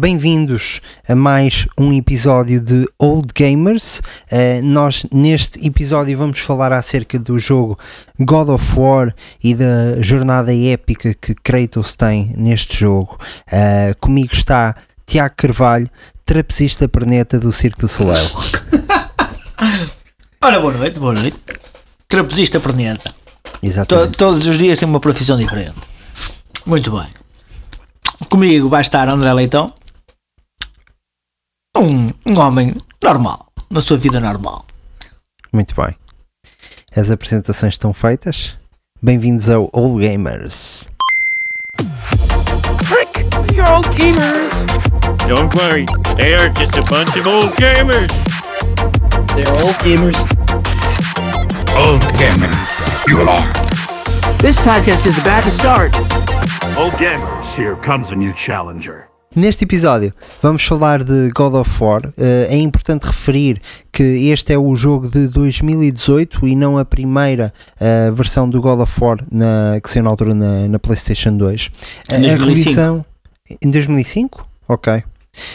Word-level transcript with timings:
Bem-vindos 0.00 0.82
a 1.08 1.14
mais 1.14 1.66
um 1.78 1.90
episódio 1.90 2.60
de 2.60 2.86
Old 2.98 3.28
Gamers. 3.34 4.00
Uh, 4.30 4.62
nós, 4.62 5.06
neste 5.10 5.66
episódio, 5.66 6.18
vamos 6.18 6.38
falar 6.38 6.70
acerca 6.70 7.18
do 7.18 7.38
jogo 7.38 7.78
God 8.20 8.50
of 8.50 8.78
War 8.78 9.14
e 9.42 9.54
da 9.54 10.02
jornada 10.02 10.54
épica 10.54 11.14
que 11.14 11.34
Kratos 11.34 11.94
tem 11.94 12.34
neste 12.36 12.78
jogo. 12.80 13.16
Uh, 13.50 13.96
comigo 13.98 14.34
está 14.34 14.76
Tiago 15.06 15.34
Carvalho, 15.34 15.88
trapezista 16.26 16.86
perneta 16.86 17.40
do 17.40 17.50
Circo 17.50 17.80
do 17.80 17.88
Soleil. 17.88 18.28
Ora, 20.44 20.60
boa 20.60 20.74
noite, 20.74 20.98
boa 20.98 21.14
noite. 21.14 21.38
Trapezista 22.06 22.60
perneta. 22.60 23.10
Exatamente. 23.62 24.10
To- 24.10 24.18
todos 24.18 24.46
os 24.46 24.58
dias 24.58 24.78
tem 24.78 24.86
uma 24.86 25.00
profissão 25.00 25.38
diferente. 25.38 25.72
Muito 26.66 26.90
bem. 26.90 27.08
Comigo 28.28 28.68
vai 28.68 28.82
estar 28.82 29.08
André 29.08 29.32
Leitão. 29.32 29.72
Um, 31.76 32.10
um 32.24 32.38
homem 32.38 32.74
normal, 33.02 33.46
na 33.70 33.82
sua 33.82 33.98
vida 33.98 34.18
normal. 34.18 34.64
Muito 35.52 35.74
bem. 35.74 35.94
As 36.96 37.10
apresentações 37.10 37.74
estão 37.74 37.92
feitas. 37.92 38.56
Bem-vindos 39.02 39.50
ao 39.50 39.68
Old 39.74 40.00
Gamers. 40.00 40.88
Frick! 42.84 43.26
You're 43.54 43.70
all 43.70 43.82
gamers! 43.94 44.64
Don't 45.28 45.54
worry, 45.54 45.84
they 46.16 46.34
are 46.34 46.48
just 46.48 46.78
a 46.78 46.82
bunch 46.88 47.14
of 47.14 47.26
old 47.26 47.54
gamers. 47.56 48.08
They're 49.34 49.52
all 49.62 49.74
gamers. 49.84 50.16
Old 51.76 52.00
gamer, 52.16 52.48
you 53.06 53.20
are. 53.28 53.52
This 54.38 54.58
podcast 54.60 55.06
is 55.06 55.18
about 55.18 55.42
to 55.42 55.50
start. 55.50 55.94
Old 56.78 56.94
gamers, 56.94 57.54
here 57.54 57.76
comes 57.76 58.12
a 58.12 58.16
new 58.16 58.32
challenger. 58.32 59.10
Neste 59.36 59.64
episódio 59.64 60.14
vamos 60.42 60.64
falar 60.64 61.04
de 61.04 61.30
God 61.30 61.54
of 61.54 61.70
War. 61.84 62.10
Eh, 62.16 62.46
é 62.50 62.56
importante 62.56 63.04
referir 63.04 63.60
que 63.92 64.02
este 64.30 64.54
é 64.54 64.58
o 64.58 64.74
jogo 64.74 65.10
de 65.10 65.28
2018 65.28 66.48
e 66.48 66.56
não 66.56 66.78
a 66.78 66.86
primeira 66.86 67.52
eh, 67.78 68.10
versão 68.12 68.48
do 68.48 68.62
God 68.62 68.80
of 68.80 68.92
War 68.98 69.18
na, 69.30 69.78
que 69.82 69.90
saiu 69.90 70.04
na 70.04 70.10
altura 70.10 70.34
na, 70.34 70.66
na 70.68 70.78
PlayStation 70.78 71.36
2. 71.36 71.70
A- 72.08 72.14
Em 72.16 72.30
A 72.30 72.36
2005. 72.36 72.46
revisão. 72.64 73.04
Em 73.62 73.70
2005? 73.70 74.48
Ok. 74.68 75.02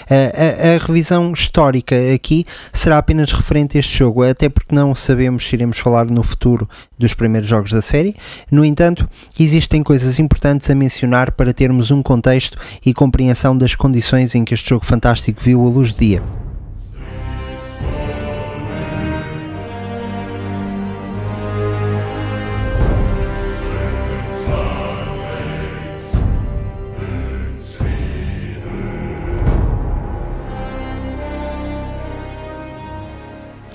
A, 0.10 0.16
a- 0.16 0.76
a 0.76 0.86
revisão 0.86 1.32
histórica 1.34 1.96
aqui 2.14 2.46
será 2.72 2.98
apenas 2.98 3.32
referente 3.32 3.78
a 3.78 3.80
este 3.80 3.98
jogo, 3.98 4.24
até 4.24 4.50
porque 4.50 4.74
não 4.76 4.94
sabemos 4.96 5.46
se 5.48 5.56
iremos 5.56 5.78
falar 5.80 6.10
no 6.10 6.24
futuro 6.24 6.68
dos 6.98 7.14
primeiros 7.14 7.50
jogos 7.50 7.72
da 7.72 7.82
série. 7.82 8.16
No 8.52 8.64
entanto, 8.66 9.08
existem 9.40 9.82
coisas 9.84 10.20
importantes 10.20 10.70
a 10.70 10.76
mencionar 10.76 11.32
para 11.32 11.54
termos 11.54 11.92
um 11.92 12.02
contexto 12.04 12.58
e 12.86 12.94
compreensão 12.94 13.58
das 13.58 13.76
condições 13.76 14.36
em 14.36 14.44
que 14.46 14.54
este 14.54 14.70
jogo 14.70 14.86
fantástico 14.86 15.42
viu 15.44 15.66
a 15.66 15.70
luz 15.70 15.92
do 15.92 16.00
dia. 16.00 16.22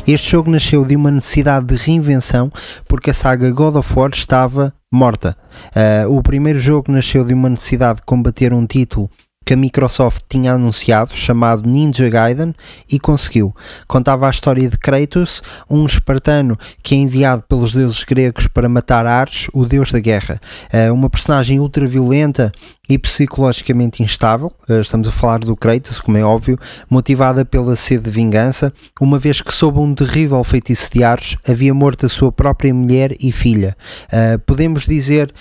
Este 0.07 0.31
jogo 0.31 0.51
nasceu 0.51 0.85
de 0.85 0.95
uma 0.95 1.11
necessidade 1.11 1.67
de 1.67 1.75
reinvenção 1.75 2.53
porque 2.87 3.11
a 3.11 3.15
saga 3.15 3.51
God 3.51 3.75
of 3.75 3.93
War 3.99 4.11
estava 4.11 4.73
morta. 4.91 5.37
Ah, 5.75 6.09
o 6.09 6.23
primeiro 6.23 6.61
jogo 6.61 6.93
nasceu 6.93 7.25
de 7.25 7.35
uma 7.35 7.49
necessidade 7.49 7.97
de 7.97 8.07
combater 8.07 8.53
um 8.53 8.65
título 8.65 9.11
que 9.47 9.55
a 9.55 9.57
Microsoft 9.57 10.23
tinha 10.29 10.55
anunciado, 10.55 11.17
chamado 11.17 11.69
Ninja 11.69 12.11
Gaiden, 12.11 12.53
e 12.91 12.99
conseguiu. 12.99 13.55
Contava 13.87 14.27
a 14.27 14.31
história 14.31 14.69
de 14.69 14.77
Kratos, 14.77 15.41
um 15.71 15.87
espartano 15.87 16.59
que 16.83 16.97
é 16.97 16.99
enviado 16.99 17.45
pelos 17.49 17.73
deuses 17.73 18.03
gregos 18.03 18.49
para 18.49 18.69
matar 18.69 19.07
Ares, 19.07 19.47
o 19.55 19.65
deus 19.65 19.93
da 19.93 20.01
guerra. 20.01 20.41
Ah, 20.73 20.93
uma 20.93 21.09
personagem 21.09 21.61
ultraviolenta 21.61 22.51
e 22.89 22.99
psicologicamente 22.99 24.03
instável, 24.03 24.53
ah, 24.69 24.81
estamos 24.81 25.07
a 25.07 25.13
falar 25.13 25.39
do 25.39 25.55
Kratos, 25.55 26.01
como 26.01 26.17
é 26.17 26.25
óbvio, 26.25 26.59
motivada 26.91 27.45
pela 27.45 27.77
sede 27.77 28.05
de 28.05 28.11
vingança, 28.11 28.73
uma 29.01 29.19
vez 29.19 29.41
que 29.41 29.55
sob 29.55 29.79
um 29.79 29.95
terrível 29.95 30.43
feitiço 30.43 30.91
de 30.93 31.05
Ares 31.05 31.37
havia 31.49 31.73
morto 31.73 32.07
a 32.07 32.09
sua 32.09 32.33
própria 32.33 32.75
mulher 32.75 33.15
e 33.21 33.31
filha. 33.31 33.77
Uh, 34.07 34.41
podemos 34.41 34.87
dizer 34.87 35.33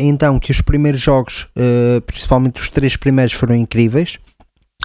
então 0.00 0.38
que 0.38 0.50
os 0.50 0.60
primeiros 0.60 1.00
jogos, 1.00 1.46
principalmente 2.06 2.60
os 2.60 2.68
três 2.68 2.96
primeiros, 2.96 3.32
foram 3.34 3.49
incríveis. 3.56 4.18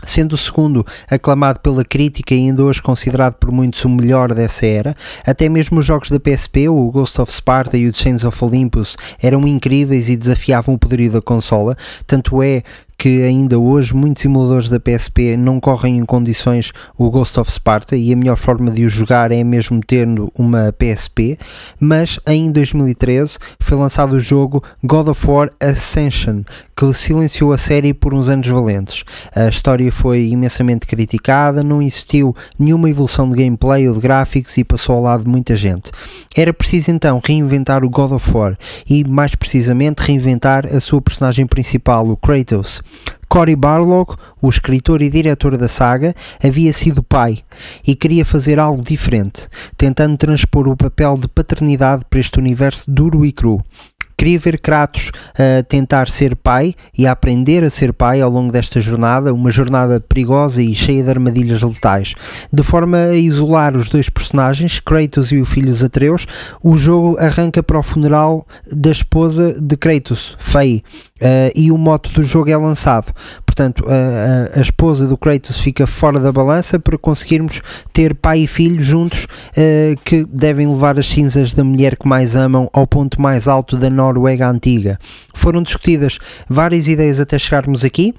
Sendo 0.04 0.34
o 0.34 0.38
segundo 0.38 0.86
aclamado 1.10 1.62
pela 1.62 1.84
crítica 1.84 2.36
e 2.36 2.38
ainda 2.38 2.64
hoje 2.64 2.82
considerado 2.82 3.36
por 3.36 3.50
muitos 3.50 3.84
o 3.86 3.90
melhor 3.90 4.34
dessa 4.34 4.66
era, 4.66 4.96
até 5.26 5.48
mesmo 5.48 5.80
os 5.80 5.86
jogos 5.86 6.10
da 6.10 6.20
PSP, 6.20 6.68
o 6.68 6.92
Ghost 6.92 7.20
of 7.22 7.32
Sparta 7.32 7.78
e 7.78 7.88
o 7.88 7.96
Chains 7.96 8.24
of 8.26 8.44
Olympus, 8.44 8.98
eram 9.22 9.48
incríveis 9.48 10.10
e 10.10 10.18
desafiavam 10.18 10.76
o 10.76 10.78
poderio 10.78 11.12
da 11.12 11.22
consola. 11.22 11.78
Tanto 12.06 12.44
é 12.44 12.62
que 12.98 13.24
ainda 13.24 13.60
hoje 13.60 13.94
muitos 13.94 14.22
simuladores 14.22 14.70
da 14.70 14.80
PSP 14.80 15.38
não 15.38 15.60
correm 15.60 15.98
em 15.98 16.06
condições 16.06 16.72
o 16.98 17.10
Ghost 17.10 17.40
of 17.40 17.52
Sparta 17.52 17.96
e 17.96 18.12
a 18.12 18.16
melhor 18.16 18.38
forma 18.38 18.72
de 18.72 18.86
o 18.86 18.90
jogar 18.90 19.32
é 19.32 19.44
mesmo 19.44 19.80
tendo 19.86 20.32
uma 20.38 20.74
PSP, 20.74 21.38
mas 21.80 22.20
em 22.28 22.52
2013 22.52 23.38
foi 23.60 23.78
lançado 23.78 24.14
o 24.14 24.20
jogo 24.20 24.64
God 24.84 25.10
of 25.10 25.28
War 25.28 25.52
Ascension, 25.60 26.44
que 26.76 26.94
silenciou 26.94 27.54
a 27.54 27.58
série 27.58 27.94
por 27.94 28.14
uns 28.14 28.30
anos 28.30 28.48
valentes. 28.48 29.04
A 29.36 29.48
história 29.48 29.92
foi 29.92 30.28
imensamente 30.28 30.86
criticada, 30.86 31.64
não 31.64 31.82
existiu 31.82 32.36
nenhuma 32.58 32.90
evolução 32.90 33.30
de 33.30 33.36
gameplay 33.36 33.88
ou 33.88 33.96
de 33.96 34.02
gráficos 34.02 34.58
e 34.58 34.64
passou 34.64 34.96
ao 34.96 35.02
lado 35.02 35.24
de 35.24 35.30
muita 35.30 35.56
gente. 35.56 35.92
Era 36.36 36.54
preciso 36.54 36.92
então 36.92 37.22
reinventar 37.24 37.84
o 37.84 37.90
God 37.90 38.12
of 38.12 38.32
War 38.32 38.58
e, 38.90 39.04
mais 39.04 39.36
precisamente, 39.36 40.00
reinventar 40.00 40.66
a 40.66 40.80
sua 40.80 41.02
personagem 41.02 41.46
principal, 41.46 42.08
o 42.10 42.18
Kratos. 42.18 42.82
Cory 43.28 43.56
Barlog, 43.56 44.16
o 44.42 44.50
escritor 44.50 45.02
e 45.02 45.10
diretor 45.10 45.58
da 45.58 45.68
saga, 45.68 46.16
havia 46.42 46.72
sido 46.72 47.04
pai 47.04 47.40
e 47.86 47.96
queria 47.96 48.24
fazer 48.24 48.60
algo 48.60 48.82
diferente, 48.82 49.50
tentando 49.76 50.18
transpor 50.18 50.68
o 50.68 50.78
papel 50.78 51.18
de 51.18 51.28
paternidade 51.28 52.06
para 52.10 52.20
este 52.20 52.40
universo 52.40 52.90
duro 52.90 53.26
e 53.26 53.32
cru. 53.32 53.62
Queria 54.18 54.40
ver 54.40 54.60
Kratos 54.60 55.12
a 55.34 55.64
tentar 55.64 56.10
ser 56.10 56.36
pai 56.36 56.74
e 56.98 57.06
a 57.06 57.12
aprender 57.12 57.64
a 57.64 57.70
ser 57.70 57.94
pai 57.94 58.22
ao 58.22 58.30
longo 58.30 58.52
desta 58.52 58.80
jornada, 58.80 59.34
uma 59.34 59.52
jornada 59.52 60.00
perigosa 60.00 60.62
e 60.62 60.74
cheia 60.74 61.04
de 61.04 61.10
armadilhas 61.10 61.62
letais. 61.62 62.16
De 62.52 62.64
forma 62.64 62.98
a 62.98 63.16
isolar 63.16 63.76
os 63.76 63.90
dois 63.90 64.10
personagens, 64.10 64.80
Kratos 64.80 65.32
e 65.32 65.38
o 65.38 65.46
filho 65.46 65.76
Atreus, 65.86 66.26
o 66.64 66.78
jogo 66.78 67.18
arranca 67.20 67.62
para 67.62 67.80
o 67.80 67.84
funeral 67.84 68.46
da 68.72 68.92
esposa 68.92 69.54
de 69.60 69.76
Kratos, 69.76 70.36
Faye, 70.40 70.84
eh, 71.20 71.52
e 71.56 71.72
o 71.72 71.78
moto 71.78 72.10
do 72.12 72.24
jogo 72.24 72.50
é 72.50 72.58
lançado. 72.58 73.14
Portanto, 73.56 73.86
a, 73.88 74.58
a- 74.60 74.62
esposa 74.62 75.08
do 75.08 75.18
Kratos 75.18 75.58
fica 75.58 75.88
fora 75.88 76.20
da 76.20 76.30
balança 76.30 76.78
para 76.78 76.98
conseguirmos 76.98 77.62
ter 77.94 78.14
pai 78.14 78.40
e 78.42 78.48
filho 78.48 78.82
juntos 78.82 79.28
eh, 79.56 79.96
que 80.04 80.26
devem 80.26 80.68
levar 80.68 81.00
as 81.00 81.08
cinzas 81.08 81.54
da 81.54 81.64
mulher 81.64 81.96
que 81.96 82.06
mais 82.06 82.36
amam 82.36 82.70
ao 82.74 82.86
ponto 82.86 83.22
mais 83.22 83.48
alto 83.48 83.78
da 83.78 83.90
Noruega 83.90 84.50
antiga. 84.50 85.00
Foram 85.34 85.64
discutidas 85.64 86.18
várias 86.50 86.86
ideias 86.90 87.18
até 87.22 87.40
chegarmos 87.40 87.86
aqui. 87.86 88.14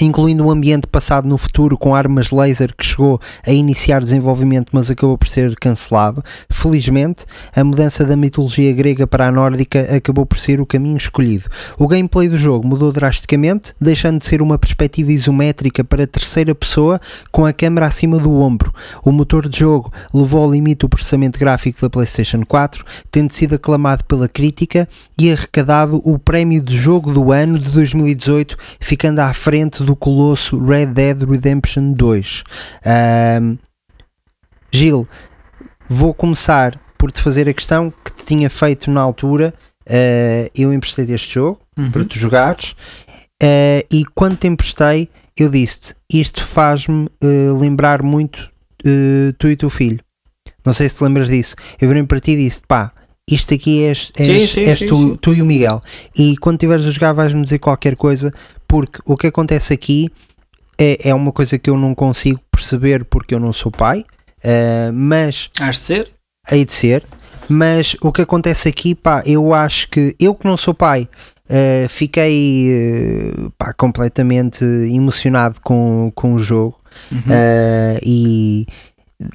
Incluindo 0.00 0.44
um 0.44 0.50
ambiente 0.50 0.86
passado 0.86 1.28
no 1.28 1.38
futuro 1.38 1.78
com 1.78 1.94
armas 1.94 2.30
laser 2.30 2.74
que 2.76 2.84
chegou 2.84 3.20
a 3.46 3.52
iniciar 3.52 4.00
desenvolvimento, 4.00 4.70
mas 4.72 4.90
acabou 4.90 5.16
por 5.16 5.28
ser 5.28 5.54
cancelado. 5.56 6.22
Felizmente, 6.50 7.24
a 7.54 7.62
mudança 7.62 8.04
da 8.04 8.16
mitologia 8.16 8.72
grega 8.72 9.06
para 9.06 9.28
a 9.28 9.32
nórdica 9.32 9.96
acabou 9.96 10.26
por 10.26 10.38
ser 10.38 10.60
o 10.60 10.66
caminho 10.66 10.96
escolhido. 10.96 11.48
O 11.78 11.86
gameplay 11.86 12.28
do 12.28 12.36
jogo 12.36 12.66
mudou 12.66 12.90
drasticamente, 12.90 13.72
deixando 13.80 14.18
de 14.18 14.26
ser 14.26 14.42
uma 14.42 14.58
perspectiva 14.58 15.12
isométrica 15.12 15.84
para 15.84 16.06
terceira 16.06 16.54
pessoa 16.54 17.00
com 17.30 17.46
a 17.46 17.52
câmera 17.52 17.86
acima 17.86 18.18
do 18.18 18.34
ombro. 18.40 18.72
O 19.04 19.12
motor 19.12 19.48
de 19.48 19.60
jogo 19.60 19.92
levou 20.12 20.42
ao 20.42 20.50
limite 20.50 20.84
o 20.84 20.88
processamento 20.88 21.38
gráfico 21.38 21.80
da 21.80 21.90
PlayStation 21.90 22.42
4, 22.44 22.84
tendo 23.10 23.32
sido 23.32 23.54
aclamado 23.54 24.04
pela 24.04 24.28
crítica 24.28 24.88
e 25.16 25.30
arrecadado 25.32 26.00
o 26.04 26.18
prémio 26.18 26.62
de 26.62 26.76
jogo 26.76 27.12
do 27.12 27.30
ano 27.30 27.58
de 27.58 27.70
2018, 27.70 28.56
ficando 28.80 29.20
à 29.20 29.32
frente 29.32 29.83
do 29.84 29.94
colosso 29.94 30.58
Red 30.64 30.86
Dead 30.86 31.22
Redemption 31.22 31.92
2. 31.92 32.44
Ahm, 32.84 33.58
Gil, 34.72 35.06
vou 35.88 36.12
começar 36.12 36.80
por 36.98 37.12
te 37.12 37.20
fazer 37.20 37.48
a 37.48 37.54
questão 37.54 37.92
que 38.04 38.12
te 38.12 38.24
tinha 38.24 38.50
feito 38.50 38.90
na 38.90 39.00
altura. 39.00 39.54
Ah, 39.88 40.50
eu 40.54 40.72
emprestei 40.72 41.04
este 41.14 41.34
jogo 41.34 41.60
para 41.92 42.04
tu 42.04 42.18
jogares 42.18 42.74
ah, 43.42 43.84
e 43.92 44.04
quando 44.14 44.36
te 44.36 44.46
emprestei, 44.46 45.08
eu 45.36 45.50
disse-te: 45.50 45.94
Isto 46.12 46.42
faz-me 46.44 47.08
ah, 47.22 47.58
lembrar 47.60 48.02
muito 48.02 48.50
tu 49.38 49.48
e 49.48 49.52
o 49.52 49.56
teu 49.56 49.70
filho. 49.70 50.00
Não 50.64 50.72
sei 50.72 50.88
se 50.88 50.96
te 50.96 51.04
lembras 51.04 51.28
disso. 51.28 51.54
Eu 51.80 51.88
virei 51.88 52.02
para 52.04 52.20
ti 52.20 52.32
e 52.32 52.36
disse: 52.36 52.62
pá, 52.66 52.92
isto 53.30 53.54
aqui 53.54 53.82
és, 53.82 54.12
és, 54.16 54.26
Sim, 54.26 54.46
sim, 54.46 54.64
és 54.68 54.78
sim, 54.78 54.86
tu, 54.86 55.16
tu 55.16 55.34
e 55.34 55.42
o 55.42 55.46
Miguel. 55.46 55.82
E 56.16 56.36
quando 56.36 56.56
estiveres 56.56 56.86
a 56.86 56.90
jogar, 56.90 57.12
vais-me 57.12 57.42
dizer 57.42 57.58
qualquer 57.58 57.96
coisa, 57.96 58.32
porque 58.66 59.00
o 59.04 59.16
que 59.16 59.26
acontece 59.26 59.72
aqui 59.72 60.10
é, 60.78 61.08
é 61.10 61.14
uma 61.14 61.32
coisa 61.32 61.58
que 61.58 61.70
eu 61.70 61.76
não 61.76 61.94
consigo 61.94 62.40
perceber 62.50 63.04
porque 63.04 63.34
eu 63.34 63.40
não 63.40 63.52
sou 63.52 63.70
pai, 63.70 64.00
uh, 64.44 64.92
mas 64.92 65.50
Has 65.60 65.76
de 65.76 65.82
ser? 65.84 66.12
hei 66.50 66.64
de 66.64 66.72
ser. 66.72 67.02
Mas 67.48 67.96
o 68.00 68.10
que 68.10 68.22
acontece 68.22 68.68
aqui, 68.68 68.94
pá, 68.94 69.22
eu 69.26 69.52
acho 69.52 69.88
que 69.90 70.16
eu 70.18 70.34
que 70.34 70.46
não 70.46 70.56
sou 70.56 70.72
pai, 70.72 71.08
uh, 71.48 71.88
fiquei 71.88 73.32
uh, 73.36 73.50
pá, 73.58 73.72
completamente 73.74 74.64
emocionado 74.64 75.60
com, 75.62 76.10
com 76.14 76.34
o 76.34 76.38
jogo 76.38 76.80
uh, 77.12 77.98
e 78.02 78.66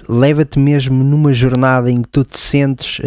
leva-te 0.07 0.59
mesmo 0.59 1.03
numa 1.03 1.33
jornada 1.33 1.91
em 1.91 2.01
que 2.01 2.09
tu 2.09 2.23
te 2.23 2.37
sentes 2.37 2.99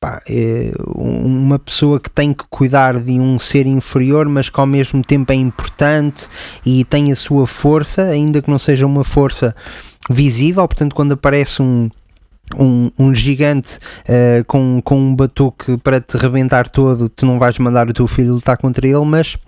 pá, 0.00 0.22
eh, 0.28 0.72
uma 0.94 1.58
pessoa 1.58 2.00
que 2.00 2.08
tem 2.08 2.32
que 2.32 2.44
cuidar 2.48 2.98
de 2.98 3.20
um 3.20 3.38
ser 3.38 3.66
inferior, 3.66 4.26
mas 4.26 4.48
que 4.48 4.58
ao 4.58 4.66
mesmo 4.66 5.04
tempo 5.04 5.30
é 5.30 5.34
importante 5.34 6.26
e 6.64 6.84
tem 6.84 7.12
a 7.12 7.16
sua 7.16 7.46
força, 7.46 8.02
ainda 8.04 8.40
que 8.40 8.50
não 8.50 8.58
seja 8.58 8.86
uma 8.86 9.04
força 9.04 9.54
visível. 10.08 10.66
Portanto, 10.66 10.94
quando 10.94 11.12
aparece 11.12 11.60
um. 11.62 11.90
Um, 12.58 12.90
um 12.98 13.14
gigante 13.14 13.78
eh, 14.08 14.42
com, 14.44 14.82
com 14.82 14.98
um 14.98 15.14
batuque 15.14 15.76
para 15.76 16.00
te 16.00 16.16
rebentar 16.16 16.68
todo, 16.68 17.08
tu 17.08 17.24
não 17.24 17.38
vais 17.38 17.56
mandar 17.60 17.88
o 17.88 17.92
teu 17.92 18.08
filho 18.08 18.34
lutar 18.34 18.56
contra 18.56 18.88
ele, 18.88 19.04
mas 19.04 19.38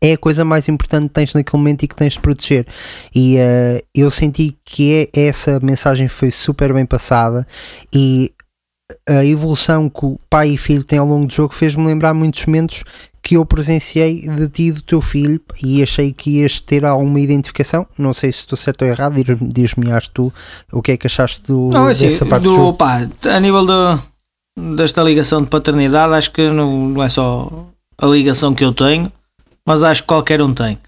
é 0.00 0.14
a 0.14 0.18
coisa 0.18 0.42
mais 0.42 0.66
importante 0.66 1.08
que 1.08 1.14
tens 1.14 1.34
naquele 1.34 1.58
momento 1.58 1.82
e 1.82 1.88
que 1.88 1.94
tens 1.94 2.14
de 2.14 2.20
proteger. 2.20 2.66
E 3.14 3.36
eh, 3.36 3.84
eu 3.94 4.10
senti 4.10 4.56
que 4.64 5.10
é, 5.14 5.20
essa 5.28 5.60
mensagem 5.60 6.08
foi 6.08 6.30
super 6.30 6.72
bem 6.72 6.86
passada 6.86 7.46
e 7.94 8.32
a 9.08 9.24
evolução 9.24 9.88
que 9.88 10.04
o 10.04 10.18
pai 10.28 10.50
e 10.50 10.56
filho 10.56 10.84
têm 10.84 10.98
ao 10.98 11.06
longo 11.06 11.26
do 11.26 11.32
jogo 11.32 11.54
fez-me 11.54 11.86
lembrar 11.86 12.14
muitos 12.14 12.44
momentos 12.46 12.84
que 13.22 13.36
eu 13.36 13.44
presenciei 13.44 14.26
de 14.26 14.48
ti 14.48 14.62
e 14.64 14.72
do 14.72 14.82
teu 14.82 15.00
filho 15.00 15.40
e 15.62 15.82
achei 15.82 16.12
que 16.12 16.40
ias 16.40 16.58
ter 16.58 16.84
alguma 16.84 17.20
identificação. 17.20 17.86
Não 17.96 18.12
sei 18.12 18.32
se 18.32 18.40
estou 18.40 18.56
certo 18.56 18.82
ou 18.82 18.88
errado, 18.88 19.14
diz-me 19.42 19.92
acho 19.92 20.10
tu 20.10 20.32
o 20.72 20.82
que 20.82 20.92
é 20.92 20.96
que 20.96 21.06
achaste 21.06 21.42
do, 21.46 21.70
Não, 21.70 21.88
é 21.88 21.92
assim, 21.92 22.08
dessa 22.08 22.26
parte 22.26 22.42
do, 22.44 22.50
do, 22.50 22.56
jogo. 22.56 22.78
pá, 22.78 23.06
a 23.24 23.40
nível 23.40 23.66
desta 24.74 25.02
ligação 25.02 25.42
de 25.42 25.48
paternidade, 25.48 26.14
acho 26.14 26.32
que 26.32 26.48
não, 26.50 26.88
não 26.88 27.02
é 27.02 27.08
só 27.08 27.68
a 27.98 28.06
ligação 28.06 28.54
que 28.54 28.64
eu 28.64 28.72
tenho, 28.72 29.10
mas 29.66 29.82
acho 29.82 30.02
que 30.02 30.08
qualquer 30.08 30.42
um 30.42 30.52
tem. 30.52 30.78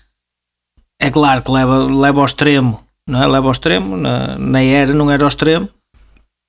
É 1.01 1.11
claro 1.11 1.43
que 1.43 1.51
leva, 1.51 1.79
leva 1.79 2.21
ao 2.21 2.27
extremo, 2.27 2.81
não 3.09 3.23
é? 3.23 3.27
Leva 3.27 3.47
ao 3.47 3.53
extremo, 3.53 3.97
na, 3.97 4.39
na 4.39 4.63
era 4.63 4.93
não 4.93 5.11
era 5.11 5.25
ao 5.25 5.29
extremo, 5.29 5.69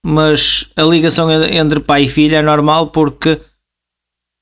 mas 0.06 0.70
a 0.76 0.82
ligação 0.84 1.32
en- 1.32 1.58
entre 1.58 1.80
pai 1.80 2.04
e 2.04 2.10
filho 2.10 2.36
é 2.36 2.42
normal 2.42 2.92
porque 2.92 3.42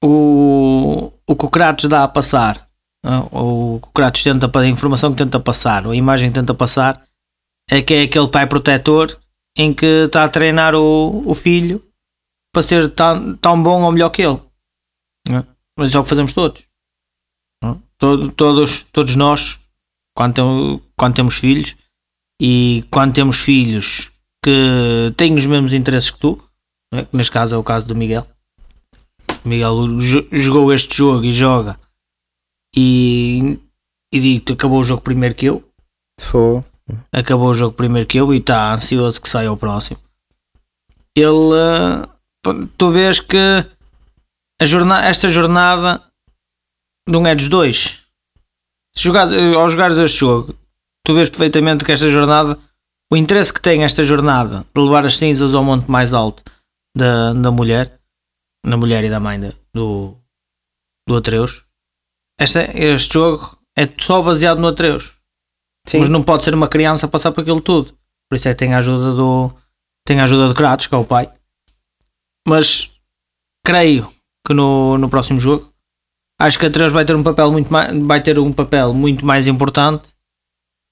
o, 0.03 1.11
o 1.29 1.35
que 1.35 1.45
o 1.45 1.49
Kratos 1.49 1.85
dá 1.89 2.03
a 2.03 2.07
passar, 2.07 2.67
é? 3.05 3.09
ou 3.31 3.75
o 3.75 3.79
que 3.81 3.87
o 3.87 3.91
Kratos 3.91 4.23
tenta, 4.23 4.51
a 4.59 4.67
informação 4.67 5.11
que 5.11 5.17
tenta 5.17 5.39
passar, 5.39 5.85
a 5.87 5.95
imagem 5.95 6.29
que 6.29 6.35
tenta 6.39 6.53
passar, 6.53 7.05
é 7.69 7.81
que 7.81 7.93
é 7.93 8.01
aquele 8.03 8.27
pai 8.27 8.47
protetor 8.47 9.17
em 9.57 9.73
que 9.73 9.85
está 10.05 10.23
a 10.25 10.29
treinar 10.29 10.75
o, 10.75 11.29
o 11.29 11.33
filho 11.33 11.83
para 12.53 12.63
ser 12.63 12.89
tão, 12.93 13.35
tão 13.37 13.61
bom 13.61 13.83
ou 13.83 13.91
melhor 13.91 14.09
que 14.09 14.21
ele. 14.21 14.41
não 15.27 15.39
é? 15.39 15.45
Mas 15.77 15.93
é 15.95 15.99
o 15.99 16.03
que 16.03 16.09
fazemos 16.09 16.33
todos. 16.33 16.63
não 17.63 17.71
é? 17.73 17.77
Todo- 17.97 18.31
todos, 18.31 18.83
todos 18.91 19.15
nós, 19.15 19.59
quando, 20.15 20.33
tem- 20.35 20.81
quando 20.97 21.15
temos 21.15 21.35
filhos, 21.37 21.75
e 22.41 22.83
quando 22.91 23.13
temos 23.13 23.39
filhos 23.39 24.10
que 24.43 25.13
têm 25.17 25.35
os 25.35 25.45
mesmos 25.45 25.73
interesses 25.73 26.09
que 26.11 26.19
tu, 26.19 26.41
é? 26.93 27.05
que 27.05 27.15
neste 27.15 27.31
caso 27.31 27.55
é 27.55 27.57
o 27.57 27.63
caso 27.63 27.87
do 27.87 27.95
Miguel. 27.95 28.25
O 29.43 29.47
Miguel 29.47 29.87
jo- 29.97 30.27
jogou 30.31 30.73
este 30.73 30.95
jogo 30.97 31.23
e 31.25 31.31
joga 31.33 31.77
e, 32.75 33.59
e 34.13 34.19
digo 34.19 34.45
que 34.45 34.53
acabou 34.53 34.79
o 34.79 34.83
jogo 34.83 35.01
primeiro 35.01 35.35
que 35.35 35.45
eu 35.45 35.63
Foi. 36.19 36.63
acabou 37.11 37.49
o 37.49 37.53
jogo 37.53 37.75
primeiro 37.75 38.07
que 38.07 38.17
eu 38.19 38.33
e 38.33 38.37
está 38.37 38.73
ansioso 38.73 39.21
que 39.21 39.29
saia 39.29 39.51
o 39.51 39.57
próximo. 39.57 39.99
Ele, 41.15 41.27
eh, 41.55 42.67
tu 42.77 42.91
vês 42.91 43.19
que 43.19 43.37
a 44.61 44.65
jornada, 44.65 45.07
esta 45.07 45.27
jornada 45.27 46.03
não 47.07 47.25
é 47.27 47.35
dos 47.35 47.49
dois. 47.49 48.03
Se 48.95 49.03
jogares, 49.03 49.31
eh, 49.33 49.53
ao 49.55 49.69
jogares 49.69 49.97
este 49.97 50.19
jogo, 50.19 50.55
tu 51.05 51.13
vês 51.13 51.29
perfeitamente 51.29 51.83
que 51.83 51.91
esta 51.91 52.09
jornada, 52.09 52.57
o 53.11 53.15
interesse 53.15 53.53
que 53.53 53.61
tem 53.61 53.83
esta 53.83 54.03
jornada 54.03 54.65
de 54.75 54.81
levar 54.81 55.05
as 55.05 55.17
cinzas 55.17 55.53
ao 55.53 55.63
monte 55.63 55.89
mais 55.89 56.13
alto 56.13 56.43
da, 56.95 57.33
da 57.33 57.51
mulher, 57.51 57.99
da 58.65 58.77
mulher 58.77 59.03
e 59.03 59.09
da 59.09 59.19
mãe 59.19 59.39
de- 59.39 59.55
do, 59.73 60.15
do 61.07 61.15
Atreus, 61.17 61.65
esta, 62.39 62.61
este 62.77 63.13
jogo 63.13 63.57
é 63.77 63.87
só 63.99 64.21
baseado 64.21 64.59
no 64.59 64.67
Atreus 64.67 65.17
Sim. 65.87 65.99
mas 65.99 66.09
não 66.09 66.23
pode 66.23 66.43
ser 66.43 66.53
uma 66.53 66.67
criança 66.67 67.05
a 67.05 67.09
passar 67.09 67.31
por 67.31 67.41
aquilo 67.41 67.61
tudo. 67.61 67.97
Por 68.29 68.35
isso 68.37 68.47
é 68.47 68.53
que 68.53 68.59
tem 68.59 68.73
a 68.73 68.77
ajuda 68.77 69.13
do 69.13 69.53
tem 70.05 70.19
a 70.19 70.23
ajuda 70.23 70.47
de 70.47 70.53
Kratos, 70.53 70.87
que 70.87 70.95
é 70.95 70.97
o 70.97 71.05
pai. 71.05 71.31
Mas 72.47 72.91
creio 73.65 74.11
que 74.45 74.53
no, 74.53 74.97
no 74.97 75.09
próximo 75.09 75.39
jogo 75.39 75.71
acho 76.39 76.57
que 76.57 76.65
Atreus 76.65 76.91
vai 76.91 77.05
ter 77.05 77.15
um 77.15 77.23
papel 77.23 77.51
muito 77.51 77.71
mais, 77.71 77.95
vai 77.99 78.21
ter 78.23 78.39
um 78.39 78.51
papel 78.51 78.93
muito 78.93 79.25
mais 79.25 79.47
importante 79.47 80.09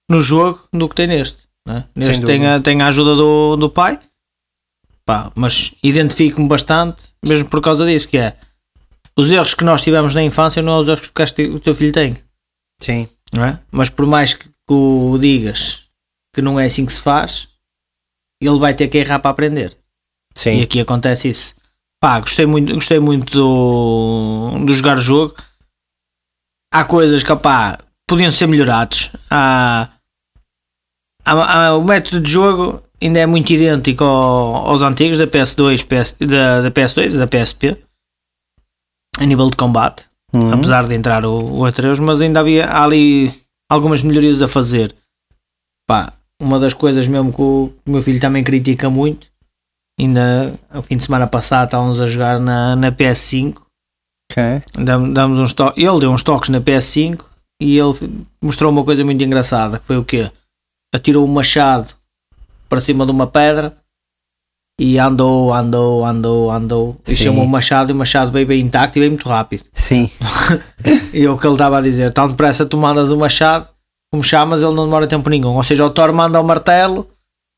no 0.09 0.21
jogo 0.21 0.67
do 0.73 0.87
que 0.89 0.95
tem 0.95 1.07
neste. 1.07 1.48
Né? 1.67 1.85
Neste 1.95 2.25
tem 2.25 2.47
a, 2.47 2.59
tem 2.59 2.81
a 2.81 2.87
ajuda 2.87 3.15
do, 3.15 3.55
do 3.55 3.69
pai, 3.69 3.99
Pá, 5.09 5.31
mas 5.35 5.73
identifico-me 5.81 6.47
bastante, 6.47 7.07
mesmo 7.25 7.49
por 7.49 7.61
causa 7.61 7.83
disso, 7.83 8.07
que 8.07 8.19
é 8.19 8.37
os 9.17 9.31
erros 9.31 9.55
que 9.55 9.63
nós 9.63 9.81
tivemos 9.81 10.13
na 10.13 10.21
infância 10.21 10.61
não 10.61 10.73
é 10.73 10.79
os 10.81 10.87
erros 10.87 11.07
que 11.07 11.41
o 11.47 11.59
teu 11.59 11.73
filho 11.73 11.91
tem 11.91 12.15
Sim. 12.79 13.09
não 13.33 13.43
é? 13.43 13.59
Mas 13.71 13.89
por 13.89 14.05
mais 14.05 14.35
que 14.35 14.47
o 14.69 15.17
digas 15.17 15.87
que 16.31 16.43
não 16.43 16.59
é 16.59 16.65
assim 16.65 16.85
que 16.85 16.93
se 16.93 17.01
faz, 17.01 17.47
ele 18.39 18.59
vai 18.59 18.75
ter 18.75 18.87
que 18.87 18.99
errar 18.99 19.17
para 19.17 19.31
aprender. 19.31 19.75
E 20.35 20.39
Sim. 20.39 20.61
aqui 20.61 20.79
acontece 20.79 21.27
isso. 21.27 21.55
Pá, 21.99 22.19
gostei 22.19 22.45
muito, 22.45 22.71
gostei 22.75 22.99
muito 22.99 23.33
do, 23.33 24.63
do 24.63 24.75
jogar 24.75 24.97
o 24.99 25.01
jogo. 25.01 25.35
Há 26.71 26.83
coisas 26.83 27.23
que 27.23 27.35
pá, 27.35 27.79
podiam 28.07 28.31
ser 28.31 28.45
melhorados. 28.45 29.11
Há, 29.27 29.89
há- 31.25 31.67
há- 31.67 31.75
o 31.77 31.83
método 31.83 32.19
de 32.21 32.31
jogo 32.31 32.81
ainda 33.01 33.19
é 33.19 33.25
muito 33.25 33.51
idêntico 33.53 34.03
ao- 34.03 34.67
aos 34.67 34.81
antigos 34.81 35.17
da 35.17 35.27
PS2, 35.27 35.83
PS, 35.83 36.15
da, 36.19 36.61
da 36.61 36.71
PS2 36.71 37.13
e 37.13 37.17
da 37.17 37.27
PSP 37.27 37.77
a 39.19 39.25
nível 39.25 39.49
de 39.49 39.57
combate 39.57 40.05
Uhum. 40.33 40.53
apesar 40.53 40.87
de 40.87 40.93
entrar 40.95 41.25
o, 41.25 41.59
o 41.59 41.65
Atreus, 41.65 41.99
mas 41.99 42.21
ainda 42.21 42.39
havia 42.41 42.65
há 42.65 42.83
ali 42.83 43.33
algumas 43.71 44.03
melhorias 44.03 44.41
a 44.43 44.47
fazer. 44.47 44.93
Pá, 45.87 46.13
uma 46.39 46.59
das 46.59 46.73
coisas 46.75 47.07
mesmo 47.07 47.33
que 47.33 47.41
o, 47.41 47.73
que 47.83 47.89
o 47.89 47.91
meu 47.93 48.01
filho 48.03 48.19
também 48.19 48.43
critica 48.43 48.91
muito, 48.91 49.27
ainda 49.99 50.53
o 50.71 50.83
fim 50.83 50.97
de 50.97 51.03
semana 51.03 51.25
passado 51.25 51.65
estávamos 51.65 51.99
a 51.99 52.05
jogar 52.05 52.39
na, 52.39 52.75
na 52.75 52.91
PS5, 52.91 53.59
Ok. 54.31 54.43
dam- 54.85 55.11
damos 55.11 55.39
uns 55.39 55.51
to- 55.53 55.73
ele 55.75 55.99
deu 55.99 56.11
uns 56.11 56.21
toques 56.21 56.49
na 56.49 56.61
PS5 56.61 57.25
e 57.59 57.79
ele 57.79 58.23
mostrou 58.39 58.71
uma 58.71 58.83
coisa 58.85 59.03
muito 59.03 59.23
engraçada, 59.23 59.79
que 59.79 59.85
foi 59.85 59.97
o 59.97 60.05
quê? 60.05 60.31
Atirou 60.93 61.25
um 61.25 61.31
machado 61.31 61.93
para 62.67 62.79
cima 62.79 63.05
de 63.05 63.11
uma 63.11 63.27
pedra 63.27 63.77
e 64.79 64.97
andou, 64.97 65.53
andou, 65.53 66.05
andou, 66.05 66.49
andou 66.51 66.95
e 67.07 67.11
Sim. 67.15 67.25
chamou 67.25 67.43
o 67.43 67.47
machado 67.47 67.91
e 67.91 67.93
o 67.93 67.95
machado 67.95 68.31
veio 68.31 68.47
bem 68.47 68.61
intacto 68.61 68.97
e 68.97 69.01
veio 69.01 69.11
muito 69.11 69.27
rápido. 69.27 69.63
Sim. 69.73 70.09
E 71.13 71.25
é 71.25 71.29
o 71.29 71.37
que 71.37 71.45
ele 71.45 71.53
estava 71.53 71.77
a 71.77 71.81
dizer, 71.81 72.13
tão 72.13 72.27
depressa 72.27 72.65
tu 72.65 72.77
mandas 72.77 73.11
o 73.11 73.17
machado, 73.17 73.67
como 74.11 74.23
chamas, 74.23 74.61
ele 74.61 74.73
não 74.73 74.85
demora 74.85 75.07
tempo 75.07 75.29
nenhum. 75.29 75.55
Ou 75.55 75.63
seja, 75.63 75.85
o 75.85 75.89
Thor 75.89 76.13
manda 76.13 76.39
o 76.39 76.43
martelo 76.43 77.09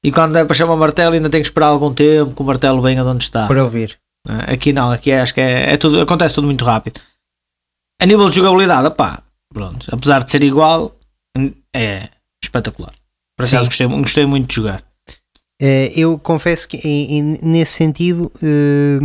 e 0.03 0.11
quando 0.11 0.35
é 0.37 0.43
para 0.43 0.55
chamar 0.55 0.73
o 0.73 0.77
martelo 0.77 1.13
ainda 1.13 1.29
tem 1.29 1.41
que 1.41 1.47
esperar 1.47 1.67
algum 1.67 1.93
tempo 1.93 2.33
que 2.33 2.41
o 2.41 2.45
martelo 2.45 2.81
venha 2.81 3.03
de 3.03 3.09
onde 3.09 3.23
está. 3.23 3.45
Para 3.47 3.63
ouvir. 3.63 3.97
Eh, 4.27 4.53
Aqui 4.53 4.73
não, 4.73 4.91
aqui 4.91 5.11
é- 5.11 5.21
acho 5.21 5.33
que 5.33 5.41
é, 5.41 5.73
é 5.73 5.77
tudo, 5.77 6.01
acontece 6.01 6.35
tudo 6.35 6.45
muito 6.47 6.65
rápido. 6.65 6.99
A 8.01 8.05
nível 8.05 8.27
de 8.29 8.35
jogabilidade, 8.37 8.89
pá, 8.95 9.21
pronto, 9.53 9.85
apesar 9.91 10.23
de 10.23 10.31
ser 10.31 10.43
igual, 10.43 10.95
é 11.75 12.09
espetacular. 12.43 12.93
Por 13.41 13.55
acaso 13.55 13.69
gostei, 13.69 13.87
gostei 13.87 14.25
muito 14.25 14.47
de 14.47 14.55
jogar. 14.55 14.83
Eh, 15.61 15.91
eu 15.95 16.17
confesso 16.17 16.67
que 16.67 16.77
em- 16.77 17.17
em- 17.19 17.39
nesse 17.43 17.73
sentido 17.73 18.31
eh, 18.41 18.99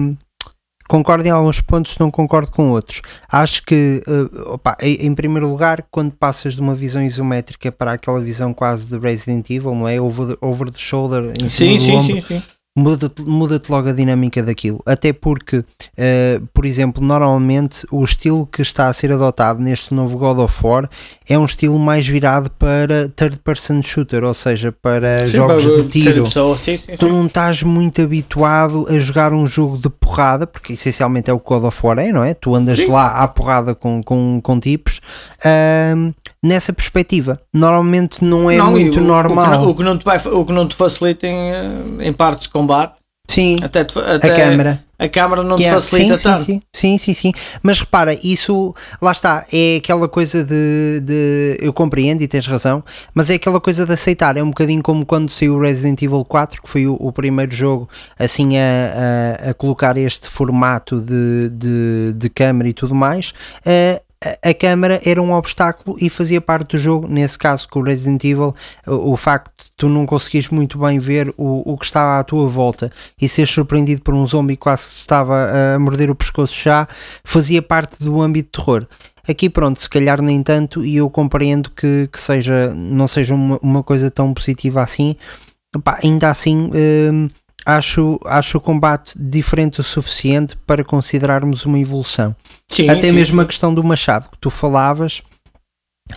concordo 0.88 1.26
em 1.26 1.30
alguns 1.30 1.60
pontos, 1.60 1.98
não 1.98 2.10
concordo 2.10 2.50
com 2.52 2.70
outros. 2.70 3.02
Acho 3.30 3.62
que, 3.64 4.02
eh, 4.06 4.40
opa, 4.52 4.76
em, 4.80 5.06
em 5.06 5.14
primeiro 5.14 5.48
lugar, 5.48 5.84
quando 5.90 6.12
passas 6.12 6.54
de 6.54 6.60
uma 6.60 6.74
visão 6.74 7.02
isométrica 7.02 7.70
para 7.72 7.92
aquela 7.92 8.20
visão 8.20 8.54
quase 8.54 8.86
de 8.86 8.98
Resident 8.98 9.50
Evil, 9.50 9.74
não 9.74 9.88
é? 9.88 10.00
Over 10.00 10.28
the, 10.28 10.36
over 10.40 10.70
the 10.70 10.78
shoulder, 10.78 11.32
em 11.42 11.48
cima 11.48 11.50
Sim, 11.50 11.76
do 11.76 11.80
sim, 11.82 11.92
ombro, 11.96 12.06
sim, 12.14 12.20
sim. 12.22 12.42
Muda-te 12.76 13.22
muda-te 13.22 13.70
logo 13.72 13.88
a 13.88 13.92
dinâmica 13.92 14.42
daquilo. 14.42 14.82
Até 14.84 15.12
porque, 15.12 15.64
eh, 15.96 16.40
por 16.52 16.66
exemplo, 16.66 17.02
normalmente 17.02 17.86
o 17.90 18.04
estilo 18.04 18.46
que 18.46 18.60
está 18.60 18.88
a 18.88 18.92
ser 18.92 19.10
adotado 19.10 19.58
neste 19.60 19.94
novo 19.94 20.18
God 20.18 20.38
of 20.40 20.54
War 20.64 20.88
é 21.26 21.38
um 21.38 21.46
estilo 21.46 21.78
mais 21.78 22.06
virado 22.06 22.50
para 22.50 23.08
third 23.08 23.38
person 23.38 23.80
shooter, 23.82 24.22
ou 24.22 24.34
seja, 24.34 24.70
para 24.70 25.26
Sim, 25.26 25.36
jogos 25.38 25.64
para 25.64 25.82
de 25.82 25.88
tiro. 25.88 26.26
sim, 26.58 26.76
sim, 26.76 26.96
Tu 26.98 27.08
não 27.08 27.26
estás 27.26 27.62
muito 27.62 28.02
habituado 28.02 28.86
a 28.90 28.98
jogar 28.98 29.32
um 29.32 29.46
jogo 29.46 29.78
de 29.78 29.88
porrada, 29.88 30.46
porque 30.46 30.74
essencialmente 30.74 31.30
é 31.30 31.32
o 31.32 31.40
que 31.40 31.46
God 31.48 31.64
of 31.64 31.80
War 31.84 31.98
é, 31.98 32.12
não 32.12 32.22
é? 32.22 32.34
Tu 32.34 32.54
andas 32.54 32.86
lá 32.86 33.22
à 33.22 33.26
porrada 33.26 33.74
com, 33.74 34.02
com, 34.02 34.38
com 34.42 34.60
tipos. 34.60 35.00
Ahm, 35.44 36.12
nessa 36.46 36.72
perspectiva. 36.72 37.38
Normalmente 37.52 38.22
não 38.24 38.50
é 38.50 38.56
Não, 38.56 38.70
muito 38.70 38.98
o- 39.00 39.02
normal. 39.02 39.68
O 39.68 39.74
que, 39.74 39.82
não, 39.82 39.92
o, 39.92 39.98
que 39.98 40.02
te 40.02 40.04
vai, 40.04 40.18
o 40.32 40.44
que 40.44 40.52
não 40.52 40.68
te 40.68 40.74
facilita 40.74 41.26
em, 41.26 41.50
eh, 41.50 41.64
em 42.00 42.12
partes 42.12 42.46
de 42.46 42.52
combate, 42.52 42.94
Sim, 43.28 43.56
até, 43.62 43.82
te- 43.84 43.98
a 43.98 44.14
até 44.14 44.30
câmara. 44.34 44.84
a 44.98 45.08
câmara 45.08 45.42
não 45.42 45.56
te 45.56 45.62
Yeah, 45.64 45.80
facilita 45.80 46.16
sim, 46.16 46.22
tanto. 46.22 46.44
Sim, 46.46 46.62
sim, 46.72 46.98
sim, 46.98 47.14
sim. 47.14 47.32
Mas 47.60 47.80
repara, 47.80 48.16
isso 48.22 48.72
lá 49.02 49.10
está, 49.10 49.44
é 49.52 49.76
aquela 49.78 50.08
coisa 50.08 50.44
de, 50.44 51.00
de- 51.02 51.58
Eu 51.60 51.72
compreendo 51.72 52.22
e 52.22 52.28
tens 52.28 52.46
razão, 52.46 52.84
mas 53.12 53.28
é 53.28 53.34
aquela 53.34 53.60
coisa 53.60 53.84
de 53.84 53.92
aceitar. 53.92 54.36
É 54.36 54.42
um 54.44 54.48
bocadinho 54.50 54.80
como 54.82 55.04
quando 55.04 55.28
saiu 55.28 55.56
o 55.56 55.60
Resident 55.60 56.00
Evil 56.02 56.24
4, 56.24 56.62
que 56.62 56.68
foi 56.68 56.86
o, 56.86 56.94
o 57.00 57.10
primeiro 57.12 57.52
jogo 57.52 57.88
assim 58.16 58.56
a, 58.58 59.44
a, 59.46 59.50
a 59.50 59.54
colocar 59.54 59.96
este 59.96 60.28
formato 60.28 61.00
de, 61.00 61.50
de, 61.50 62.12
de 62.16 62.28
câmara 62.30 62.68
e 62.68 62.72
tudo 62.72 62.94
mais. 62.94 63.34
eh, 63.66 64.00
a, 64.24 64.50
a 64.50 64.54
câmara 64.54 65.00
era 65.04 65.20
um 65.20 65.32
obstáculo 65.32 65.96
e 66.00 66.08
fazia 66.08 66.40
parte 66.40 66.76
do 66.76 66.78
jogo. 66.78 67.06
Nesse 67.06 67.38
caso, 67.38 67.68
com 67.68 67.80
o 67.80 67.82
Resident 67.82 68.24
Evil, 68.24 68.54
o, 68.86 69.12
o 69.12 69.16
facto 69.16 69.64
de 69.64 69.70
tu 69.76 69.88
não 69.88 70.06
conseguires 70.06 70.48
muito 70.48 70.78
bem 70.78 70.98
ver 70.98 71.32
o, 71.36 71.72
o 71.72 71.76
que 71.76 71.84
estava 71.84 72.18
à 72.18 72.24
tua 72.24 72.48
volta 72.48 72.90
e 73.20 73.28
seres 73.28 73.50
surpreendido 73.50 74.02
por 74.02 74.14
um 74.14 74.26
zombie 74.26 74.56
que 74.56 74.62
quase 74.62 74.84
estava 74.96 75.74
a 75.74 75.78
morder 75.78 76.10
o 76.10 76.14
pescoço 76.14 76.58
já, 76.58 76.88
fazia 77.24 77.60
parte 77.60 78.02
do 78.02 78.20
âmbito 78.20 78.58
de 78.58 78.64
terror. 78.64 78.86
Aqui 79.28 79.50
pronto, 79.50 79.80
se 79.80 79.88
calhar 79.88 80.22
nem 80.22 80.40
tanto, 80.42 80.84
e 80.84 80.96
eu 80.96 81.10
compreendo 81.10 81.70
que, 81.70 82.08
que 82.12 82.20
seja, 82.20 82.72
não 82.74 83.08
seja 83.08 83.34
uma, 83.34 83.58
uma 83.60 83.82
coisa 83.82 84.08
tão 84.08 84.32
positiva 84.32 84.82
assim. 84.82 85.16
Epá, 85.74 85.98
ainda 86.02 86.30
assim, 86.30 86.70
hum, 86.72 87.28
acho, 87.66 88.18
acho 88.24 88.58
o 88.58 88.60
combate 88.60 89.12
diferente 89.16 89.80
o 89.80 89.84
suficiente 89.84 90.56
para 90.66 90.84
considerarmos 90.84 91.66
uma 91.66 91.78
evolução. 91.78 92.34
Sim, 92.68 92.88
Até 92.88 93.08
sim, 93.08 93.12
mesmo 93.12 93.40
a 93.40 93.44
sim. 93.44 93.48
questão 93.48 93.74
do 93.74 93.82
machado 93.82 94.28
que 94.30 94.38
tu 94.38 94.48
falavas. 94.48 95.20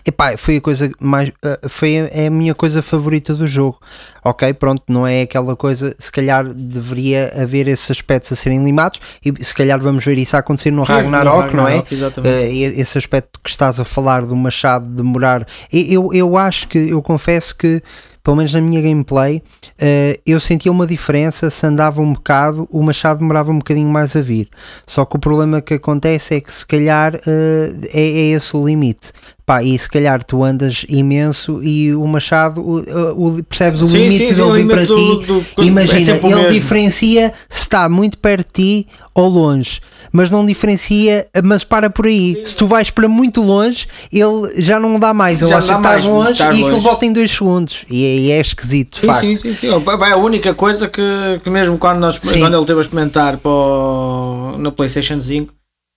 Epá, 0.06 0.38
foi 0.38 0.58
a 0.58 0.62
coisa 0.62 0.91
mais 1.00 1.32
eh, 1.44 1.60
foi 1.68 1.98
a, 1.98 2.10
é 2.12 2.27
a 2.27 2.29
minha 2.29 2.53
coisa 2.53 2.79
favorita 2.84 3.34
do 3.34 3.48
jogo. 3.48 3.79
Ok, 4.24 4.53
pronto, 4.53 4.84
não 4.88 5.06
é 5.08 5.24
aquela 5.24 5.56
coisa, 5.56 5.96
se 5.98 6.12
calhar 6.12 6.46
deveria 6.53 7.34
haver 7.41 7.68
esses 7.68 7.89
aspectos 7.89 8.32
a 8.32 8.36
serem 8.36 8.63
limados 8.63 9.00
e 9.25 9.34
se 9.44 9.51
calhar 9.51 9.79
vamos 9.79 10.06
ver 10.06 10.20
isso 10.20 10.36
a 10.36 10.39
acontecer 10.39 10.70
no 10.70 10.86
Sim, 10.86 10.91
Ragnarok, 10.94 11.56
no 11.56 11.62
não 11.63 11.68
é? 11.68 11.77
Ragnarok, 11.77 11.94
Exatamente. 11.96 12.36
Eh, 12.36 12.51
e- 12.53 12.63
esse 12.82 13.00
aspecto 13.00 13.39
que 13.44 13.50
estás 13.50 13.79
a 13.79 13.86
falar 13.86 14.27
do 14.27 14.36
machado 14.36 14.86
demorar, 14.86 15.48
eu, 15.74 16.13
eu 16.13 16.38
acho 16.38 16.68
que, 16.68 16.77
eu 16.77 17.01
confesso 17.01 17.58
que, 17.58 17.82
pelo 18.29 18.38
menos 18.38 18.53
na 18.53 18.62
minha 18.62 18.79
gameplay, 18.79 19.41
eh, 19.81 20.19
eu 20.24 20.39
sentia 20.39 20.71
uma 20.71 20.86
diferença 20.86 21.50
se 21.50 21.65
andava 21.65 22.00
um 22.00 22.13
bocado, 22.13 22.69
o 22.71 22.83
machado 22.83 23.21
demorava 23.21 23.51
um 23.51 23.57
bocadinho 23.57 23.89
mais 23.89 24.15
a 24.15 24.21
vir. 24.21 24.48
Só 24.86 25.03
que 25.03 25.15
o 25.15 25.19
problema 25.19 25.63
que 25.63 25.74
acontece 25.74 26.36
é 26.36 26.39
que 26.39 26.53
se 26.53 26.63
calhar 26.63 27.15
eh, 27.15 27.74
é, 27.91 28.01
é 28.01 28.25
esse 28.27 28.55
o 28.55 28.63
limite. 28.63 29.12
Pá, 29.50 29.63
e 29.63 29.79
se 29.79 29.89
calhar 29.89 30.24
tu 30.24 30.44
andas 30.44 30.86
imenso 30.88 31.63
e 31.63 31.91
o 31.96 32.06
machado, 32.06 32.62
o, 32.62 32.77
o- 33.39 33.44
percebes 33.44 33.82
o 33.82 33.88
Sim, 33.88 33.98
limite 33.98 34.18
sim, 34.27 34.34
sim, 34.36 34.53
dele 34.53 34.65
para 34.68 34.86
do- 34.86 34.96
ti. 35.20 35.25
do- 35.25 35.46
é 35.58 35.65
Imagina, 35.65 36.13
o 36.22 36.27
ele 36.27 36.36
mesmo. 36.36 36.51
diferencia 36.51 37.34
se 37.50 37.62
está 37.62 37.89
muito 37.89 38.20
perto 38.20 38.46
de 38.56 38.84
ti 38.84 38.88
ou 39.15 39.27
longe, 39.27 39.82
mas 40.12 40.29
não 40.29 40.46
diferencia, 40.46 41.25
mas 41.44 41.63
para 41.63 41.89
por 41.89 42.06
aí. 42.06 42.44
Se 42.46 42.56
tu 42.56 42.68
vais 42.68 42.91
para 42.91 43.08
muito 43.10 43.41
longe, 43.41 43.88
ele 44.13 44.62
já 44.62 44.79
não 44.79 45.00
dá 45.00 45.15
mais, 45.15 45.41
ele 45.41 45.50
Já 45.50 45.58
acha 45.58 45.68
dá 45.68 45.74
que 45.74 45.79
estás 45.79 46.06
mais, 46.06 46.13
longe 46.15 46.32
estás 46.34 46.56
e 46.56 46.62
aquilo 46.62 46.79
volta 46.82 47.06
em 47.08 47.12
dois 47.12 47.32
segundos. 47.32 47.86
E 47.89 48.06
é, 48.06 48.15
e 48.18 48.32
é 48.32 48.39
esquisito, 48.39 48.94
de 48.94 49.00
Sim, 49.01 49.08
facto. 49.08 49.20
sim, 49.22 49.34
sim, 49.36 49.56
sim. 49.56 49.68
É 49.68 50.12
a 50.12 50.15
única 50.18 50.53
coisa 50.53 50.88
que, 50.88 51.01
que 51.44 51.50
mesmo 51.50 51.75
quando, 51.79 51.98
nós, 51.98 52.20
quando 52.20 52.56
ele 52.56 52.65
teve 52.68 52.77
a 52.77 52.82
experimentar 52.82 53.38
para 53.38 53.50
o- 53.50 54.58
no 54.60 54.72
PlayStation 54.72 55.20
5, 55.20 55.51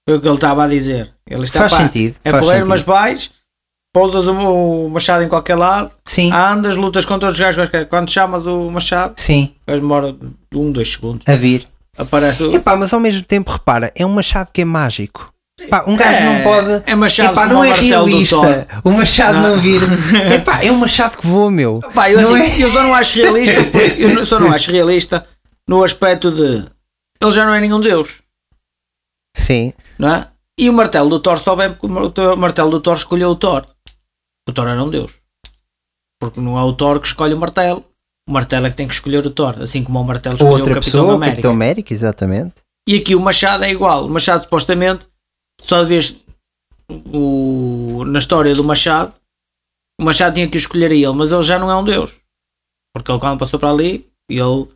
foi 0.09 0.17
o 0.17 0.21
que 0.23 0.27
ele 0.27 0.37
estava 0.37 0.65
a 0.65 0.69
dizer. 0.69 1.13
Ele 1.29 1.45
está, 1.45 1.61
Faz 1.69 1.73
pá, 1.73 1.79
sentido, 1.83 2.17
É 2.25 2.31
sentido. 2.31 2.67
mas 2.67 2.81
vais, 2.81 3.31
pousas 3.93 4.27
o, 4.27 4.89
machado 4.89 5.23
em 5.23 5.29
qualquer 5.29 5.57
lado, 5.57 5.91
Sim, 6.07 6.33
andas, 6.33 6.77
lutas 6.77 7.05
contra 7.05 7.31
os 7.31 7.39
gajos. 7.39 7.69
Quando 7.89 8.11
chamas 8.11 8.47
o 8.47 8.71
machado, 8.71 9.15
sim, 9.17 9.55
gajo 9.67 9.81
demora 9.81 10.17
um, 10.55 10.73
dois 10.73 10.93
segundos. 10.93 11.29
a 11.29 11.37
vir. 11.37 11.69
Aparece 11.97 12.43
o. 12.43 12.55
Epá, 12.55 12.75
mas 12.77 12.93
ao 12.93 13.01
mesmo 13.01 13.23
tempo, 13.23 13.53
repara, 13.53 13.93
é 13.95 14.05
um 14.05 14.09
machado 14.13 14.51
que 14.53 14.63
é 14.63 14.65
mágico. 14.65 15.31
Pá, 15.69 15.85
um 15.87 15.95
gajo 15.95 16.25
não 16.25 16.43
pode. 16.43 16.83
É 16.87 16.95
machado 16.95 17.33
Epá, 17.33 17.47
não 17.47 17.63
é 17.63 17.73
realista. 17.73 18.67
O 18.83 18.91
machado 18.91 19.39
não, 19.39 19.57
Não. 19.57 19.61
vir. 19.61 19.81
Epá, 20.35 20.65
é 20.65 20.73
um 20.73 20.77
machado 20.77 21.19
que 21.19 21.27
voa, 21.27 21.51
meu. 21.51 21.81
Pá, 21.95 22.11
eu, 22.11 22.19
assim, 22.19 22.41
é? 22.41 22.65
eu 22.65 22.71
só 22.71 22.83
não 22.83 22.95
acho 22.95 23.19
realista, 23.19 23.61
eu 23.99 24.27
só 24.27 24.41
não 24.41 24.51
acho 24.51 24.73
realista 24.73 25.27
no 25.69 25.85
aspecto 25.85 26.31
de 26.31 26.65
ele 27.23 27.33
já 27.33 27.45
não 27.45 27.55
é 27.55 27.61
nenhum 27.61 27.81
deus, 27.81 28.23
Sim, 29.37 29.73
não 29.99 30.13
é? 30.13 30.27
E 30.59 30.69
o 30.69 30.73
martelo 30.73 31.09
do 31.09 31.21
Thor 31.21 31.39
só 31.39 31.55
bem 31.55 31.71
porque 31.71 31.87
o 31.87 32.37
martelo 32.37 32.71
do 32.71 32.81
Thor 32.81 32.97
escolheu 32.97 33.31
o 33.31 33.37
Thor. 33.37 33.67
O 34.49 34.53
Thor 34.53 34.69
era 34.69 34.83
um 34.83 34.91
deus. 34.91 35.19
Porque 36.21 36.41
não 36.41 36.59
é 36.59 36.63
o 36.63 36.73
Thor 36.73 37.01
que 37.01 37.07
escolhe 37.07 37.35
o 37.35 37.39
martelo. 37.39 37.85
O 38.29 38.33
martelo 38.33 38.67
é 38.67 38.71
que 38.71 38.77
tem 38.77 38.87
que 38.87 38.95
escolher 38.95 39.27
o 39.27 39.31
Thor, 39.31 39.61
assim 39.61 39.83
como 39.83 40.01
o 40.01 40.05
martelo 40.05 40.37
escolheu 40.37 40.55
outra 40.55 40.73
o 40.73 40.75
Capitão 40.75 40.93
pessoa, 40.93 41.13
o 41.13 41.17
América. 41.17 41.37
Capitão 41.37 41.51
América, 41.51 41.93
exatamente. 41.93 42.55
E 42.89 42.97
aqui 42.97 43.15
o 43.15 43.21
Machado 43.21 43.65
é 43.65 43.71
igual. 43.71 44.07
O 44.07 44.11
Machado 44.11 44.43
supostamente 44.43 45.07
só 45.61 45.83
devias 45.83 46.17
o, 47.13 48.05
na 48.07 48.19
história 48.19 48.55
do 48.55 48.65
Machado, 48.65 49.13
o 50.01 50.05
Machado 50.05 50.35
tinha 50.35 50.49
que 50.49 50.57
escolher 50.57 50.91
a 50.91 50.95
ele, 50.95 51.13
mas 51.13 51.33
ele 51.33 51.43
já 51.43 51.59
não 51.59 51.71
é 51.71 51.77
um 51.77 51.85
deus. 51.85 52.21
Porque 52.95 53.11
ele 53.11 53.21
quando 53.21 53.39
passou 53.39 53.59
para 53.59 53.71
ali, 53.71 54.09
ele 54.29 54.69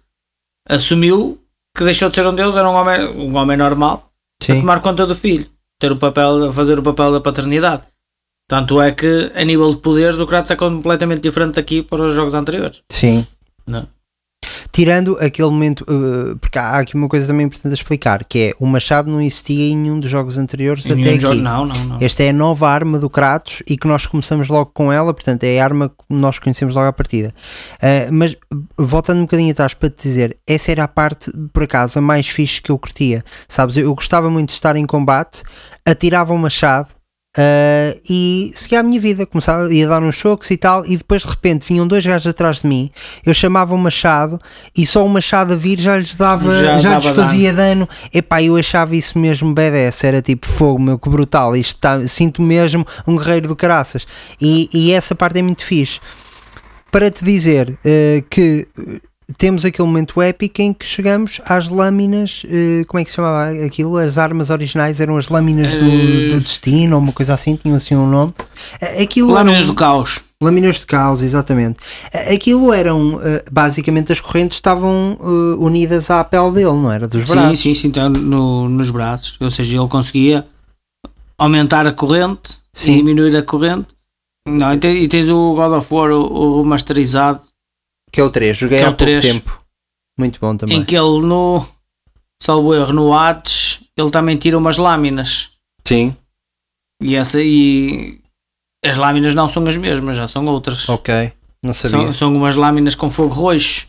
assumiu 0.68 1.42
que 1.76 1.84
deixou 1.84 2.08
de 2.08 2.14
ser 2.14 2.26
um 2.26 2.34
deus, 2.34 2.56
era 2.56 2.68
um 2.68 2.74
homem, 2.74 3.08
um 3.08 3.36
homem 3.36 3.56
normal, 3.56 4.10
a 4.40 4.44
Sim. 4.44 4.60
tomar 4.60 4.80
conta 4.80 5.06
do 5.06 5.14
filho, 5.14 5.50
ter 5.78 5.92
o 5.92 5.98
papel, 5.98 6.46
a 6.46 6.52
fazer 6.52 6.78
o 6.78 6.82
papel 6.82 7.12
da 7.12 7.20
paternidade. 7.20 7.82
Tanto 8.48 8.80
é 8.80 8.92
que 8.92 9.32
a 9.34 9.44
nível 9.44 9.70
de 9.74 9.80
poderes 9.80 10.18
o 10.18 10.26
Kratos 10.26 10.50
é 10.52 10.56
completamente 10.56 11.20
diferente 11.20 11.54
daqui 11.56 11.82
para 11.82 12.02
os 12.04 12.14
jogos 12.14 12.32
anteriores. 12.34 12.82
Sim. 12.90 13.26
Não. 13.66 13.88
Tirando 14.70 15.16
aquele 15.18 15.48
momento, 15.48 15.80
uh, 15.88 16.36
porque 16.38 16.58
há 16.58 16.78
aqui 16.78 16.94
uma 16.94 17.08
coisa 17.08 17.26
também 17.26 17.46
importante 17.46 17.72
a 17.72 17.74
explicar, 17.74 18.24
que 18.24 18.38
é 18.38 18.54
o 18.60 18.66
machado 18.66 19.10
não 19.10 19.20
existia 19.20 19.72
em 19.72 19.76
nenhum 19.76 19.98
dos 19.98 20.10
jogos 20.10 20.36
anteriores 20.38 20.84
Em 20.86 20.92
até 20.92 21.00
nenhum 21.00 21.12
aqui. 21.14 21.20
jogo- 21.20 21.34
não, 21.36 21.64
não, 21.66 21.84
não. 21.84 21.98
Esta 22.00 22.22
é 22.22 22.28
a 22.28 22.32
nova 22.32 22.68
arma 22.68 22.98
do 22.98 23.08
Kratos 23.08 23.62
e 23.66 23.76
que 23.76 23.88
nós 23.88 24.06
começamos 24.06 24.48
logo 24.48 24.70
com 24.72 24.92
ela, 24.92 25.12
portanto 25.14 25.42
é 25.44 25.58
a 25.58 25.64
arma 25.64 25.88
que 25.88 25.94
nós 26.10 26.38
conhecemos 26.38 26.74
logo 26.74 26.86
à 26.86 26.92
partida. 26.92 27.34
Uh, 27.76 28.12
mas 28.12 28.36
voltando 28.78 29.18
um 29.18 29.22
bocadinho 29.22 29.50
atrás 29.50 29.72
para 29.74 29.88
te 29.90 30.02
dizer, 30.02 30.36
essa 30.46 30.70
era 30.70 30.84
a 30.84 30.88
parte, 30.88 31.32
por 31.52 31.62
acaso, 31.64 31.98
a 31.98 32.02
mais 32.02 32.28
fixe 32.28 32.60
que 32.60 32.70
eu 32.70 32.78
curtia. 32.78 33.24
Sabes, 33.48 33.76
eu, 33.76 33.84
eu 33.84 33.94
gostava 33.94 34.28
muito 34.30 34.48
de 34.50 34.54
estar 34.54 34.76
em 34.76 34.86
combate, 34.86 35.42
atirava 35.84 36.32
o 36.34 36.38
machado. 36.38 36.88
Uh, 37.36 38.00
e 38.08 38.52
seguia 38.54 38.80
a 38.80 38.82
minha 38.82 39.00
vida, 39.00 39.26
começava, 39.26 39.72
ia 39.72 39.86
dar 39.86 40.02
uns 40.02 40.16
chocos 40.16 40.50
e 40.50 40.56
tal, 40.56 40.84
e 40.86 40.96
depois 40.96 41.22
de 41.22 41.28
repente 41.28 41.66
vinham 41.66 41.86
dois 41.86 42.04
gajos 42.04 42.26
atrás 42.26 42.62
de 42.62 42.66
mim, 42.66 42.90
eu 43.24 43.34
chamava 43.34 43.74
o 43.74 43.78
machado 43.78 44.38
e 44.76 44.86
só 44.86 45.04
o 45.04 45.08
machado 45.08 45.52
a 45.52 45.56
vir 45.56 45.78
já 45.78 45.98
lhes 45.98 46.14
dava, 46.14 46.54
Já 46.54 46.78
já, 46.78 46.90
dava 46.90 47.08
lhes 47.08 47.16
fazia 47.16 47.52
dano. 47.52 47.88
Epá, 48.12 48.42
eu 48.42 48.56
achava 48.56 48.96
isso 48.96 49.18
mesmo 49.18 49.52
badass, 49.52 50.04
era 50.04 50.22
tipo 50.22 50.46
fogo, 50.46 50.80
meu, 50.80 50.98
que 50.98 51.08
brutal. 51.08 51.56
Isto 51.56 51.78
tá, 51.80 52.06
sinto 52.06 52.42
mesmo 52.42 52.86
um 53.06 53.16
guerreiro 53.16 53.48
do 53.48 53.56
caraças. 53.56 54.06
E, 54.40 54.68
e 54.72 54.92
essa 54.92 55.14
parte 55.14 55.38
é 55.38 55.42
muito 55.42 55.64
fixe. 55.64 56.00
Para 56.90 57.10
te 57.10 57.24
dizer 57.24 57.78
eh, 57.84 58.24
que 58.30 58.66
temos 59.38 59.64
aquele 59.64 59.86
momento 59.88 60.22
épico 60.22 60.62
em 60.62 60.72
que 60.72 60.86
chegamos 60.86 61.40
às 61.44 61.68
lâminas, 61.68 62.42
eh, 62.48 62.84
como 62.86 63.00
é 63.00 63.04
que 63.04 63.10
se 63.10 63.16
chamava 63.16 63.50
aquilo? 63.64 63.96
As 63.96 64.16
armas 64.18 64.50
originais 64.50 65.00
eram 65.00 65.16
as 65.16 65.28
lâminas 65.28 65.70
do, 65.70 65.76
Eh. 65.84 66.28
do 66.34 66.40
destino 66.40 66.94
ou 66.96 67.02
uma 67.02 67.12
coisa 67.12 67.34
assim, 67.34 67.56
tinham 67.56 67.76
assim 67.76 67.96
um 67.96 68.06
nome. 68.08 68.32
Aquilo 69.02 69.32
Lâminas 69.32 69.58
eram- 69.64 69.66
do 69.68 69.74
caos. 69.74 70.22
Lâminas 70.40 70.76
de 70.76 70.86
caos, 70.86 71.22
exatamente. 71.22 71.78
Aquilo 72.32 72.72
eram, 72.72 73.18
eh, 73.22 73.44
basicamente, 73.50 74.12
as 74.12 74.20
correntes 74.20 74.58
estavam 74.58 75.16
unidas 75.58 76.08
à 76.10 76.22
pele 76.22 76.50
dele, 76.52 76.66
não 76.72 76.92
era? 76.92 77.08
Dos 77.08 77.28
Sim, 77.28 77.34
braços. 77.36 77.58
sim, 77.58 77.74
sim, 77.74 77.88
então, 77.88 78.08
no, 78.10 78.68
nos 78.68 78.90
braços. 78.90 79.36
Ou 79.40 79.50
seja, 79.50 79.76
ele 79.78 79.88
conseguia 79.88 80.46
aumentar 81.38 81.86
a 81.86 81.92
corrente 81.92 82.58
Sim. 82.72 82.92
e 82.92 82.96
diminuir 82.98 83.36
a 83.36 83.42
corrente. 83.42 83.88
Não, 84.48 84.72
e, 84.74 84.78
te- 84.78 84.86
e 84.88 85.08
tens 85.08 85.28
o 85.28 85.54
God 85.54 85.72
of 85.72 85.92
War, 85.92 86.10
o, 86.12 86.20
o 86.58 86.62
remasterizado, 86.62 87.40
Que 88.16 88.22
é 88.22 88.24
o 88.24 88.30
3, 88.30 88.56
joguei 88.56 88.78
é 88.78 88.84
há 88.84 88.88
o 88.88 88.92
pouco 88.92 89.04
3. 89.04 89.22
tempo. 89.22 89.62
Muito 90.18 90.40
bom 90.40 90.56
também. 90.56 90.78
em 90.78 90.84
que 90.86 90.96
ele 90.96 91.20
no 91.20 91.62
salvo 92.42 92.74
erro, 92.74 92.90
no 92.90 93.12
Hades, 93.12 93.80
ele 93.94 94.10
também 94.10 94.38
tira 94.38 94.56
umas 94.56 94.78
lâminas. 94.78 95.50
Sim. 95.86 96.16
E 97.02 97.14
essa 97.14 97.42
e 97.42 98.18
as 98.82 98.96
lâminas 98.96 99.34
não 99.34 99.46
são 99.46 99.68
as 99.68 99.76
mesmas, 99.76 100.16
já 100.16 100.26
são 100.26 100.46
outras. 100.46 100.88
Ok, 100.88 101.30
não 101.62 101.74
sabia. 101.74 102.06
São, 102.06 102.12
são 102.14 102.34
umas 102.34 102.56
lâminas 102.56 102.94
com 102.94 103.10
fogo 103.10 103.34
roxo. 103.34 103.86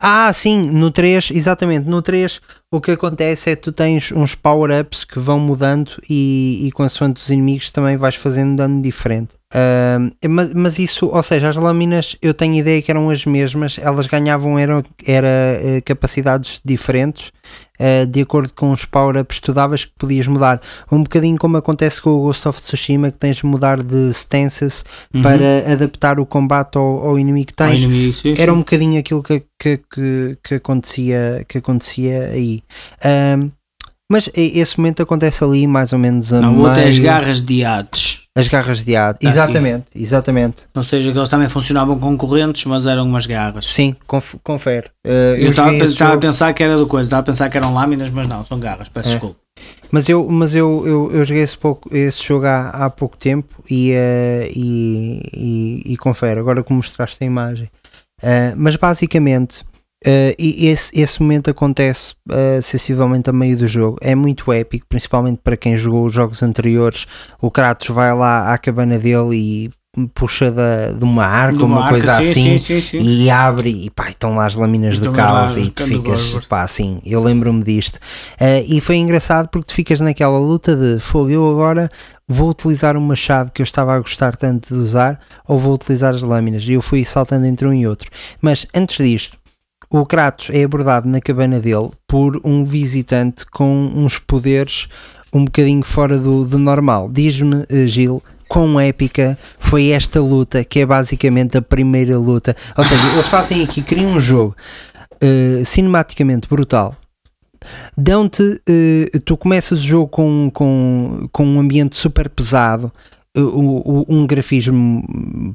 Ah, 0.00 0.32
sim, 0.32 0.70
no 0.70 0.90
3, 0.90 1.30
exatamente. 1.30 1.88
No 1.88 2.02
3, 2.02 2.40
o 2.70 2.80
que 2.80 2.90
acontece 2.90 3.50
é 3.50 3.56
que 3.56 3.62
tu 3.62 3.72
tens 3.72 4.10
uns 4.12 4.34
power-ups 4.34 5.04
que 5.04 5.18
vão 5.18 5.38
mudando 5.38 5.92
e, 6.08 6.66
e 6.66 6.72
consoante 6.72 7.22
os 7.22 7.30
inimigos 7.30 7.70
também 7.70 7.96
vais 7.96 8.14
fazendo 8.14 8.56
dano 8.56 8.82
diferente. 8.82 9.36
Ahm, 9.54 10.10
mas, 10.28 10.52
mas 10.52 10.78
isso, 10.78 11.06
ou 11.06 11.22
seja, 11.22 11.48
as 11.48 11.56
lâminas 11.56 12.16
eu 12.20 12.34
tenho 12.34 12.54
ideia 12.54 12.82
que 12.82 12.90
eram 12.90 13.08
as 13.10 13.24
mesmas, 13.24 13.78
elas 13.80 14.06
ganhavam 14.06 14.58
eram, 14.58 14.82
era, 15.06 15.28
eh, 15.28 15.80
capacidades 15.82 16.60
diferentes, 16.64 17.30
eh, 17.78 18.06
de 18.06 18.20
acordo 18.22 18.52
com 18.54 18.72
os 18.72 18.84
power-ups 18.84 19.38
que 19.38 19.46
tu 19.46 19.52
davas 19.52 19.84
que 19.84 19.92
podias 19.98 20.26
mudar. 20.26 20.60
Um 20.90 21.02
bocadinho 21.02 21.36
como 21.38 21.56
acontece 21.56 22.00
com 22.00 22.10
o 22.10 22.20
Ghost 22.22 22.46
of 22.48 22.60
Tsushima, 22.62 23.10
que 23.10 23.18
tens 23.18 23.36
de 23.36 23.46
mudar 23.46 23.82
de 23.82 24.10
stances 24.10 24.84
para 25.22 25.72
adaptar 25.72 26.18
o 26.20 26.26
combate 26.26 26.76
ao, 26.78 26.84
ao 27.08 27.18
inimigo 27.18 27.46
que 27.48 27.54
tens. 27.54 27.82
inimigo, 27.82 28.12
sim, 28.14 28.34
Era 28.38 28.52
um 28.52 28.58
bocadinho 28.58 28.98
aquilo 28.98 29.22
que, 29.22 29.42
que, 29.58 29.78
que, 29.92 30.38
que 30.42 30.54
acontecia, 30.56 31.44
que 31.48 31.58
acontecia 31.58 32.28
aí. 32.32 32.60
Ahm, 33.04 33.50
mas 34.10 34.30
esse 34.34 34.78
momento 34.78 35.02
acontece 35.02 35.42
ali 35.42 35.66
mais 35.66 35.92
ou 35.92 35.98
menos 35.98 36.32
a 36.32 36.40
Não, 36.40 36.58
o 36.58 36.60
outro 36.62 36.80
é 36.80 36.88
as 36.88 36.98
meio- 36.98 37.02
garras 37.10 37.42
de 37.42 37.64
Hades. 37.64 38.25
As 38.36 38.46
garras 38.48 38.84
de 38.84 38.94
ado. 38.94 39.14
Tá 39.18 39.18
aqui. 39.18 39.26
exatamente, 39.26 39.84
exatamente. 39.94 40.56
Ou 40.74 40.84
seja, 40.84 41.10
que 41.10 41.18
eles 41.18 41.28
também 41.28 41.48
funcionavam 41.48 41.98
com 41.98 42.16
correntes, 42.16 42.64
mas 42.66 42.84
eram 42.86 43.04
umas 43.04 43.26
garras. 43.26 43.66
Sim, 43.66 43.96
conf- 44.06 44.34
confere. 44.44 44.88
Uh, 45.06 45.36
Eu 45.38 45.50
estava 45.50 46.14
a, 46.14 46.18
pensar 46.18 46.52
que 46.52 46.62
era 46.62 46.76
do 46.76 46.86
coisa, 46.86 47.06
estava 47.06 47.20
a 47.22 47.24
pensar 47.24 47.48
que 47.48 47.56
eram 47.56 47.72
lâminas, 47.74 48.10
mas 48.10 48.26
não, 48.28 48.44
são 48.44 48.60
garras, 48.60 48.88
peço 48.88 49.08
É. 49.08 49.12
desculpa. 49.12 49.36
mas 49.90 50.08
eu, 50.08 50.28
mas 50.28 50.54
eu, 50.54 50.82
eu, 50.86 51.10
eu 51.12 51.24
joguei 51.24 51.42
esse, 51.42 51.56
pouco, 51.56 51.88
esse 51.96 52.22
jogo 52.22 52.44
há, 52.46 52.68
há 52.68 52.90
pouco 52.90 53.16
tempo 53.16 53.64
e, 53.70 53.92
uh, 53.92 54.50
e, 54.54 55.22
e, 55.34 55.92
e 55.94 55.96
confere, 55.96 56.38
agora 56.38 56.62
que 56.62 56.72
mostraste 56.72 57.16
a 57.22 57.26
imagem. 57.26 57.70
Uh, 58.22 58.52
mas 58.56 58.76
basicamente, 58.76 59.64
uh, 60.04 60.34
e 60.38 60.66
esse, 60.66 60.98
esse 60.98 61.20
momento 61.22 61.50
acontece 61.50 62.14
uh, 62.30 62.62
sensivelmente 62.62 63.30
a 63.30 63.32
meio 63.32 63.56
do 63.56 63.68
jogo. 63.68 63.98
É 64.00 64.14
muito 64.14 64.52
épico, 64.52 64.86
principalmente 64.88 65.40
para 65.42 65.56
quem 65.56 65.76
jogou 65.76 66.06
os 66.06 66.12
jogos 66.12 66.42
anteriores. 66.42 67.06
O 67.40 67.50
Kratos 67.50 67.88
vai 67.88 68.14
lá 68.14 68.52
à 68.52 68.58
cabana 68.58 68.98
dele 68.98 69.36
e 69.36 69.70
puxa 70.14 70.50
da, 70.50 70.92
de 70.92 71.02
uma 71.02 71.24
arca, 71.24 71.56
De 71.56 71.64
uma 71.64 71.76
uma, 71.76 71.86
arca, 71.86 71.98
coisa 71.98 72.22
sim, 72.22 72.30
assim. 72.54 72.58
sim, 72.58 72.80
sim, 72.80 72.98
e 73.00 73.30
abre 73.30 73.70
e 73.86 73.90
pá, 73.90 74.10
estão 74.10 74.34
lá 74.34 74.44
as 74.44 74.54
lâminas 74.54 75.00
de 75.00 75.10
caos 75.10 75.56
e 75.56 75.70
tu 75.70 75.84
ficas, 75.86 76.24
Gorgor. 76.24 76.48
pá, 76.48 76.62
assim, 76.62 77.00
eu 77.04 77.22
lembro-me 77.22 77.64
disto. 77.64 77.98
Eh, 78.38 78.64
e 78.68 78.80
foi 78.80 78.96
engraçado 78.96 79.48
porque 79.48 79.68
tu 79.68 79.74
ficas 79.74 80.00
naquela 80.00 80.38
luta 80.38 80.76
de 80.76 81.00
fogo, 81.00 81.30
eu 81.30 81.48
agora 81.50 81.88
vou 82.28 82.50
utilizar 82.50 82.96
um 82.96 83.00
machado 83.00 83.50
que 83.50 83.62
eu 83.62 83.64
estava 83.64 83.94
a 83.94 83.98
gostar 83.98 84.36
tanto 84.36 84.74
de 84.74 84.80
usar 84.80 85.18
ou 85.46 85.58
vou 85.58 85.72
utilizar 85.74 86.14
as 86.14 86.22
lâminas 86.22 86.64
e 86.64 86.72
eu 86.72 86.82
fui 86.82 87.04
saltando 87.04 87.46
entre 87.46 87.66
um 87.66 87.72
e 87.72 87.86
outro. 87.86 88.10
Mas 88.42 88.66
antes 88.74 88.98
disto, 88.98 89.38
o 89.90 90.04
Kratos 90.04 90.50
é 90.50 90.64
abordado 90.64 91.08
na 91.08 91.20
cabana 91.20 91.60
dele 91.60 91.90
por 92.06 92.40
um 92.44 92.64
visitante 92.64 93.46
com 93.46 93.90
uns 93.94 94.18
poderes 94.18 94.88
um 95.32 95.44
bocadinho 95.44 95.82
fora 95.82 96.18
do, 96.18 96.44
do 96.44 96.58
normal. 96.58 97.10
Diz-me, 97.12 97.64
eh, 97.68 97.86
Gil, 97.86 98.22
quão 98.48 98.78
épica 98.80 99.38
foi 99.58 99.90
esta 99.90 100.20
luta, 100.20 100.64
que 100.64 100.80
é 100.80 100.86
basicamente 100.86 101.58
a 101.58 101.62
primeira 101.62 102.18
luta. 102.18 102.56
Ou 102.76 102.84
seja, 102.84 103.06
eles 103.12 103.28
fazem 103.28 103.62
aqui, 103.62 103.82
criam 103.82 104.12
um 104.12 104.20
jogo 104.20 104.56
eh, 105.20 105.62
cinematicamente 105.64 106.48
brutal. 106.48 106.94
Dão-te, 107.96 108.60
eh, 108.68 109.18
tu 109.24 109.36
começas 109.36 109.80
o 109.80 109.82
jogo 109.82 110.08
com, 110.08 110.50
com, 110.52 111.28
com 111.32 111.46
um 111.46 111.60
ambiente 111.60 111.96
super 111.96 112.28
pesado, 112.28 112.92
um 113.42 114.26
grafismo 114.26 115.02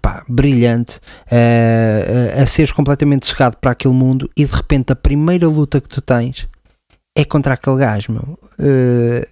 pá, 0.02 0.24
brilhante, 0.28 1.00
eh, 1.30 2.36
a, 2.38 2.44
a 2.44 2.46
seres 2.46 2.72
completamente 2.72 3.28
sugado 3.28 3.58
para 3.58 3.72
aquele 3.72 3.94
mundo 3.94 4.30
e 4.38 4.46
de 4.46 4.54
repente 4.54 4.92
a 4.92 4.96
primeira 4.96 5.48
luta 5.48 5.82
que 5.82 5.90
tu 5.90 6.02
tens 6.02 6.48
é 7.16 7.26
contra 7.26 7.56
aquele 7.56 7.78
gajo, 7.78 8.12
meu. 8.12 8.40
Eh, 8.60 9.28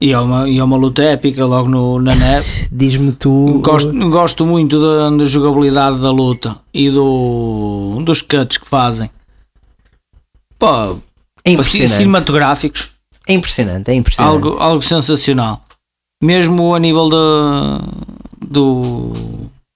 E 0.00 0.12
é 0.12 0.18
uma, 0.18 0.48
e 0.48 0.58
é 0.58 0.62
uma 0.64 0.76
luta 0.76 1.02
épica 1.02 1.44
logo 1.46 1.68
no, 1.70 1.98
na 2.00 2.14
neve. 2.16 2.68
Diz-me 2.70 3.12
tu. 3.12 3.60
Gosto, 3.64 3.92
gosto 4.10 4.44
muito 4.46 4.78
da, 4.80 5.08
da 5.10 5.24
jogabilidade 5.24 6.00
da 6.02 6.10
luta 6.10 6.56
e 6.74 6.90
do, 6.90 8.02
dos 8.04 8.20
cuts 8.22 8.58
que 8.58 8.66
fazem. 8.68 9.08
Pô, 10.58 10.98
é 11.44 11.50
impressionante. 11.52 11.92
cinematográficos, 11.92 12.90
É 13.26 13.32
impressionante, 13.34 13.90
é 13.90 13.94
impressionante. 13.94 14.34
algo, 14.44 14.58
algo 14.58 14.82
sensacional. 14.82 15.62
Mesmo 16.22 16.74
a 16.74 16.78
nível 16.78 17.08
de, 17.10 18.46
do, 18.48 19.12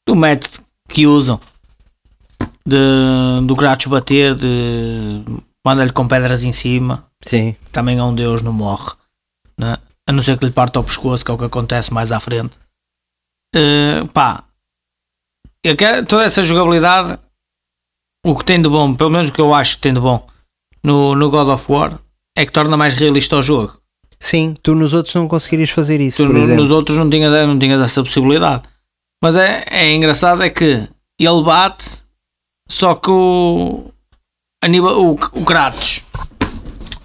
do 0.08 0.16
método 0.16 0.64
que 0.88 1.06
usam 1.06 1.38
de, 2.66 3.46
do 3.46 3.54
Kratos 3.56 3.86
bater, 3.86 4.34
de 4.34 5.22
manda-lhe 5.64 5.92
com 5.92 6.08
pedras 6.08 6.44
em 6.44 6.52
cima. 6.52 7.04
Sim, 7.22 7.54
também 7.72 7.98
é 7.98 8.02
um 8.02 8.14
deus, 8.14 8.42
não 8.42 8.52
morre. 8.52 8.92
né? 9.58 9.76
A 10.08 10.12
não 10.12 10.22
ser 10.22 10.38
que 10.38 10.46
lhe 10.46 10.50
parta 10.52 10.80
o 10.80 10.84
pescoço, 10.84 11.24
que 11.24 11.30
é 11.30 11.34
o 11.34 11.38
que 11.38 11.44
acontece 11.44 11.92
mais 11.92 12.10
à 12.10 12.18
frente. 12.18 12.58
Eh, 13.54 14.04
pá, 14.14 14.44
quero- 15.62 16.06
toda 16.06 16.24
essa 16.24 16.42
jogabilidade, 16.42 17.18
o 18.26 18.36
que 18.36 18.44
tem 18.44 18.60
de 18.62 18.68
bom, 18.68 18.94
pelo 18.94 19.10
menos 19.10 19.28
o 19.28 19.32
que 19.32 19.40
eu 19.40 19.52
acho 19.54 19.76
que 19.76 19.82
tem 19.82 19.94
de 19.94 20.00
bom 20.00 20.26
no, 20.82 21.14
no 21.14 21.30
God 21.30 21.48
of 21.48 21.70
War, 21.70 22.00
é 22.36 22.46
que 22.46 22.52
torna 22.52 22.76
mais 22.76 22.94
realista 22.94 23.36
o 23.36 23.42
jogo. 23.42 23.79
Sim, 24.20 24.54
tu 24.62 24.74
nos 24.74 24.92
outros 24.92 25.14
não 25.14 25.26
conseguirias 25.26 25.70
fazer 25.70 26.00
isso. 26.00 26.18
Tu 26.24 26.32
no- 26.32 26.46
nos 26.46 26.70
outros 26.70 26.96
não 26.96 27.08
tinhas, 27.08 27.32
não 27.46 27.58
tinhas 27.58 27.80
essa 27.80 28.02
possibilidade. 28.02 28.62
Mas 29.22 29.36
é, 29.36 29.64
é 29.70 29.92
engraçado 29.94 30.42
é 30.42 30.50
que 30.50 30.88
ele 31.18 31.42
bate, 31.44 32.02
só 32.68 32.94
que 32.94 33.10
o, 33.10 33.90
a 34.64 34.68
nível, 34.68 34.90
o, 35.04 35.10
o 35.12 35.44
Kratos, 35.44 36.02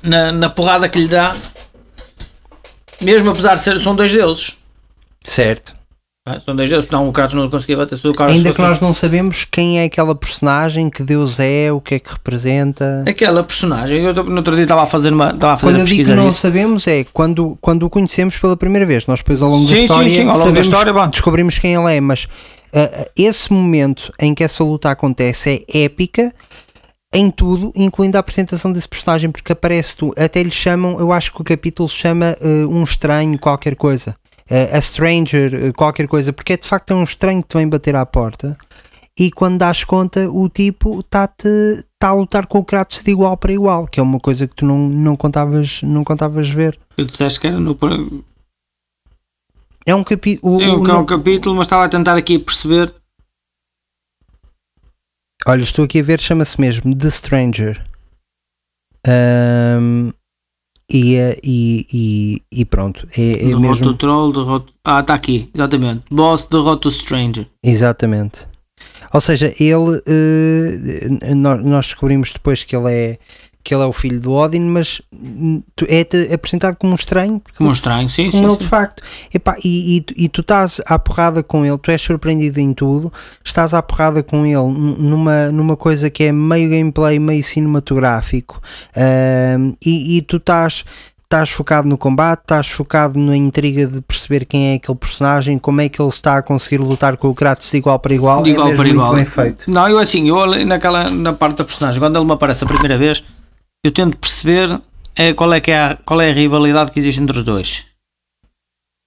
na, 0.01 0.32
na 0.32 0.49
porrada 0.49 0.88
que 0.88 0.99
lhe 0.99 1.08
dá, 1.10 1.36
mesmo 3.01 3.30
apesar 3.32 3.56
de 3.56 3.62
ser, 3.62 3.80
são 3.82 3.95
dois 3.95 4.12
deuses. 4.12 4.58
Certo. 5.25 5.75
É? 6.28 6.40
São 6.40 6.56
dois 6.56 6.68
deuses, 6.70 6.90
não, 6.90 7.08
o 7.08 7.14
Kratos 7.14 7.36
não 7.36 7.50
conseguia 7.50 7.78
bater 7.78 7.98
se 7.98 8.08
o 8.08 8.14
Kratos 8.14 8.36
Ainda 8.36 8.52
que 8.54 8.62
nós 8.62 8.80
não 8.80 8.94
sabemos 8.94 9.46
quem 9.46 9.80
é 9.80 9.84
aquela 9.86 10.16
personagem, 10.16 10.90
que 10.90 11.04
Deus 11.04 11.40
é, 11.40 11.72
o 11.72 11.80
que 11.80 11.96
é 11.96 12.00
que 12.00 12.12
representa. 12.12 13.04
Aquela 13.08 13.44
personagem, 13.44 14.04
eu 14.04 14.14
no 14.24 14.38
outro 14.38 14.56
dia 14.56 14.64
estava 14.64 14.84
a 14.84 14.88
fazer 14.88 15.14
uma 15.14 15.30
estava 15.30 15.54
a 15.54 15.58
fazer 15.58 15.74
Quando 15.74 15.80
eu 15.82 15.86
digo 15.86 16.04
que 16.04 16.16
não 16.16 16.26
nisso. 16.26 16.40
sabemos 16.40 16.88
é 16.88 17.04
quando, 17.14 17.58
quando 17.62 17.84
o 17.84 17.90
conhecemos 17.90 18.38
pela 18.38 18.58
primeira 18.58 18.86
vez. 18.86 19.06
Nós 19.06 19.20
depois 19.20 19.42
ao 19.42 19.50
longo 19.50 19.64
da 19.66 19.70
Sim, 19.70 19.76
sim, 19.78 19.84
história, 19.84 20.10
sim, 20.10 20.22
ao 20.22 20.26
longo 20.26 20.38
da 20.40 20.46
sabemos- 20.46 20.68
história, 20.68 20.94
vá. 20.94 21.06
descobrimos 21.08 21.60
quem 21.60 21.76
ele 21.76 21.94
é, 21.96 22.02
mas 22.02 22.28
ah, 22.74 22.90
ah, 22.92 23.06
esse 23.16 23.54
momento 23.54 24.12
em 24.20 24.34
que 24.34 24.44
essa 24.44 24.64
luta 24.64 24.90
acontece 24.90 25.64
é 25.72 25.84
épica 25.84 26.34
em 27.14 27.30
tudo, 27.32 27.72
incluindo 27.76 28.18
a 28.18 28.20
apresentação 28.20 28.74
desse 28.74 28.90
personagem, 28.90 29.30
porque 29.32 29.54
aparece 29.54 29.96
tu, 29.96 30.12
até 30.18 30.44
lhe 30.44 30.52
chamam, 30.52 31.00
eu 31.00 31.14
acho 31.14 31.32
que 31.32 31.40
o 31.40 31.46
capítulo 31.46 31.88
chama 31.88 32.36
ah, 32.42 32.68
um 32.68 32.84
estranho 32.84 33.38
qualquer 33.38 33.76
coisa. 33.76 34.16
A 34.50 34.80
stranger, 34.80 35.52
ah, 35.56 35.74
qualquer 35.74 36.08
coisa, 36.08 36.32
porque 36.32 36.54
é 36.54 36.58
de 36.58 36.68
facto 36.68 36.92
é 36.92 36.96
um 36.96 37.04
estranho 37.04 37.42
que 37.42 37.48
te 37.48 37.58
vem 37.58 37.68
bater 37.68 37.96
à 37.96 38.06
porta 38.06 38.58
e 39.18 39.32
quando 39.32 39.60
dás 39.60 39.84
conta 39.84 40.30
o 40.30 40.50
tipo 40.50 41.00
está-te 41.00 41.48
está 41.48 42.10
a 42.10 42.14
lutar 42.14 42.46
com 42.46 42.60
o 42.60 42.66
Kratos 42.66 43.02
de 43.02 43.12
igual 43.12 43.38
para 43.38 43.54
igual, 43.54 43.88
que 43.88 44.00
é 44.00 44.04
uma 44.04 44.20
coisa 44.20 44.48
que 44.48 44.56
tu 44.56 44.66
não, 44.66 44.90
não, 44.90 45.16
contavas, 45.16 45.82
não 45.82 46.04
contavas 46.04 46.50
ver. 46.50 46.78
Eu 46.98 47.06
disseste 47.06 47.40
que 47.40 47.48
era 47.48 47.60
no 47.60 47.78
É 49.86 49.96
um 49.96 50.04
capítulo. 50.04 50.60
Sim, 50.60 50.84
que 50.84 50.92
é 50.92 50.94
um 50.94 51.06
capítulo, 51.06 51.56
mas 51.56 51.66
estava 51.66 51.86
a 51.86 51.90
tentar 51.90 52.16
aqui 52.16 52.38
perceber. 52.38 52.94
Olha, 55.48 55.62
estou 55.62 55.86
aqui 55.86 56.00
a 56.00 56.04
ver, 56.04 56.20
chama-se 56.20 56.60
mesmo 56.60 56.96
The 56.96 57.10
Stranger. 57.10 57.84
Ahm, 59.08 60.12
e, 60.91 61.15
é- 61.15 61.38
e, 61.43 61.86
e, 61.93 62.41
e 62.62 62.65
pronto, 62.65 63.08
é, 63.17 63.32
é 63.32 63.36
derrota 63.38 63.58
o 63.58 63.60
mesmo. 63.62 63.93
troll, 63.95 64.32
derrota. 64.34 64.71
Ah, 64.84 65.00
está 65.00 65.13
aqui, 65.13 65.50
exatamente. 65.54 66.04
Boss 66.12 66.45
derrota 66.45 66.88
o 66.88 66.91
Stranger. 66.91 67.48
Exatamente. 67.63 68.48
Ou 69.13 69.21
seja, 69.21 69.54
ele. 69.60 70.02
eh, 70.08 71.34
nós, 71.36 71.63
nós 71.63 71.86
descobrimos 71.86 72.32
depois 72.34 72.63
que 72.63 72.76
ele 72.76 72.91
é. 72.91 73.17
Que 73.65 73.73
ele 73.73 73.82
é 73.82 73.86
o 73.88 73.91
filho 73.91 74.19
do 74.19 74.32
Odin, 74.32 74.60
mas 74.62 75.01
é-te 75.88 76.32
apresentado 76.32 76.75
como 76.75 76.91
um 76.91 76.95
estranho, 76.95 77.41
Como 77.58 77.67
um 77.67 77.73
estranho, 77.73 78.08
sim, 78.08 78.30
sim. 78.30 78.38
como 78.38 78.47
ele 78.47 78.58
sim. 78.58 78.63
de 78.63 78.69
facto. 78.69 79.01
Epá, 79.34 79.58
e, 79.63 79.97
e, 79.97 80.01
tu- 80.01 80.13
e 80.15 80.30
tu 80.30 80.41
estás 80.41 80.80
à 80.86 80.99
porrada 80.99 81.41
com 81.41 81.65
ele, 81.65 81.78
tu 81.80 81.89
és 81.89 81.99
surpreendido 81.99 82.60
em 82.60 82.73
tudo, 82.75 83.12
estás 83.43 83.73
à 83.73 83.82
porrada 83.82 84.21
com 84.21 84.45
ele 84.45 84.56
numa, 84.99 85.51
numa 85.51 85.75
coisa 85.75 86.12
que 86.12 86.25
é 86.25 86.32
meio 86.32 86.69
gameplay, 86.69 87.17
meio 87.17 87.43
cinematográfico, 87.43 88.62
ahm, 88.95 89.73
e, 89.84 90.17
e 90.17 90.21
tu 90.21 90.38
estás. 90.38 90.84
Estás 91.25 91.49
focado 91.49 91.88
no 91.89 91.97
combate, 91.97 92.41
estás 92.43 92.67
focado 92.69 93.17
na 93.19 93.36
intriga 93.36 93.88
de 93.88 93.99
perceber 93.99 94.45
quem 94.45 94.67
é 94.71 94.75
aquele 94.75 94.95
personagem, 94.97 95.58
como 95.58 95.82
é 95.82 95.89
que 95.89 95.99
ele 95.99 96.08
está 96.08 96.38
a 96.38 96.41
conseguir 96.43 96.78
lutar 96.78 97.17
com 97.17 97.28
o 97.28 97.34
Kratos 97.34 97.69
de 97.71 97.78
igual 97.78 97.97
para 97.99 98.13
igual. 98.13 98.43
De 98.43 98.51
é 98.51 98.54
igual 98.54 98.67
mesmo 98.67 98.78
para 98.84 98.89
igual. 98.89 99.15
Bem 99.15 99.25
feito. 99.25 99.69
Não, 99.69 99.89
eu 99.89 99.97
assim, 99.97 100.30
eu 100.30 100.45
naquela, 100.67 101.10
na 101.10 101.34
parte 101.34 101.58
da 101.58 101.63
personagem, 101.63 101.99
quando 101.99 102.15
ele 102.17 102.25
me 102.25 102.32
aparece 102.32 102.63
a 102.63 102.67
primeira 102.67 102.95
vez, 102.95 103.23
eu 103.88 103.91
tento 103.91 104.17
perceber 104.17 104.82
é, 105.15 105.34
qual, 105.34 105.54
é 105.54 105.62
que 105.62 105.71
é 105.71 105.80
a, 105.80 105.95
qual 105.98 106.21
é 106.21 106.30
a 106.30 106.34
rivalidade 106.34 106.91
que 106.91 107.00
existe 107.00 107.21
entre 107.21 107.38
os 107.38 107.43
dois. 107.43 107.86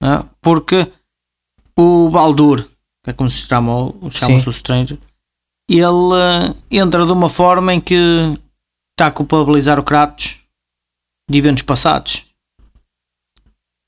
É? 0.01 0.23
Porque 0.41 0.91
o 1.77 2.09
Baldur, 2.09 2.63
que 3.03 3.09
é 3.09 3.13
como 3.13 3.29
se 3.29 3.47
chama, 3.47 3.87
o- 3.87 4.09
chama-se 4.11 4.43
Sim. 4.43 4.49
o 4.49 4.53
Stranger, 4.53 4.97
ele 5.69 6.55
eh, 6.71 6.77
entra 6.81 7.05
de 7.05 7.11
uma 7.11 7.29
forma 7.29 7.73
em 7.73 7.79
que 7.81 7.95
está 8.91 9.07
a 9.07 9.11
culpabilizar 9.11 9.79
o 9.79 9.83
Kratos 9.83 10.39
de 11.29 11.37
eventos 11.37 11.61
passados. 11.63 12.25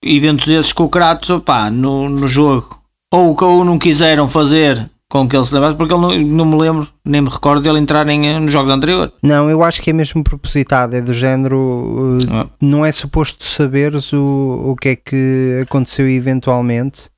Eventos 0.04 0.48
esses 0.48 0.74
que 0.74 0.82
o 0.82 0.90
Kratos, 0.90 1.30
opá, 1.30 1.70
no, 1.70 2.10
no 2.10 2.28
jogo, 2.28 2.82
ou 3.12 3.36
que 3.36 3.44
ou 3.44 3.64
não 3.64 3.78
quiseram 3.80 4.28
fazer 4.28 4.90
com 5.12 5.28
que 5.28 5.36
ele 5.36 5.46
se 5.46 5.54
lembrasse, 5.54 5.76
porque 5.76 5.94
ele 5.94 6.02
não, 6.02 6.18
não 6.22 6.46
me 6.46 6.56
lembro, 6.56 6.88
nem 7.04 7.20
me 7.20 7.30
recordo 7.30 7.62
dele 7.62 7.80
entrar 7.80 8.08
em, 8.08 8.40
nos 8.40 8.52
jogos 8.52 8.72
anteriores. 8.72 9.12
Não, 9.22 9.50
eu 9.50 9.62
acho 9.62 9.82
que 9.82 9.90
é 9.90 9.94
mesmo 9.94 10.24
propositado, 10.24 10.96
é 10.96 11.02
do 11.02 11.12
género. 11.14 11.58
uh, 11.58 12.18
Ah. 12.32 12.48
Não 12.62 12.86
é 12.86 12.92
suposto 12.94 13.44
saberes 13.44 14.14
o, 14.14 14.72
o 14.72 14.76
que 14.78 14.90
é 14.90 14.96
que 14.96 15.60
aconteceu 15.64 16.08
eventualmente. 16.08 17.10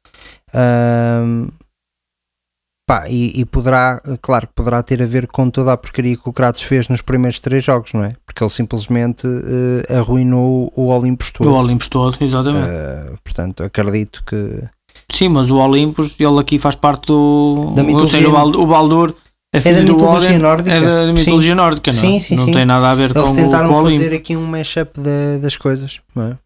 Pá, 2.85 3.07
e, 3.07 3.39
e 3.39 3.45
poderá, 3.45 4.01
claro 4.21 4.47
que 4.47 4.53
poderá 4.53 4.83
ter 4.83 5.01
a 5.01 5.05
ver 5.05 5.27
com 5.27 5.49
toda 5.49 5.71
a 5.71 5.77
porcaria 5.77 6.17
que 6.17 6.27
o 6.27 6.33
Kratos 6.33 6.63
fez 6.63 6.89
nos 6.89 7.01
primeiros 7.01 7.39
três 7.39 7.63
jogos, 7.63 7.93
não 7.93 8.03
é? 8.03 8.15
Porque 8.25 8.43
ele 8.43 8.49
simplesmente 8.49 9.25
eh, 9.25 9.95
arruinou 9.97 10.71
o 10.75 10.87
Olympus 10.87 11.31
todo. 11.31 11.49
O 11.49 11.53
Olympus 11.53 11.87
todo, 11.87 12.17
exatamente. 12.19 12.69
Ah, 12.69 13.13
portanto, 13.23 13.63
acredito 13.63 14.21
que. 14.25 14.63
Sim, 15.13 15.29
mas 15.29 15.49
o 15.51 15.57
Olympus, 15.57 16.19
ele 16.19 16.39
aqui 16.39 16.57
faz 16.57 16.75
parte 16.75 17.07
do. 17.07 17.71
Da 17.75 17.83
ou 17.83 18.07
seja, 18.07 18.27
o 18.27 18.31
Bal- 18.31 18.47
o 18.55 18.65
Baldur 18.65 19.15
é 19.53 19.61
filho 19.61 19.75
da 19.75 19.83
mitologia 19.93 20.39
nórdica. 20.39 20.71
É 20.75 20.81
da 20.81 21.05
Sim. 21.07 21.13
mitologia 21.13 21.55
nórdica, 21.55 21.91
não, 21.93 21.99
é? 21.99 22.01
Sim, 22.01 22.19
sim, 22.19 22.35
não 22.35 22.45
sim. 22.45 22.51
tem 22.51 22.65
nada 22.65 22.89
a 22.89 22.95
ver 22.95 23.11
Eles 23.11 23.21
com, 23.23 23.31
o, 23.31 23.35
tentaram 23.35 23.69
com 23.69 23.75
o 23.75 23.77
Olympus. 23.77 24.03
fazer 24.03 24.15
aqui 24.15 24.35
um 24.35 24.45
mashup 24.47 24.99
da- 24.99 25.37
das 25.39 25.55
coisas, 25.55 25.99
não 26.15 26.23
é? 26.31 26.37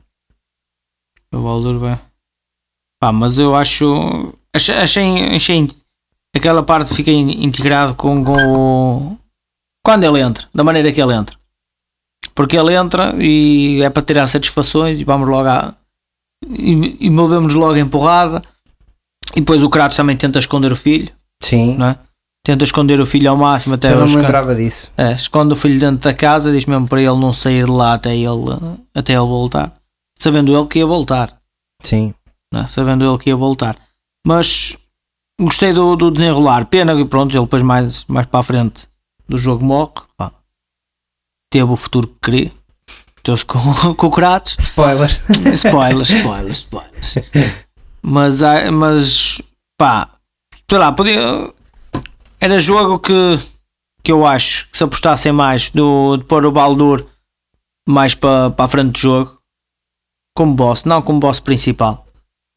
O 1.34 1.41
Baldur, 1.41 1.80
bem. 1.80 1.97
Pá, 3.01 3.12
mas 3.12 3.38
eu 3.38 3.56
acho. 3.56 4.34
Achei, 4.53 4.75
achei, 4.75 5.36
achei 5.36 5.67
aquela 6.36 6.63
parte 6.63 6.93
fica 6.93 7.12
in- 7.12 7.45
integrado 7.45 7.95
com, 7.95 8.23
com 8.23 8.34
o. 9.13 9.17
Quando 9.86 10.03
ele 10.03 10.19
entra, 10.19 10.47
da 10.53 10.63
maneira 10.63 10.91
que 10.91 11.01
ele 11.01 11.13
entra. 11.13 11.38
Porque 12.36 12.58
ele 12.58 12.73
entra 12.75 13.15
e 13.23 13.82
é 13.82 13.89
para 13.89 14.03
tirar 14.03 14.27
satisfações 14.27 14.99
e 14.99 15.06
vamos 15.06 15.30
logo 15.30 15.47
a. 15.47 15.73
E, 16.49 16.97
e 17.08 17.10
movemos 17.10 17.53
logo 17.53 17.75
em 17.77 17.88
porrada. 17.88 18.41
E 19.35 19.39
depois 19.39 19.63
o 19.63 19.69
Kratos 19.69 19.97
também 19.97 20.15
tenta 20.15 20.39
esconder 20.39 20.71
o 20.71 20.75
filho, 20.75 21.09
Sim. 21.41 21.75
não 21.77 21.87
é? 21.87 21.97
Tenta 22.43 22.63
esconder 22.63 22.99
o 22.99 23.05
filho 23.05 23.29
ao 23.29 23.35
máximo 23.35 23.75
até 23.75 23.91
eu 23.91 23.99
não 23.99 24.05
me 24.07 24.15
lembrava 24.15 24.55
disso. 24.55 24.89
é, 24.97 25.11
esconde 25.11 25.51
o 25.51 25.55
filho 25.55 25.79
dentro 25.79 25.97
da 25.97 26.13
casa, 26.13 26.51
diz 26.51 26.65
mesmo 26.65 26.87
para 26.87 27.01
ele 27.01 27.17
não 27.19 27.33
sair 27.33 27.65
de 27.65 27.71
lá 27.71 27.93
até 27.95 28.15
ele, 28.15 28.29
até 28.95 29.13
ele 29.13 29.21
voltar. 29.25 29.73
Sabendo 30.17 30.57
ele 30.57 30.67
que 30.67 30.79
ia 30.79 30.85
voltar 30.85 31.37
Sim. 31.83 32.13
né? 32.53 32.65
sabendo 32.67 33.05
ele 33.05 33.17
que 33.17 33.29
ia 33.29 33.35
voltar. 33.35 33.77
Mas 34.25 34.77
gostei 35.39 35.73
do, 35.73 35.95
do 35.95 36.09
desenrolar. 36.09 36.65
Pena 36.67 36.95
que 36.95 37.05
pronto, 37.05 37.35
ele 37.35 37.43
depois 37.43 37.61
mais, 37.61 38.05
mais 38.07 38.25
para 38.25 38.39
a 38.39 38.43
frente 38.43 38.87
do 39.27 39.37
jogo 39.37 39.63
morre. 39.65 39.91
Pá. 40.15 40.31
Teve 41.51 41.71
o 41.71 41.75
futuro 41.75 42.07
que 42.07 42.31
queria. 42.31 42.51
Teve-se 43.23 43.45
com, 43.45 43.59
com 43.95 44.07
o 44.07 44.11
Kratos. 44.11 44.55
Spoilers. 44.57 45.21
Spoilers, 45.53 46.09
spoilers, 46.09 46.57
spoilers. 46.59 47.15
Mas, 48.01 48.41
mas 48.71 49.41
pá, 49.77 50.10
sei 50.69 50.79
lá, 50.79 50.91
podia. 50.91 51.53
Era 52.39 52.60
jogo 52.60 52.99
que, 52.99 53.13
que 54.03 54.12
eu 54.12 54.25
acho 54.25 54.69
que 54.69 54.77
se 54.77 54.83
apostassem 54.83 55.31
mais 55.31 55.69
do, 55.71 56.17
de 56.17 56.23
pôr 56.23 56.45
o 56.45 56.51
Baldur 56.51 57.05
mais 57.88 58.13
para, 58.13 58.51
para 58.51 58.65
a 58.65 58.67
frente 58.67 58.91
do 58.91 58.99
jogo 58.99 59.38
como 60.36 60.53
boss, 60.53 60.83
não 60.83 61.01
como 61.01 61.19
boss 61.19 61.39
principal, 61.39 62.05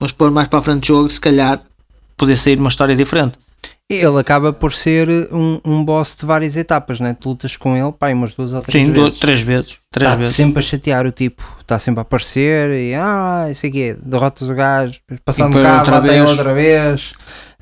mas 0.03 0.13
pôr 0.13 0.31
mais 0.31 0.49
para 0.49 0.59
a 0.59 0.63
frente 0.63 0.83
do 0.83 0.87
jogo, 0.87 1.09
se 1.09 1.21
calhar 1.21 1.65
podia 2.15 2.37
sair 2.37 2.59
uma 2.59 2.69
história 2.69 2.95
diferente. 2.95 3.39
Ele 3.93 4.19
acaba 4.21 4.53
por 4.53 4.73
ser 4.73 5.09
um, 5.33 5.61
um 5.65 5.85
boss 5.85 6.17
de 6.19 6.25
várias 6.25 6.57
etapas, 6.57 7.01
né? 7.01 7.17
Tu 7.19 7.29
lutas 7.29 7.57
com 7.57 7.77
ele, 7.77 7.93
pá, 7.93 8.11
umas 8.13 8.33
duas 8.35 8.53
ou 8.53 8.63
três 8.63 8.73
Sim, 8.87 8.93
vezes. 8.93 8.95
duas, 9.09 9.19
três 9.19 9.43
vezes. 9.43 9.77
Três 9.91 10.09
Está 10.09 10.17
vezes. 10.21 10.37
sempre 10.37 10.61
a 10.61 10.63
chatear 10.63 11.07
o 11.07 11.11
tipo, 11.11 11.43
está 11.61 11.77
sempre 11.79 11.99
a 11.99 12.03
aparecer 12.03 12.71
e 12.71 12.95
ah, 12.95 13.49
isso 13.51 13.67
aqui 13.67 13.83
é, 13.83 13.95
derrotas 13.95 14.49
o 14.49 14.55
gajo, 14.55 15.01
passando 15.25 15.47
um 15.47 15.51
depois 15.51 15.67
bocado, 15.67 15.95
outra 15.97 16.01
vez. 16.01 16.31
outra 16.31 16.55
vez. 16.55 17.13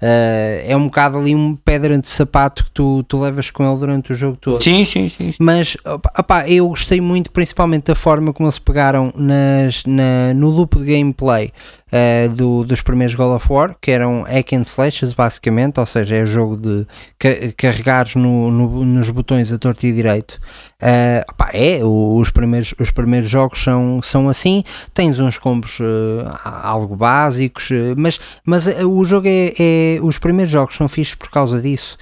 Ah, 0.01 0.61
é 0.67 0.77
um 0.77 0.85
bocado 0.85 1.19
ali 1.19 1.35
uma 1.35 1.57
pedra 1.65 1.99
de 1.99 2.07
sapato 2.07 2.65
que 2.65 2.71
tu, 2.73 3.03
tu 3.05 3.19
levas 3.21 3.51
com 3.51 3.67
ele 3.69 3.79
durante 3.81 4.13
o 4.13 4.15
jogo 4.15 4.37
todo. 4.37 4.63
Sim, 4.63 4.85
sim, 4.85 5.09
sim. 5.09 5.33
sim. 5.33 5.39
Mas 5.41 5.77
opá, 6.19 6.47
eu 6.49 6.69
gostei 6.69 7.01
muito, 7.01 7.31
principalmente 7.33 7.85
da 7.87 7.95
forma 7.95 8.33
como 8.35 8.47
eles 8.47 8.59
pegaram 8.59 9.13
nas, 9.17 9.83
na- 9.87 10.35
no 10.35 10.51
loop 10.51 10.77
de 10.79 10.85
gameplay 10.85 11.51
eh, 11.91 12.29
do- 12.29 12.65
dos 12.65 12.81
primeiros 12.81 13.15
God 13.15 13.33
of 13.37 13.47
War, 13.53 13.77
que 13.81 13.91
eram 13.91 14.23
hack 14.23 14.53
and 14.53 14.63
slashes, 14.63 15.13
basicamente, 15.13 15.81
ou 15.81 15.87
seja, 15.87 16.17
é 16.17 16.23
o 16.23 16.27
jogo 16.27 16.57
de 16.57 16.87
ca- 17.19 17.53
carregares 17.57 18.15
no- 18.17 18.51
no- 18.51 18.85
nos 18.85 19.11
botões 19.11 19.53
a 19.53 19.59
torto 19.59 19.87
e 19.87 19.93
direito. 19.93 20.39
Eh, 20.81 21.25
opá, 21.31 21.51
é, 21.53 21.81
os 21.83 22.31
primeiros, 22.31 22.75
os 22.79 22.91
primeiros 22.91 23.29
jogos 23.31 23.63
são, 23.63 24.01
são 24.03 24.29
assim, 24.29 24.63
tens 24.95 25.19
uns 25.19 25.39
combos 25.39 25.79
eh, 25.81 26.31
algo 26.45 26.95
básicos, 26.97 27.69
mas, 27.97 28.19
mas 28.45 28.67
o 28.67 29.05
jogo 29.05 29.27
é, 29.29 29.55
é- 29.59 29.99
Os 30.03 30.19
primeiros 30.19 30.53
jogos 30.53 30.77
são 30.77 30.87
fixos 30.89 31.15
por 31.15 31.31
causa 31.31 31.61
disso. 31.61 31.97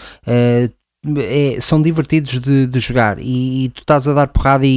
É- 1.18 1.60
são 1.60 1.80
divertidos 1.80 2.40
de, 2.40 2.66
de 2.66 2.78
jogar 2.80 3.18
e, 3.20 3.66
e 3.66 3.68
tu 3.68 3.82
estás 3.82 4.08
a 4.08 4.12
dar 4.12 4.26
porrada 4.26 4.66
e, 4.66 4.70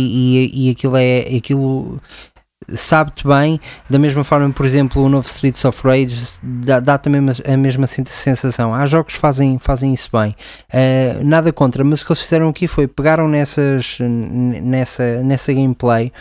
e, 0.53 0.67
e 0.67 0.69
aquilo 0.69 0.95
é 0.95 1.21
aquilo 1.35 1.99
sabe-te 2.73 3.27
bem, 3.27 3.60
da 3.89 3.99
mesma 3.99 4.23
forma, 4.23 4.49
por 4.51 4.65
exemplo, 4.65 5.03
o 5.03 5.10
novo 5.10 5.27
Streets 5.27 5.63
of 5.65 5.79
Rage 5.86 6.39
dá, 6.43 6.79
dá 6.79 6.97
também 6.97 7.21
a 7.47 7.58
mesma 7.58 7.88
sen- 7.88 8.05
sensação. 8.05 8.73
Há 8.73 8.86
jogos 8.86 9.13
que 9.13 9.19
fazem, 9.19 9.58
fazem 9.60 9.93
isso 9.93 10.10
bem, 10.12 10.36
Uh, 10.69 11.23
nada 11.23 11.51
contra, 11.51 11.84
mas 11.84 12.01
o 12.01 12.05
que 12.05 12.12
eles 12.12 12.21
fizeram 12.21 12.49
aqui 12.49 12.67
foi 12.67 12.88
pegaram 12.88 13.27
nessas, 13.27 13.97
nessa, 13.99 15.23
nessa 15.23 15.51
gameplay 15.51 16.12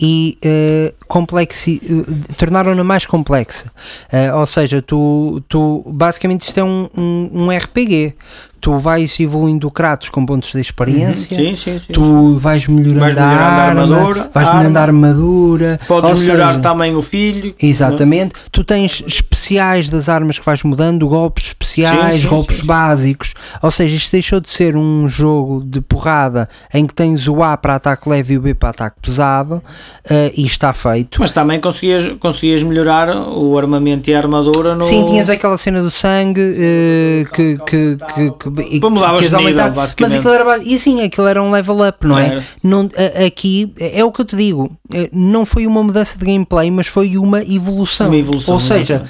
e 0.00 0.38
uh, 0.44 0.94
complexi, 1.06 1.80
uh, 1.84 2.34
tornaram-na 2.36 2.82
mais 2.82 3.06
complexa. 3.06 3.70
Uh, 4.12 4.38
ou 4.38 4.46
seja, 4.46 4.82
tu, 4.82 5.42
tu 5.48 5.84
basicamente 5.86 6.48
isto 6.48 6.58
é 6.58 6.64
um, 6.64 6.88
um, 6.96 7.30
um 7.32 7.50
RPG. 7.50 8.14
Tu 8.60 8.78
vais 8.78 9.20
evoluindo 9.20 9.70
Kratos 9.70 10.08
com 10.08 10.24
pontos 10.24 10.52
de 10.52 10.60
experiência. 10.60 11.36
Sim, 11.36 11.54
sim, 11.54 11.78
sim. 11.78 11.92
Tu 11.92 12.36
vais 12.38 12.66
melhorando, 12.66 13.00
Vais 13.00 13.18
a, 13.18 13.26
melhorando 13.26 13.44
a 13.44 13.62
arma, 13.62 13.82
armadura, 13.82 14.30
vais 14.32 14.48
a 14.48 14.50
melhorando 14.54 14.78
a 14.78 14.82
arma. 14.82 15.08
armadura. 15.08 15.80
Podes 15.86 16.10
ou 16.12 16.18
melhorar 16.18 16.48
seja, 16.48 16.60
também 16.60 16.96
o 16.96 17.02
filho. 17.02 17.54
Exatamente, 17.60 18.34
tu 18.50 18.64
tens 18.64 19.02
especiais 19.06 19.88
das 19.88 20.08
armas 20.08 20.38
que 20.38 20.44
vais 20.44 20.62
mudando, 20.62 21.06
golpes 21.08 21.48
especiais, 21.48 22.24
golpes 22.24 22.60
básicos. 22.60 23.34
Ou 23.62 23.70
seja, 23.70 23.96
isto 23.96 24.12
deixou 24.12 24.40
de 24.40 24.50
ser 24.50 24.76
um 24.76 25.06
jogo 25.08 25.62
de 25.64 25.80
porrada 25.80 26.48
em 26.72 26.86
que 26.86 26.94
tens 26.94 27.28
o 27.28 27.42
A 27.42 27.56
para 27.56 27.74
ataque 27.74 28.08
leve 28.08 28.34
e 28.34 28.38
o 28.38 28.40
B 28.40 28.54
para 28.54 28.70
ataque 28.70 28.96
pesado, 29.02 29.62
eh, 30.08 30.32
e 30.36 30.46
está 30.46 30.72
feito. 30.72 31.20
Mas 31.20 31.30
também 31.30 31.60
conseguias, 31.60 32.06
conseguias 32.18 32.62
melhorar 32.62 33.08
o 33.14 33.58
armamento 33.58 34.08
e 34.10 34.14
a 34.14 34.18
armadura 34.18 34.74
no. 34.74 34.84
Sim, 34.84 35.06
tinhas 35.06 35.28
aquela 35.28 35.58
cena 35.58 35.82
do 35.82 35.90
sangue 35.90 36.40
eh, 36.40 37.24
que, 37.32 37.58
que, 37.66 37.96
que, 38.14 38.30
que, 38.30 38.50
e 38.62 38.80
Para 38.80 38.90
mudavas 38.90 39.28
que 39.28 39.36
nível, 39.36 39.70
basicamente. 39.72 40.00
Mas 40.00 40.12
aquilo 40.14 40.34
era, 40.34 40.62
e 40.62 40.74
assim, 40.76 41.00
aquilo 41.02 41.26
era 41.26 41.42
um 41.42 41.50
level 41.50 41.86
up, 41.88 42.06
não 42.06 42.18
é? 42.18 42.26
Era. 42.28 42.44
Não, 42.62 42.88
a- 42.96 43.24
aqui 43.26 43.72
é 43.78 44.04
o 44.04 44.12
que 44.12 44.20
eu 44.20 44.24
te 44.24 44.36
digo, 44.36 44.70
eh, 44.92 45.08
não 45.12 45.44
foi 45.46 45.66
uma 45.66 45.82
mudança 45.82 46.18
de 46.18 46.24
gameplay, 46.24 46.70
mas 46.70 46.86
foi 46.86 47.16
uma 47.18 47.42
evolução. 47.42 48.06
Uma 48.08 48.16
evolução, 48.16 48.54
Ou 48.54 48.60
seja, 48.60 49.06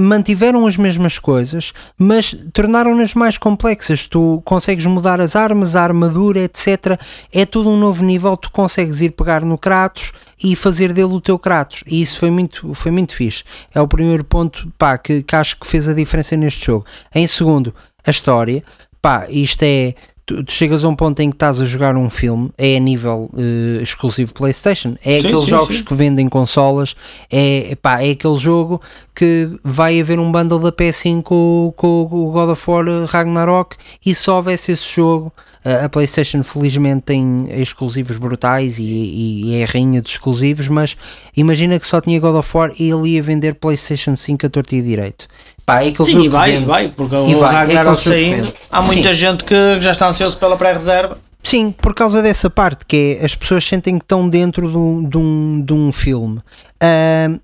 mantiveram 0.00 0.66
as 0.66 0.76
mesmas 0.76 1.18
coisas, 1.18 1.72
mas 1.96 2.34
tornaram-nas 2.52 3.14
mais 3.14 3.38
complexas. 3.38 4.06
Tu 4.06 4.42
consegues 4.44 4.84
mudar 4.86 5.20
as 5.20 5.36
armas, 5.36 5.76
a 5.76 5.82
armadura, 5.82 6.40
etc. 6.40 6.98
É 7.32 7.44
tudo 7.46 7.70
um 7.70 7.76
novo 7.76 8.02
nível. 8.04 8.36
Tu 8.36 8.50
consegues 8.50 9.00
ir 9.00 9.10
pegar 9.10 9.42
no 9.44 9.56
Kratos 9.56 10.12
e 10.42 10.56
fazer 10.56 10.92
dele 10.92 11.12
o 11.12 11.20
teu 11.20 11.38
Kratos. 11.38 11.84
E 11.86 12.00
isso 12.02 12.18
foi 12.18 12.30
muito, 12.30 12.74
foi 12.74 12.90
muito 12.90 13.14
fixe. 13.14 13.44
É 13.74 13.80
o 13.80 13.86
primeiro 13.86 14.24
ponto 14.24 14.72
pá, 14.78 14.98
que, 14.98 15.22
que 15.22 15.36
acho 15.36 15.58
que 15.60 15.66
fez 15.66 15.88
a 15.88 15.94
diferença 15.94 16.36
neste 16.36 16.66
jogo. 16.66 16.84
Em 17.14 17.26
segundo, 17.28 17.74
a 18.06 18.10
história. 18.10 18.62
Pá, 19.00 19.26
isto 19.28 19.62
é. 19.62 19.94
Tu, 20.26 20.44
tu 20.44 20.52
chegas 20.52 20.84
a 20.84 20.88
um 20.88 20.94
ponto 20.94 21.18
em 21.20 21.28
que 21.30 21.34
estás 21.34 21.60
a 21.60 21.64
jogar 21.64 21.96
um 21.96 22.08
filme, 22.08 22.50
é 22.56 22.76
a 22.76 22.78
nível 22.78 23.28
eh, 23.36 23.82
exclusivo 23.82 24.32
PlayStation. 24.32 24.94
É 25.04 25.18
Sim, 25.18 25.26
aqueles 25.26 25.44
sim, 25.44 25.50
jogos 25.50 25.76
sim. 25.78 25.84
que 25.84 25.94
vendem 25.94 26.28
consolas. 26.28 26.94
É, 27.28 27.74
pá, 27.82 28.00
é 28.02 28.10
aquele 28.12 28.36
jogo 28.36 28.80
que 29.14 29.50
vai 29.64 30.00
haver 30.00 30.20
um 30.20 30.30
bundle 30.30 30.60
da 30.60 30.70
PS5 30.70 31.22
com, 31.22 31.74
com 31.76 32.02
o 32.12 32.30
God 32.30 32.50
of 32.50 32.70
War 32.70 32.84
Ragnarok 33.06 33.76
e 34.06 34.14
só 34.14 34.36
houvesse 34.36 34.70
esse 34.72 34.94
jogo. 34.94 35.32
A 35.64 35.84
a 35.84 35.88
PlayStation 35.90 36.42
felizmente 36.42 37.02
tem 37.02 37.46
exclusivos 37.60 38.16
brutais 38.16 38.78
e, 38.78 38.82
e- 38.82 39.44
e 39.46 39.54
é 39.56 39.64
rainha 39.64 40.00
dos 40.00 40.12
exclusivos, 40.12 40.68
mas 40.68 40.96
imagina 41.36 41.78
que 41.78 41.86
só 41.86 42.00
tinha 42.00 42.18
God 42.20 42.36
of 42.36 42.56
War 42.56 42.72
e 42.78 42.88
ele 42.90 43.10
ia 43.10 43.22
vender 43.22 43.56
PlayStation 43.56 44.16
5 44.16 44.46
a 44.46 44.48
torto 44.48 44.74
e 44.74 44.80
direito. 44.80 45.26
Pá, 45.70 45.84
é 45.84 46.04
Sim, 46.04 46.22
e 46.22 46.28
vai, 46.28 46.52
vende. 46.52 46.64
vai, 46.66 46.88
porque 46.88 47.14
E 47.14 47.34
o 47.34 47.38
vai, 47.38 47.50
é 47.50 47.58
Ragnarok 47.58 48.02
que 48.02 48.08
saindo, 48.08 48.52
há 48.70 48.82
muita 48.82 49.08
Sim. 49.08 49.14
gente 49.14 49.44
que 49.44 49.80
já 49.80 49.90
está 49.92 50.08
ansioso 50.08 50.36
pela 50.38 50.56
pré-reserva. 50.56 51.18
Sim, 51.42 51.70
por 51.70 51.94
causa 51.94 52.22
dessa 52.22 52.50
parte, 52.50 52.84
que 52.86 53.18
é 53.20 53.24
as 53.24 53.34
pessoas 53.34 53.64
sentem 53.64 53.98
que 53.98 54.04
estão 54.04 54.28
dentro 54.28 54.70
de 54.70 54.76
um, 54.76 55.08
de 55.08 55.16
um, 55.16 55.62
de 55.64 55.72
um 55.72 55.92
filme. 55.92 56.40
Ahm, 56.82 57.38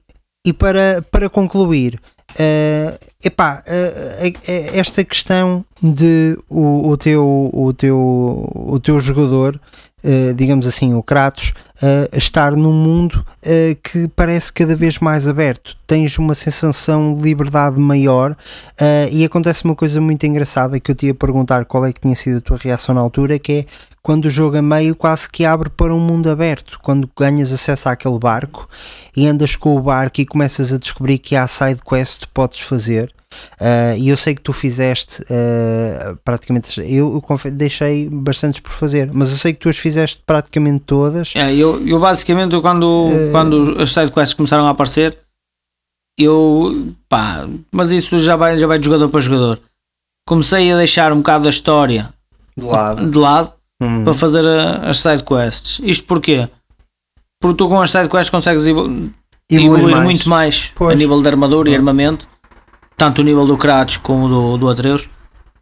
e 0.47 0.53
para, 0.53 1.05
para 1.11 1.29
concluir, 1.29 1.99
ah, 2.39 2.99
epá, 3.27 3.63
ah, 3.67 4.23
ah, 4.23 4.79
esta 4.79 5.05
questão 5.05 5.65
de 5.83 6.39
o, 6.49 6.89
o, 6.89 6.97
teu, 6.97 7.51
o, 7.53 7.73
teu, 7.73 7.99
o 8.55 8.81
teu 8.81 9.01
jogador 9.01 9.61
eh, 10.09 10.33
digamos 10.35 10.69
assim, 10.69 10.95
o 10.95 11.03
Kratos 11.03 11.53
estar 12.13 12.55
num 12.55 12.73
mundo 12.73 13.27
eh, 13.43 13.77
que 13.83 14.07
parece 14.07 14.53
cada 14.53 14.77
vez 14.77 15.01
mais 15.01 15.27
aberto. 15.27 15.77
Tens 15.85 16.17
uma 16.17 16.35
sensação 16.35 17.13
de 17.13 17.21
liberdade 17.23 17.81
maior 17.81 18.37
eh, 18.81 19.09
e 19.11 19.25
acontece 19.25 19.65
uma 19.65 19.75
coisa 19.75 20.01
muito 20.01 20.25
engraçada 20.25 20.79
que 20.79 20.93
eu 20.93 20.95
te 20.95 21.07
ia 21.07 21.15
perguntar 21.15 21.65
qual 21.65 21.85
é 21.85 21.93
que 21.93 22.01
tinha 22.01 22.15
sido 22.15 22.39
a 22.39 22.41
tua 22.41 22.57
reação 22.57 22.95
na 22.95 23.01
altura, 23.01 23.37
que 23.39 23.53
é 23.53 23.67
quando 24.01 24.27
o 24.27 24.31
jogo 24.31 24.57
a 24.57 24.63
meio 24.63 24.95
quase 24.95 25.29
que 25.29 25.45
abre 25.45 25.69
para 25.71 25.93
um 25.93 25.99
mundo 25.99 26.31
aberto, 26.31 26.79
quando 26.83 27.11
ganhas 27.19 27.51
acesso 27.53 27.89
àquele 27.89 28.19
barco 28.21 28.69
e 29.17 29.27
andas 29.27 29.57
com 29.57 29.77
o 29.77 29.81
barco 29.81 30.21
e 30.21 30.27
começas 30.27 30.73
a 30.73 30.79
descobrir 30.79 31.19
que 31.19 31.35
há 31.35 31.49
side 31.49 31.81
quest 31.83 32.21
que 32.21 32.29
podes 32.29 32.61
fazer. 32.61 33.16
Uh, 33.61 33.97
e 33.99 34.09
eu 34.09 34.17
sei 34.17 34.35
que 34.35 34.41
tu 34.41 34.53
fizeste 34.53 35.21
uh, 35.23 36.17
praticamente, 36.25 36.81
eu, 36.81 37.23
eu 37.29 37.51
deixei 37.53 38.09
bastantes 38.09 38.61
por 38.61 38.71
fazer, 38.71 39.11
mas 39.13 39.31
eu 39.31 39.37
sei 39.37 39.53
que 39.53 39.59
tu 39.61 39.69
as 39.69 39.77
fizeste 39.77 40.23
praticamente 40.25 40.85
todas. 40.87 41.33
É, 41.35 41.55
eu, 41.55 41.85
eu 41.87 41.99
basicamente, 41.99 42.59
quando, 42.61 43.11
Eh. 43.13 43.31
quando 43.33 43.77
as 43.81 43.91
sidequests 43.93 44.33
começaram 44.35 44.67
a 44.67 44.71
aparecer, 44.71 45.19
eu 46.19 46.93
pá, 47.09 47.47
mas 47.73 47.91
isso 47.91 48.19
já 48.19 48.37
vai, 48.37 48.59
já 48.59 48.67
vai 48.67 48.79
de 48.79 48.85
jogador 48.85 49.09
para 49.11 49.21
jogador. 49.21 49.61
Comecei 50.27 50.73
a 50.73 50.77
deixar 50.77 51.13
um 51.13 51.19
bocado 51.19 51.45
da 51.45 51.51
história 51.51 52.13
De 52.57 52.65
lado. 52.65 53.11
de 53.11 53.19
lado 53.19 53.53
Hum. 53.83 54.05
para 54.05 54.15
fazer 54.15 54.47
a- 54.49 54.89
as 54.89 54.99
sidequests. 55.01 55.81
Isto 55.85 56.05
porquê? 56.07 56.49
Porque 57.41 57.59
tu 57.59 57.69
com 57.69 57.81
as 57.81 57.91
sidequests 57.91 58.31
consegues 58.31 58.67
evo- 58.67 58.87
Evoluir 59.51 59.67
evoluir 59.79 59.95
mais. 59.97 60.05
muito 60.05 60.29
mais 60.29 60.73
Pois. 60.75 60.93
a 60.93 60.97
nível 60.97 61.21
de 61.23 61.29
armadura 61.29 61.69
e 61.71 61.75
armamento, 61.77 62.27
tanto 62.97 63.21
o 63.21 63.25
nível 63.25 63.47
do 63.47 63.57
Kratos 63.57 63.97
como 63.97 64.29
do, 64.29 64.57
do 64.57 64.69
Atreus, 64.71 65.09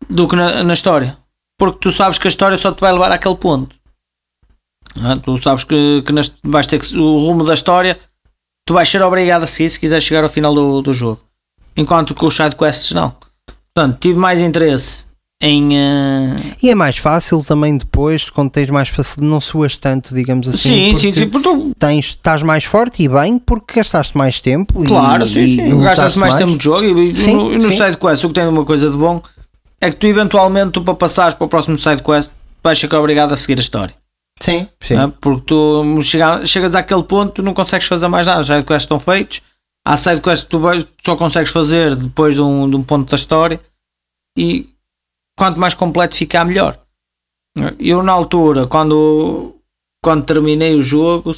do 0.08 0.28
que 0.28 0.36
na, 0.36 0.62
na 0.62 0.74
história. 0.74 1.18
Porque 1.58 1.78
tu 1.78 1.90
sabes 1.90 2.18
que 2.18 2.26
a 2.26 2.30
história 2.30 2.56
só 2.56 2.72
te 2.72 2.80
vai 2.80 2.92
levar 2.92 3.12
àquele 3.12 3.36
ponto. 3.36 3.76
É? 4.96 5.16
Tu 5.16 5.38
sabes 5.38 5.64
que, 5.64 6.02
que 6.02 6.12
vais 6.44 6.66
ter 6.66 6.78
que, 6.78 6.96
o 6.96 7.18
rumo 7.18 7.44
da 7.44 7.54
história 7.54 7.98
tu 8.66 8.72
vais 8.72 8.88
ser 8.88 9.02
obrigado 9.02 9.42
a 9.42 9.46
seguir 9.46 9.68
se 9.68 9.78
quiser 9.78 10.00
chegar 10.00 10.22
ao 10.22 10.28
final 10.28 10.54
do, 10.54 10.82
do 10.82 10.92
jogo. 10.92 11.20
Enquanto 11.76 12.14
que 12.14 12.24
os 12.24 12.34
sidequests 12.34 12.92
não. 12.92 13.14
Portanto, 13.74 13.98
tive 14.00 14.18
mais 14.18 14.40
interesse 14.40 15.06
em. 15.46 15.76
eh, 15.76 16.34
E 16.62 16.70
é 16.70 16.74
mais 16.74 16.96
fácil 16.96 17.44
também 17.44 17.76
depois, 17.76 18.30
quando 18.30 18.50
tens 18.50 18.70
mais 18.70 18.88
facilidade, 18.88 19.30
não 19.30 19.40
suas 19.40 19.76
tanto, 19.76 20.14
digamos 20.14 20.48
assim. 20.48 20.92
sim, 20.92 20.94
sim, 20.94 21.08
porque 21.08 21.20
sim, 21.20 21.28
porque 21.28 21.74
Tens, 21.78 22.06
estás 22.06 22.42
mais 22.42 22.64
forte 22.64 23.02
e 23.02 23.08
bem 23.08 23.38
porque 23.38 23.74
gastaste 23.74 24.16
mais 24.16 24.40
tempo. 24.40 24.82
Claro, 24.84 25.24
e, 25.24 25.26
sim, 25.28 25.40
e 25.40 25.46
sim. 25.56 25.62
lutaste 25.72 25.82
Gastas 25.84 26.16
mais 26.16 26.34
tempo 26.34 26.56
de 26.56 26.64
jogo 26.64 26.84
e, 26.84 27.14
Sim, 27.14 27.34
no, 27.36 27.52
e 27.52 27.58
no 27.58 27.70
sim. 27.70 27.82
o 28.26 28.28
que 28.28 28.34
tem 28.34 28.46
uma 28.48 28.64
coisa 28.64 28.90
de 28.90 28.96
bom 28.96 29.20
é 29.80 29.90
que 29.90 29.96
tu 29.96 30.06
eventualmente 30.06 30.70
tu, 30.72 30.82
para 30.82 30.94
passares 30.94 31.34
para 31.34 31.44
o 31.44 31.48
próximo 31.48 31.76
sidequest 31.76 32.30
vais 32.62 32.78
ser 32.78 32.94
obrigado 32.94 33.32
a 33.32 33.36
seguir 33.36 33.58
a 33.58 33.60
história. 33.60 33.94
Sim, 34.40 34.66
sim. 34.82 34.94
é? 34.96 35.12
Porque 35.20 35.42
tu 35.46 36.00
chega- 36.02 36.44
chegas 36.46 36.74
àquele 36.74 37.02
ponto 37.04 37.32
tu 37.34 37.42
não 37.42 37.52
consegues 37.54 37.86
fazer 37.86 38.08
mais 38.08 38.26
nada. 38.26 38.40
Os 38.40 38.46
sidequests 38.46 38.84
estão 38.84 38.98
feitos. 38.98 39.40
Há 39.86 39.96
sidequests 39.98 40.44
que 40.44 40.50
tu 40.50 40.60
só 41.04 41.14
consegues 41.14 41.52
fazer 41.52 41.94
depois 41.94 42.34
de 42.34 42.40
um, 42.40 42.68
de 42.70 42.74
um 42.74 42.82
ponto 42.82 43.10
da 43.10 43.14
história 43.16 43.60
e 44.36 44.66
quanto 45.36 45.58
mais 45.58 45.74
completo 45.74 46.16
ficar 46.16 46.44
melhor. 46.44 46.78
Eu 47.78 48.02
na 48.02 48.12
altura, 48.12 48.66
quando, 48.66 49.54
quando 50.02 50.24
terminei 50.24 50.74
o 50.74 50.82
jogo, 50.82 51.32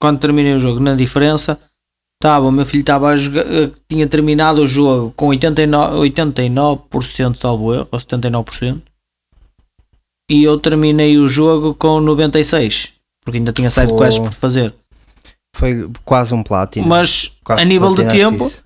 quando 0.00 0.20
terminei 0.20 0.54
o 0.54 0.60
jogo 0.60 0.80
na 0.80 0.94
diferença, 0.94 1.58
estava, 2.20 2.46
o 2.46 2.52
meu 2.52 2.64
filho 2.64 2.80
estava 2.80 3.08
a 3.08 3.16
jogar, 3.16 3.46
eh, 3.46 3.70
tinha 3.88 4.06
terminado 4.06 4.62
o 4.62 4.66
jogo 4.66 5.12
com 5.16 5.28
89%, 5.28 5.98
89% 5.98 7.36
salvo 7.36 7.74
erro, 7.74 7.88
ou 7.90 7.98
79%, 7.98 8.82
e 10.30 10.44
eu 10.44 10.58
terminei 10.58 11.18
o 11.18 11.26
jogo 11.26 11.74
com 11.74 12.00
96%, 12.00 12.92
porque 13.24 13.38
ainda 13.38 13.52
tinha 13.52 13.70
side 13.70 13.94
quests 13.94 14.20
por 14.20 14.32
fazer. 14.32 14.74
Foi 15.56 15.90
quase 16.04 16.34
um 16.34 16.42
platino. 16.42 16.86
Mas 16.86 17.32
Quase 17.42 17.62
a 17.62 17.64
nível 17.64 17.94
de 17.94 18.04
tempo, 18.04 18.46
isso. 18.46 18.62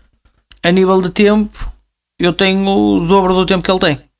a 0.62 0.70
nível 0.70 1.00
de 1.00 1.10
tempo, 1.10 1.72
eu 2.18 2.32
tenho 2.32 2.68
o 2.68 3.06
dobro 3.06 3.34
do 3.34 3.46
tempo 3.46 3.62
que 3.62 3.70
ele 3.70 3.78
tem. 3.78 4.12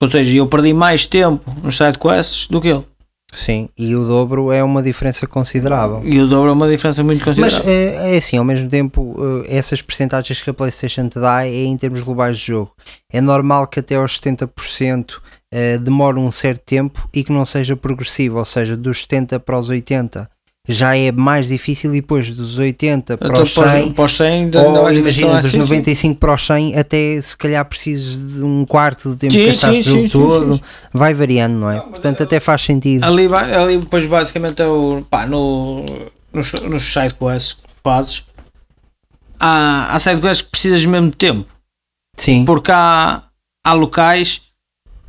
Ou 0.00 0.08
seja, 0.08 0.36
eu 0.36 0.46
perdi 0.46 0.72
mais 0.72 1.06
tempo 1.06 1.50
nos 1.62 1.76
side 1.76 1.98
quests 1.98 2.46
do 2.46 2.60
que 2.60 2.68
ele. 2.68 2.84
Sim, 3.30 3.68
e 3.76 3.94
o 3.94 4.06
dobro 4.06 4.50
é 4.50 4.64
uma 4.64 4.82
diferença 4.82 5.26
considerável. 5.26 6.00
E 6.02 6.18
o 6.18 6.26
dobro 6.26 6.48
é 6.48 6.52
uma 6.52 6.66
diferença 6.68 7.04
muito 7.04 7.18
Mas 7.26 7.36
considerável. 7.36 7.70
é, 7.70 8.14
é 8.14 8.16
assim, 8.16 8.38
ao 8.38 8.44
mesmo 8.44 8.70
tempo, 8.70 9.14
eh, 9.46 9.58
essas 9.58 9.82
percentagens 9.82 10.40
que 10.40 10.48
a 10.48 10.54
PlayStation 10.54 11.08
te 11.10 11.20
dá 11.20 11.44
é 11.46 11.64
em 11.64 11.76
termos 11.76 12.00
globais 12.02 12.38
de 12.38 12.46
jogo. 12.46 12.72
É 13.12 13.20
normal 13.20 13.66
que 13.66 13.80
até 13.80 13.96
aos 13.96 14.18
70% 14.18 15.20
eh, 15.52 15.76
demore 15.76 16.18
um 16.18 16.30
certo 16.32 16.62
tempo 16.64 17.06
e 17.12 17.22
que 17.22 17.30
não 17.30 17.44
seja 17.44 17.76
progressivo, 17.76 18.38
ou 18.38 18.46
seja, 18.46 18.74
dos 18.78 19.02
70 19.02 19.38
para 19.40 19.58
os 19.58 19.68
80 19.68 20.30
já 20.70 20.94
é 20.94 21.10
mais 21.10 21.48
difícil 21.48 21.94
e 21.94 22.00
depois 22.02 22.30
dos 22.30 22.58
80 22.58 23.16
para 23.16 23.28
Então, 23.28 23.42
os 23.42 23.54
100 23.54 23.92
para 23.92 24.04
os 24.04 24.16
100 24.16 24.26
ainda, 24.28 24.60
ainda 24.66 24.80
ou 24.82 24.88
difícil. 24.90 25.00
imagina 25.22 25.38
é? 25.38 25.40
dos 25.42 25.50
Sim, 25.50 25.60
sim. 25.62 25.66
95 25.68 26.20
para 26.20 26.34
os 26.34 26.46
100 26.46 26.76
até 26.78 27.22
se 27.22 27.36
calhar 27.36 27.64
precisas 27.64 28.34
de 28.34 28.44
um 28.44 28.66
quarto 28.66 29.08
do 29.08 29.16
tempo 29.16 29.32
Sim, 29.32 29.38
que 29.38 29.46
gastaste 29.46 29.82
sim, 29.84 29.90
sim, 30.00 30.06
sim, 30.06 30.12
todo, 30.12 30.54
sim, 30.56 30.60
vai 30.92 31.14
variando, 31.14 31.54
não 31.54 31.70
é? 31.70 31.80
Portanto, 31.80 32.22
até 32.22 32.38
faz 32.38 32.60
sentido. 32.62 33.02
Ali, 33.04 33.26
vai- 33.28 33.50
ali 33.54 33.78
depois 33.78 34.04
basicamente 34.04 34.60
é 34.60 34.66
o 34.66 35.02
pá, 35.08 35.26
no, 35.26 35.86
nos, 36.34 36.52
nos 36.52 36.82
sidequests 36.92 37.54
que 37.54 37.60
fazes 37.82 38.24
há, 39.40 39.94
há 39.94 39.98
sidequests 39.98 40.42
que 40.42 40.50
precisas 40.50 40.84
mesmo 40.84 41.10
de 41.10 41.16
tempo 41.16 41.46
Sim, 42.16 42.44
porque 42.44 42.70
há, 42.70 43.22
há 43.64 43.72
locais 43.72 44.42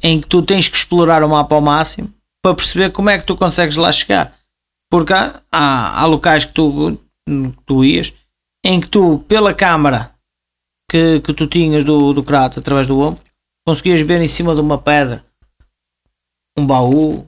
em 0.01 0.21
que 0.21 0.27
tu 0.27 0.41
tens 0.41 0.69
que 0.69 0.77
explorar 0.77 1.21
o 1.23 1.27
mapa 1.29 1.53
ao 1.55 1.61
máximo 1.61 2.09
para 2.41 2.55
perceber 2.55 2.91
como 2.91 3.09
é 3.09 3.17
que 3.17 3.25
tu 3.25 3.35
consegues 3.35 3.75
lá 3.75 3.91
chegar 3.91 4.38
porque 4.91 5.13
há, 5.13 5.41
há, 5.51 6.01
há 6.01 6.05
locais 6.05 6.45
que 6.45 6.53
tu, 6.53 6.97
que 7.27 7.53
tu 7.65 7.83
ias 7.83 8.13
em 8.65 8.79
que 8.79 8.89
tu 8.89 9.19
pela 9.27 9.53
câmara 9.53 10.11
que, 10.89 11.19
que 11.21 11.33
tu 11.33 11.45
tinhas 11.47 11.83
do, 11.83 12.11
do 12.13 12.23
Kratos 12.23 12.57
através 12.57 12.87
do 12.87 12.99
ombro 12.99 13.21
conseguias 13.67 14.01
ver 14.01 14.21
em 14.21 14.27
cima 14.27 14.53
de 14.55 14.61
uma 14.61 14.77
pedra 14.77 15.23
um 16.57 16.65
baú 16.65 17.27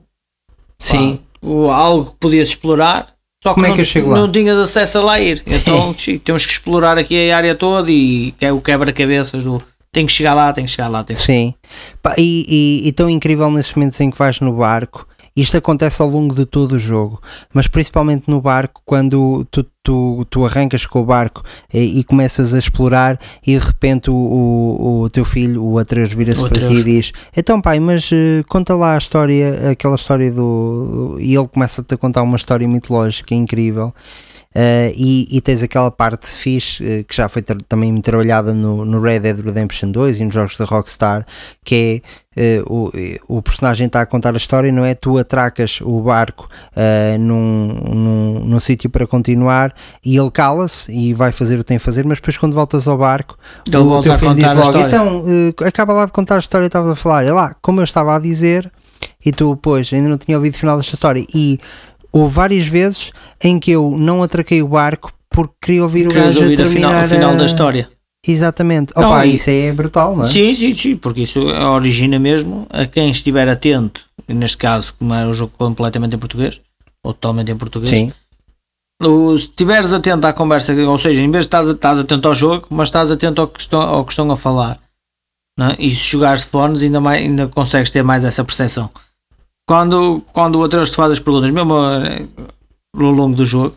sim. 0.79 1.19
o- 1.41 1.69
algo 1.69 2.11
que 2.11 2.17
podias 2.17 2.49
explorar. 2.49 3.13
Só 3.43 3.53
Como 3.53 3.65
que 3.65 3.67
é 3.67 3.69
não, 3.69 3.75
que 3.75 3.81
eu 3.81 3.85
chego 3.85 4.09
lá? 4.09 4.17
não 4.17 4.31
tinhas 4.31 4.57
acesso 4.59 4.99
a 4.99 5.03
lá 5.03 5.19
ir. 5.19 5.41
Então 5.47 5.95
sim, 5.97 6.19
temos 6.19 6.45
que 6.45 6.51
explorar 6.51 6.97
aqui 6.97 7.29
a 7.31 7.37
área 7.37 7.55
toda 7.55 7.89
e 7.91 8.31
que 8.33 8.45
é 8.45 8.51
o 8.51 8.61
quebra-cabeças 8.61 9.43
do 9.43 9.63
tem 9.93 10.05
que 10.05 10.11
chegar 10.11 10.33
lá, 10.33 10.53
tem 10.53 10.63
que 10.65 10.71
chegar 10.71 10.87
lá, 10.87 11.03
tem 11.03 11.15
que 11.15 11.21
Sim. 11.21 11.53
Pá, 12.01 12.15
e, 12.17 12.45
e, 12.83 12.87
e 12.87 12.91
tão 12.93 13.09
incrível 13.09 13.49
nesses 13.51 13.73
momentos 13.73 13.99
em 13.99 14.09
que 14.09 14.17
vais 14.17 14.39
no 14.39 14.53
barco. 14.55 15.05
Isto 15.35 15.57
acontece 15.57 16.01
ao 16.01 16.09
longo 16.09 16.35
de 16.35 16.45
todo 16.45 16.73
o 16.73 16.79
jogo, 16.79 17.21
mas 17.53 17.67
principalmente 17.67 18.29
no 18.29 18.41
barco, 18.41 18.81
quando 18.83 19.45
tu, 19.49 19.65
tu, 19.81 20.25
tu 20.29 20.45
arrancas 20.45 20.85
com 20.85 21.01
o 21.01 21.05
barco 21.05 21.41
e, 21.73 21.99
e 21.99 22.03
começas 22.03 22.53
a 22.53 22.59
explorar, 22.59 23.17
e 23.45 23.57
de 23.57 23.65
repente 23.65 24.09
o, 24.09 24.13
o, 24.13 25.01
o 25.03 25.09
teu 25.09 25.23
filho, 25.23 25.63
o 25.63 25.77
Atreus, 25.77 26.11
vira-se 26.11 26.41
para 26.41 26.67
ti 26.67 26.73
e 26.73 26.83
diz: 26.83 27.13
Então, 27.35 27.61
pai, 27.61 27.79
mas 27.79 28.09
eh, 28.11 28.43
conta 28.49 28.75
lá 28.75 28.95
a 28.95 28.97
história, 28.97 29.71
aquela 29.71 29.95
história 29.95 30.29
do. 30.31 31.17
E 31.19 31.33
ele 31.33 31.47
começa-te 31.47 31.93
a 31.93 31.97
contar 31.97 32.23
uma 32.23 32.35
história 32.35 32.67
mitológica 32.67 33.33
incrível. 33.33 33.93
Uh, 34.53 34.91
e, 34.97 35.29
e 35.31 35.39
tens 35.39 35.63
aquela 35.63 35.89
parte 35.89 36.27
fixe 36.29 36.83
uh, 36.83 37.05
que 37.05 37.15
já 37.15 37.29
foi 37.29 37.41
tra- 37.41 37.55
também 37.69 37.95
trabalhada 38.01 38.53
no, 38.53 38.83
no 38.83 38.99
Red 38.99 39.21
Dead 39.21 39.39
Redemption 39.39 39.89
2 39.91 40.19
e 40.19 40.25
nos 40.25 40.33
jogos 40.33 40.57
da 40.57 40.65
Rockstar, 40.65 41.25
que 41.63 42.03
é 42.35 42.61
uh, 42.61 42.73
o, 43.29 43.37
o 43.37 43.41
personagem 43.41 43.87
está 43.87 44.01
a 44.01 44.05
contar 44.05 44.33
a 44.33 44.37
história, 44.37 44.69
não 44.69 44.83
é? 44.83 44.93
Tu 44.93 45.17
atracas 45.17 45.79
o 45.81 46.01
barco 46.01 46.49
num, 47.17 47.67
num, 47.93 48.39
num 48.45 48.59
sítio 48.59 48.89
para 48.89 49.07
continuar 49.07 49.73
e 50.03 50.17
ele 50.17 50.29
cala-se 50.29 50.91
e 50.91 51.13
vai 51.13 51.31
fazer 51.31 51.55
o 51.55 51.59
que 51.59 51.65
tem 51.65 51.77
a 51.77 51.79
fazer, 51.79 52.05
mas 52.05 52.17
depois 52.17 52.37
quando 52.37 52.53
voltas 52.53 52.89
ao 52.89 52.97
barco, 52.97 53.37
Ele 53.65 53.77
o 53.77 53.85
volta 53.85 54.09
teu 54.09 54.19
filho 54.19 54.35
diz 54.35 54.53
logo. 54.53 54.77
Então, 54.77 55.23
acaba 55.65 55.93
lá 55.93 56.05
de 56.05 56.11
contar 56.11 56.35
a 56.35 56.39
história, 56.39 56.65
estavas 56.65 56.91
a 56.91 56.95
falar, 56.95 57.23
é 57.25 57.31
lá, 57.31 57.55
como 57.61 57.79
eu 57.79 57.85
estava 57.85 58.15
a 58.15 58.19
dizer, 58.19 58.69
e 59.23 59.31
tu, 59.31 59.55
pois, 59.55 59.91
ainda 59.93 60.09
não 60.09 60.17
tinha 60.17 60.37
ouvido 60.37 60.55
o 60.55 60.57
final 60.57 60.77
desta 60.77 60.95
história. 60.95 61.25
E 61.33 61.59
houve 62.11 62.33
várias 62.33 62.67
vezes 62.67 63.11
em 63.43 63.59
que 63.59 63.71
eu 63.71 63.95
não 63.97 64.21
atraquei 64.23 64.61
o 64.61 64.67
barco 64.67 65.11
porque 65.29 65.53
queria 65.61 65.83
ouvir 65.83 66.07
o 66.07 66.11
gajo 66.13 66.39
a 66.39 66.43
ouvir 66.43 66.59
o 66.59 66.63
terminar 66.63 66.89
final, 66.89 67.05
o 67.05 67.07
final 67.09 67.31
a- 67.31 67.35
da 67.37 67.45
história. 67.45 67.89
Exatamente. 68.27 68.93
Não, 68.95 69.07
Opa, 69.07 69.25
e- 69.25 69.35
isso 69.35 69.49
é 69.49 69.71
brutal, 69.71 70.15
não 70.15 70.23
é? 70.23 70.27
Sim, 70.27 70.53
sim, 70.53 70.73
sim, 70.75 70.95
porque 70.95 71.21
isso 71.21 71.39
origina 71.73 72.19
mesmo 72.19 72.67
a 72.69 72.85
quem 72.85 73.09
estiver 73.09 73.47
atento, 73.49 74.03
neste 74.27 74.57
caso, 74.57 74.93
como 74.99 75.13
era 75.13 75.27
o 75.27 75.33
jogo 75.33 75.53
completamente 75.57 76.15
em 76.15 76.19
português, 76.19 76.61
ou 77.03 77.13
totalmente 77.13 77.51
em 77.51 77.55
português, 77.57 77.89
Sim, 77.89 78.11
o- 79.01 79.35
se 79.37 79.45
estiveres 79.45 79.91
atento 79.93 80.27
à 80.27 80.33
conversa, 80.33 80.73
ou 80.73 80.97
seja, 80.97 81.21
em 81.23 81.31
vez 81.31 81.45
de 81.45 81.47
estás, 81.47 81.67
estás 81.69 81.97
atento 81.99 82.27
ao 82.27 82.35
jogo, 82.35 82.67
mas 82.69 82.89
estás 82.89 83.09
atento 83.09 83.41
ao 83.41 83.47
que 83.47 83.59
estão, 83.59 83.81
ao 83.81 84.05
que 84.05 84.11
estão 84.11 84.29
a 84.31 84.35
falar, 84.35 84.79
é? 85.59 85.75
e 85.79 85.89
se 85.89 86.11
jogares 86.11 86.41
de 86.43 86.49
fones, 86.49 86.83
ainda, 86.83 86.99
mais, 86.99 87.23
ainda 87.23 87.47
consegues 87.47 87.89
ter 87.89 88.03
mais 88.03 88.23
essa 88.23 88.43
percepção. 88.43 88.89
Quando, 89.67 90.21
quando 90.33 90.59
o 90.59 90.63
Atreus 90.63 90.89
te 90.89 90.95
faz 90.95 91.11
as 91.11 91.19
perguntas, 91.19 91.51
mesmo 91.51 91.75
eh, 91.77 92.27
ao 92.93 93.11
longo 93.11 93.35
do 93.35 93.45
jogo, 93.45 93.75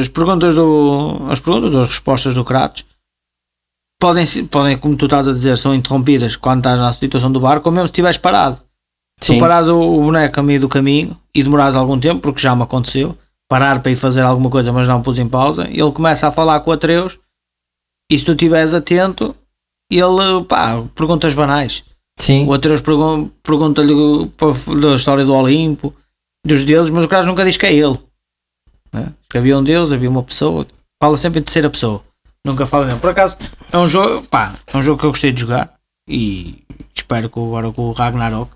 as 0.00 0.08
perguntas, 0.08 0.54
do, 0.54 1.26
as 1.30 1.40
perguntas 1.40 1.74
ou 1.74 1.80
as 1.80 1.88
respostas 1.88 2.34
do 2.34 2.44
Kratos 2.44 2.84
podem, 4.00 4.24
podem, 4.46 4.78
como 4.78 4.96
tu 4.96 5.06
estás 5.06 5.26
a 5.26 5.32
dizer, 5.32 5.56
são 5.56 5.74
interrompidas 5.74 6.36
quando 6.36 6.60
estás 6.60 6.78
na 6.78 6.92
situação 6.92 7.32
do 7.32 7.40
barco, 7.40 7.68
ou 7.68 7.72
mesmo 7.72 7.88
se 7.88 7.92
estiveres 7.92 8.18
parado. 8.18 8.62
Tu 9.20 9.26
Sim. 9.26 9.38
parares 9.38 9.68
o, 9.68 9.80
o 9.80 10.02
boneco 10.02 10.38
a 10.38 10.42
meio 10.42 10.60
do 10.60 10.68
caminho 10.68 11.18
e 11.34 11.42
demorares 11.42 11.74
algum 11.74 11.98
tempo, 11.98 12.20
porque 12.20 12.40
já 12.40 12.54
me 12.54 12.62
aconteceu, 12.62 13.16
parar 13.48 13.82
para 13.82 13.90
ir 13.90 13.96
fazer 13.96 14.22
alguma 14.22 14.48
coisa, 14.48 14.72
mas 14.72 14.86
não 14.86 15.02
pus 15.02 15.18
em 15.18 15.28
pausa, 15.28 15.68
ele 15.68 15.92
começa 15.92 16.28
a 16.28 16.32
falar 16.32 16.60
com 16.60 16.70
o 16.70 16.74
Atreus 16.74 17.18
e 18.10 18.18
se 18.18 18.24
tu 18.24 18.32
estiveres 18.32 18.72
atento, 18.72 19.34
ele, 19.90 20.44
pá, 20.46 20.82
perguntas 20.94 21.34
banais. 21.34 21.84
Sim. 22.18 22.46
O 22.46 22.52
Atreus 22.52 22.80
pergun- 22.80 23.28
pergunta-lhe 23.42 23.94
da 24.80 24.94
história 24.96 25.24
do 25.24 25.34
Olimpo, 25.34 25.94
dos 26.46 26.64
deuses, 26.64 26.90
mas 26.90 27.04
o 27.04 27.08
caso 27.08 27.26
nunca 27.26 27.44
diz 27.44 27.56
que 27.56 27.66
é 27.66 27.72
ele. 27.74 27.98
né? 28.92 29.12
Que 29.30 29.38
havia 29.38 29.56
um 29.58 29.62
deus, 29.62 29.92
havia 29.92 30.10
uma 30.10 30.22
pessoa, 30.22 30.66
fala 31.02 31.16
sempre 31.16 31.40
em 31.40 31.42
terceira 31.42 31.70
pessoa, 31.70 32.02
nunca 32.44 32.66
fala 32.66 32.86
nele. 32.86 32.98
Por 33.00 33.10
acaso, 33.10 33.36
é 33.72 33.78
um 33.78 33.86
jogo, 33.88 34.22
pá, 34.26 34.54
é 34.72 34.76
um 34.76 34.82
jogo 34.82 34.98
que 35.00 35.06
eu 35.06 35.10
gostei 35.10 35.32
de 35.32 35.40
jogar 35.42 35.74
e 36.08 36.62
espero 36.94 37.28
que 37.30 37.38
agora 37.38 37.70
com 37.70 37.82
o 37.82 37.92
Ragnarok 37.92 38.50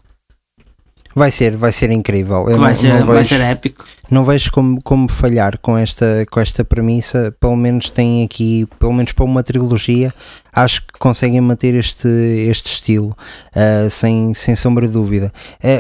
Vai 1.15 1.31
ser, 1.31 1.57
vai 1.57 1.73
ser 1.73 1.91
incrível. 1.91 2.49
Eu 2.49 2.59
vai, 2.59 2.71
não, 2.71 2.75
ser, 2.75 2.89
não 3.01 3.07
vai 3.07 3.17
vejo, 3.19 3.29
ser 3.29 3.41
épico. 3.43 3.85
não 4.11 4.25
vejo 4.25 4.51
como, 4.51 4.81
como 4.83 5.09
falhar 5.09 5.59
com 5.59 5.77
esta, 5.77 6.27
com 6.31 6.41
esta 6.41 6.65
premissa. 6.65 7.35
Pelo 7.39 7.57
menos 7.57 7.91
tem 7.91 8.25
aqui, 8.25 8.67
pelo 8.79 8.93
menos 8.93 9.13
para 9.13 9.25
uma 9.25 9.43
trilogia, 9.43 10.13
acho 10.53 10.81
que 10.87 10.99
conseguem 10.99 11.41
manter 11.41 11.75
este, 11.75 12.09
este 12.49 12.73
estilo, 12.73 13.15
ah, 13.55 13.89
sem, 13.91 14.33
sem 14.35 14.57
sombra 14.57 14.87
de 14.87 14.93
dúvida. 14.95 15.33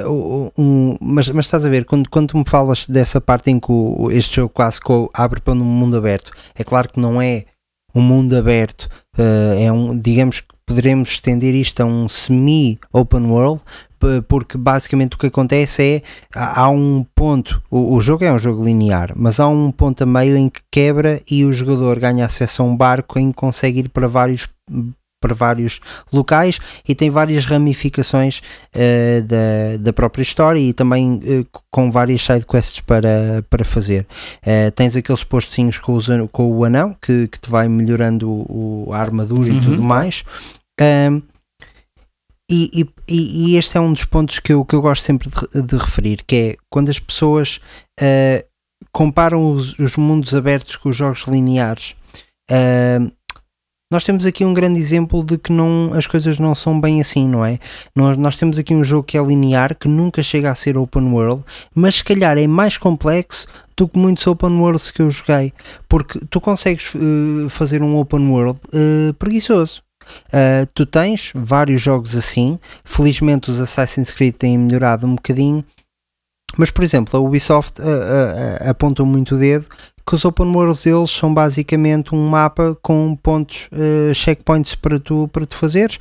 O- 0.07 0.53
um- 0.59 0.97
mas, 1.01 1.29
mas 1.31 1.47
estás 1.47 1.64
a 1.64 1.68
ver, 1.68 1.85
quando, 1.85 2.09
quando 2.11 2.37
me 2.37 2.45
falas 2.47 2.87
dessa 2.87 3.21
parte 3.21 3.51
em 3.51 3.59
que 3.59 3.73
o- 3.73 4.11
este 4.11 4.37
jogo 4.37 4.51
quase 4.51 4.81
abre 5.14 5.40
para 5.40 5.55
um 5.55 5.57
mundo 5.57 5.97
aberto, 5.97 6.31
é 6.55 6.62
claro 6.62 6.88
que 6.92 7.01
não 7.01 7.21
é 7.23 7.45
um 7.95 8.01
mundo 8.01 8.37
aberto, 8.37 8.88
ah, 9.18 9.55
é 9.59 9.71
um, 9.73 9.99
digamos 9.99 10.40
que 10.40 10.52
poderemos 10.66 11.11
estender 11.11 11.55
isto 11.55 11.83
a 11.83 11.87
um 11.87 12.09
semi-open 12.09 13.27
world, 13.27 13.62
porque 14.29 14.59
basicamente 14.59 15.14
o 15.14 15.18
que 15.18 15.27
acontece 15.27 15.83
é 15.83 16.03
há 16.35 16.68
um 16.68 17.05
ponto, 17.14 17.62
o, 17.70 17.94
o 17.94 18.01
jogo 18.01 18.25
é 18.25 18.33
um 18.33 18.38
jogo 18.38 18.64
linear, 18.64 19.12
mas 19.16 19.38
há 19.38 19.48
um 19.48 19.70
ponto 19.70 20.03
a 20.03 20.07
meio 20.07 20.37
em 20.37 20.48
que 20.48 20.61
quebra 20.70 21.20
e 21.31 21.44
o 21.44 21.53
jogador 21.53 21.98
ganha 21.98 22.27
acesso 22.27 22.62
a 22.62 22.64
um 22.64 22.77
barco 22.77 23.18
em 23.18 23.31
que 23.31 23.37
consegue 23.37 23.81
ir 23.81 23.88
para 23.88 24.09
vários 24.09 24.48
para 25.23 25.35
vários 25.35 25.81
locais 26.13 26.59
e 26.87 26.95
tem 26.95 27.09
várias 27.09 27.47
ramificações 27.47 28.43
eh, 28.75 29.23
da, 29.23 29.79
da 29.81 29.93
própria 29.95 30.23
história 30.23 30.59
e 30.61 30.73
também 30.75 31.19
eh, 31.25 31.47
com 31.71 31.91
várias 31.91 32.23
sidequests 32.23 32.81
para, 32.81 33.43
para 33.49 33.65
fazer. 33.65 34.07
Eh, 34.43 34.71
tens 34.73 34.95
aqueles 34.97 35.25
postinhos 35.25 35.79
com, 35.79 35.95
os 35.95 36.09
com 36.33 36.51
o 36.53 36.65
anão 36.65 36.95
que, 37.01 37.29
que 37.29 37.41
te 37.41 37.49
vai 37.49 37.69
melhorando 37.69 38.29
o, 38.29 38.91
a 38.93 38.99
armadura 38.99 39.49
e 39.49 39.53
Uhum. 39.53 39.61
tudo 39.63 39.83
mais. 39.83 40.25
E, 42.51 42.71
e- 42.75 42.89
e- 43.09 43.53
e 43.53 43.57
este 43.57 43.79
é 43.79 43.81
um 43.81 43.93
dos 43.93 44.05
pontos 44.05 44.39
que 44.39 44.53
eu, 44.53 44.65
que 44.65 44.75
eu 44.75 44.83
gosto 44.83 45.03
sempre 45.03 45.29
de, 45.31 45.63
de 45.63 45.77
referir, 45.77 46.23
que 46.27 46.37
é 46.37 46.57
quando 46.69 46.91
as 46.91 46.99
pessoas 46.99 47.61
comparam 48.91 49.53
os, 49.53 49.79
os 49.79 49.97
mundos 49.97 50.35
abertos 50.35 50.77
com 50.77 50.91
os 50.91 50.97
jogos 50.97 51.25
lineares. 51.27 51.95
ah, 52.51 52.99
nós 53.92 54.05
temos 54.05 54.24
aqui 54.24 54.42
um 54.42 54.55
grande 54.55 54.81
exemplo 54.81 55.22
de 55.22 55.37
que 55.37 55.52
não, 55.52 55.90
as 55.92 56.07
coisas 56.07 56.38
não 56.38 56.55
são 56.55 56.81
bem 56.81 56.98
assim, 56.98 57.28
não 57.28 57.44
é? 57.44 57.59
Nós, 57.94 58.16
nós 58.16 58.38
temos 58.38 58.57
aqui 58.57 58.74
um 58.74 58.83
jogo 58.83 59.02
que 59.02 59.18
é 59.18 59.22
linear, 59.22 59.74
que 59.74 59.87
nunca 59.87 60.22
chega 60.22 60.50
a 60.50 60.55
ser 60.55 60.78
open 60.78 61.12
world, 61.12 61.44
mas 61.74 61.96
se 61.96 62.05
calhar 62.05 62.38
é 62.38 62.46
mais 62.46 62.78
complexo 62.78 63.46
do 63.76 63.87
que 63.87 63.98
muitos 63.98 64.26
open 64.26 64.59
worlds 64.59 64.90
que 64.90 65.02
eu 65.02 65.11
joguei, 65.11 65.52
porque 65.90 66.20
tu 66.31 66.40
consegues 66.40 66.94
eh, 66.96 67.50
fazer 67.50 67.83
um 67.83 67.98
open 67.98 68.31
world 68.31 68.59
eh, 68.72 69.12
preguiçoso. 69.18 69.83
Uh, 70.28 70.66
tu 70.74 70.85
tens 70.85 71.31
vários 71.35 71.81
jogos 71.81 72.16
assim. 72.16 72.59
Felizmente 72.85 73.50
os 73.50 73.61
Assassin's 73.61 74.11
Creed 74.11 74.35
têm 74.35 74.59
melhorado 74.59 75.07
um 75.07 75.14
bocadinho. 75.14 75.64
Mas, 76.57 76.71
por 76.71 76.85
exemplo, 76.85 77.19
a 77.19 77.23
Ubisoft 77.23 77.81
uh, 77.81 77.85
uh, 77.85 77.88
uh, 77.88 78.71
aponta 78.71 79.05
muito 79.05 79.35
o 79.35 79.38
dedo 79.38 79.67
que 80.07 80.15
os 80.17 80.25
open 80.25 80.49
worlds 80.55 80.83
deles 80.83 81.11
são 81.11 81.33
basicamente 81.33 82.15
um 82.15 82.29
mapa 82.29 82.77
com 82.83 83.17
pontos, 83.23 83.69
uh, 83.73 84.15
checkpoints 84.15 84.75
para 84.75 84.99
tu, 84.99 85.29
para 85.33 85.47
tu 85.47 85.57
fazeres. 85.57 85.99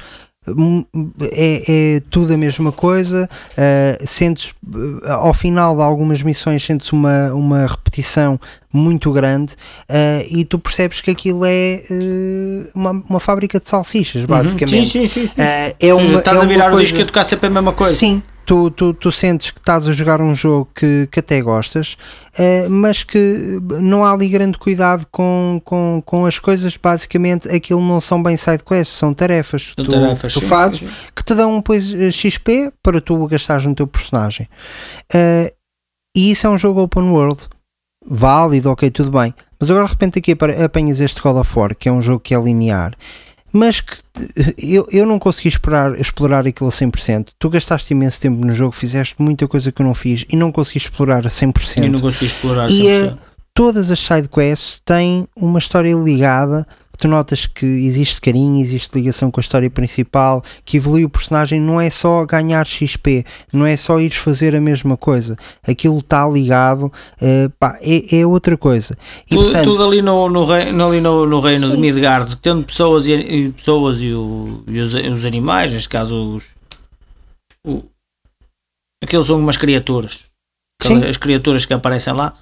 Hum, 0.47 0.83
É, 1.21 1.95
é 1.97 2.01
tudo 2.09 2.33
a 2.33 2.37
mesma 2.37 2.71
coisa. 2.71 3.29
Uh, 3.51 4.07
sentes 4.07 4.55
uh, 4.73 5.07
ao 5.07 5.35
final 5.35 5.75
de 5.75 5.83
algumas 5.83 6.23
missões 6.23 6.63
sentes 6.63 6.91
uma, 6.91 7.31
uma 7.31 7.67
repetição 7.67 8.39
muito 8.73 9.11
grande 9.11 9.53
uh, 9.87 10.25
e 10.27 10.43
tu 10.43 10.57
percebes 10.57 10.99
que 10.99 11.11
aquilo 11.11 11.45
é 11.45 11.83
uh, 11.91 12.71
uma, 12.73 13.03
uma 13.07 13.19
fábrica 13.19 13.59
de 13.59 13.69
salsichas, 13.69 14.25
basicamente. 14.25 14.97
Uhum. 14.97 15.07
Sim, 15.07 15.07
sim, 15.07 15.27
sim. 15.27 15.27
sim. 15.27 15.41
É 15.79 15.93
uma, 15.93 16.17
Estás 16.17 16.35
é 16.35 16.41
a 16.41 16.45
virar 16.45 16.71
uma 16.71 16.77
o 16.77 16.79
disco 16.79 16.95
e 16.95 16.97
coisa... 16.97 17.03
a 17.03 17.05
tocar 17.05 17.23
sempre 17.23 17.45
a 17.45 17.49
mesma 17.51 17.73
coisa. 17.73 17.95
Sim, 17.95 18.23
tu, 18.45 18.69
tu, 18.71 18.93
tu 18.93 19.11
sentes 19.11 19.51
que 19.51 19.59
estás 19.59 19.87
a 19.87 19.91
jogar 19.93 20.21
um 20.21 20.33
jogo 20.35 20.69
que, 20.73 21.07
que 21.11 21.19
até 21.19 21.41
gostas, 21.41 21.97
eh, 22.37 22.67
mas 22.69 23.03
que 23.03 23.59
não 23.81 24.03
há 24.03 24.11
ali 24.11 24.27
grande 24.27 24.57
cuidado 24.57 25.05
com, 25.11 25.61
com, 25.63 26.01
com 26.05 26.25
as 26.25 26.37
coisas. 26.39 26.75
Basicamente, 26.77 27.47
aquilo 27.49 27.81
não 27.81 28.01
são 28.01 28.21
bem 28.21 28.35
sidequests, 28.37 28.97
são 28.97 29.13
tarefas. 29.13 29.73
São 29.75 29.85
tu, 29.85 29.91
tarefas, 29.91 30.33
tu 30.33 30.39
sim, 30.39 30.45
fazes 30.47 30.79
sim, 30.79 30.89
que 31.15 31.23
te 31.23 31.33
dão 31.35 31.57
depois 31.57 31.93
eh, 31.93 32.11
XP 32.11 32.71
para 32.83 32.99
tu 32.99 33.25
gastares 33.27 33.65
no 33.65 33.75
teu 33.75 33.87
personagem. 33.87 34.49
Eh, 35.13 35.53
e 36.15 36.31
isso 36.31 36.45
é 36.45 36.49
um 36.49 36.57
jogo 36.57 36.81
open 36.81 37.03
world. 37.09 37.47
Válido, 38.05 38.71
ok, 38.71 38.89
tudo 38.89 39.11
bem. 39.11 39.33
Mas 39.59 39.69
agora 39.69 39.85
de 39.85 39.91
repente 39.91 40.17
aqui 40.19 40.31
apa- 40.31 40.63
apanhas 40.65 40.99
este 40.99 41.21
God 41.21 41.37
of 41.37 41.57
War, 41.59 41.75
que 41.75 41.87
é 41.87 41.91
um 41.91 42.01
jogo 42.01 42.19
que 42.19 42.33
é 42.33 42.41
linear, 42.41 42.95
mas 43.51 43.79
que 43.81 43.95
eh, 44.37 44.53
eu, 44.57 44.87
eu 44.91 45.05
não 45.05 45.19
consegui 45.19 45.49
explorar, 45.49 45.99
explorar 45.99 46.45
aquilo 46.47 46.69
a 46.69 46.71
100%. 46.71 47.27
Tu 47.37 47.49
gastaste 47.49 47.93
imenso 47.93 48.19
tempo 48.19 48.45
no 48.45 48.53
jogo, 48.53 48.73
fizeste 48.73 49.15
muita 49.19 49.47
coisa 49.47 49.71
que 49.71 49.81
eu 49.81 49.85
não 49.85 49.93
fiz 49.93 50.25
e 50.29 50.35
não 50.35 50.51
consegui 50.51 50.77
explorar 50.79 51.25
a 51.25 51.29
100%. 51.29 51.83
E 51.83 51.89
não 51.89 51.99
consegui 51.99 52.25
explorar 52.27 52.69
E, 52.69 52.83
100%. 52.83 52.87
eh, 52.87 53.17
todas 53.53 53.91
as 53.91 53.99
sidequests 53.99 54.81
têm 54.85 55.27
uma 55.35 55.59
história 55.59 55.93
ligada. 55.93 56.65
Tu 57.01 57.07
notas 57.07 57.47
que 57.47 57.65
existe 57.65 58.21
carinho, 58.21 58.61
existe 58.61 58.93
ligação 58.93 59.31
com 59.31 59.39
a 59.39 59.41
história 59.41 59.67
principal, 59.71 60.43
que 60.63 60.77
evolui 60.77 61.03
o 61.03 61.09
personagem. 61.09 61.59
Não 61.59 61.81
é 61.81 61.89
só 61.89 62.23
ganhar 62.27 62.63
XP, 62.67 63.25
não 63.51 63.65
é 63.65 63.75
só 63.75 63.99
ires 63.99 64.17
fazer 64.17 64.55
a 64.55 64.61
mesma 64.61 64.95
coisa. 64.95 65.35
Aquilo 65.67 65.97
está 65.97 66.29
ligado, 66.29 66.93
eh, 67.19 67.49
pá, 67.59 67.79
é, 67.81 68.19
é 68.19 68.23
outra 68.27 68.55
coisa. 68.55 68.95
E, 69.25 69.29
tudo, 69.33 69.43
portanto, 69.45 69.63
tudo 69.65 69.83
ali, 69.83 70.03
no, 70.03 70.29
no, 70.29 70.45
rei- 70.45 70.71
no- 70.71 70.85
ali 70.85 71.01
no, 71.01 71.25
no 71.25 71.39
reino 71.39 71.71
de 71.71 71.77
Midgard, 71.77 72.35
tendo 72.37 72.63
pessoas 72.63 73.07
e, 73.07 73.13
e 73.13 73.49
pessoas 73.51 73.99
e, 73.99 74.13
o- 74.13 74.63
e 74.67 74.79
os, 74.79 74.93
os 74.93 75.25
animais, 75.25 75.73
neste 75.73 75.89
caso 75.89 76.35
os. 76.35 76.49
O, 77.65 77.83
aqueles 79.03 79.25
são 79.25 79.39
umas 79.39 79.57
criaturas. 79.57 80.25
Aquelas-. 80.79 81.03
As 81.09 81.17
criaturas 81.17 81.65
que 81.65 81.73
aparecem 81.73 82.13
lá. 82.13 82.35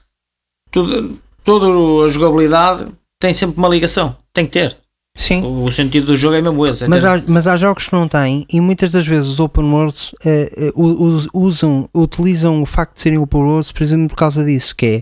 Tudo, 0.70 1.18
toda 1.46 1.68
a 2.06 2.10
jogabilidade 2.10 2.88
tem 3.20 3.34
sempre 3.34 3.58
uma 3.58 3.68
ligação. 3.68 4.16
Tem 4.34 4.46
que 4.46 4.52
ter. 4.52 4.78
sim. 5.18 5.42
O, 5.44 5.66
o 5.66 5.72
sentido 5.72 6.06
do 6.08 6.16
jogo 6.16 6.36
é 6.36 6.42
mesmo 6.42 6.66
esse. 6.66 6.86
é 6.86 6.88
Mas 6.88 7.04
há, 7.04 7.22
mas 7.28 7.46
há 7.46 7.58
jogos 7.58 7.88
que 7.90 7.94
não 7.94 8.08
têm 8.08 8.46
e 8.52 8.62
muitas 8.62 8.90
das 8.92 9.06
vezes 9.06 9.28
os 9.28 9.40
open 9.40 9.66
worlds 9.66 10.12
eh, 10.24 10.50
eh, 10.56 10.72
u- 10.76 11.04
us- 11.04 11.28
usam, 11.34 11.90
utilizam 11.94 12.62
o 12.62 12.66
facto 12.66 12.96
de 12.96 13.02
serem 13.02 13.20
open 13.20 13.42
worlds 13.42 13.72
precisamente 13.74 14.10
por 14.12 14.16
causa 14.16 14.46
disso, 14.46 14.74
que 14.76 14.86
é 14.86 15.02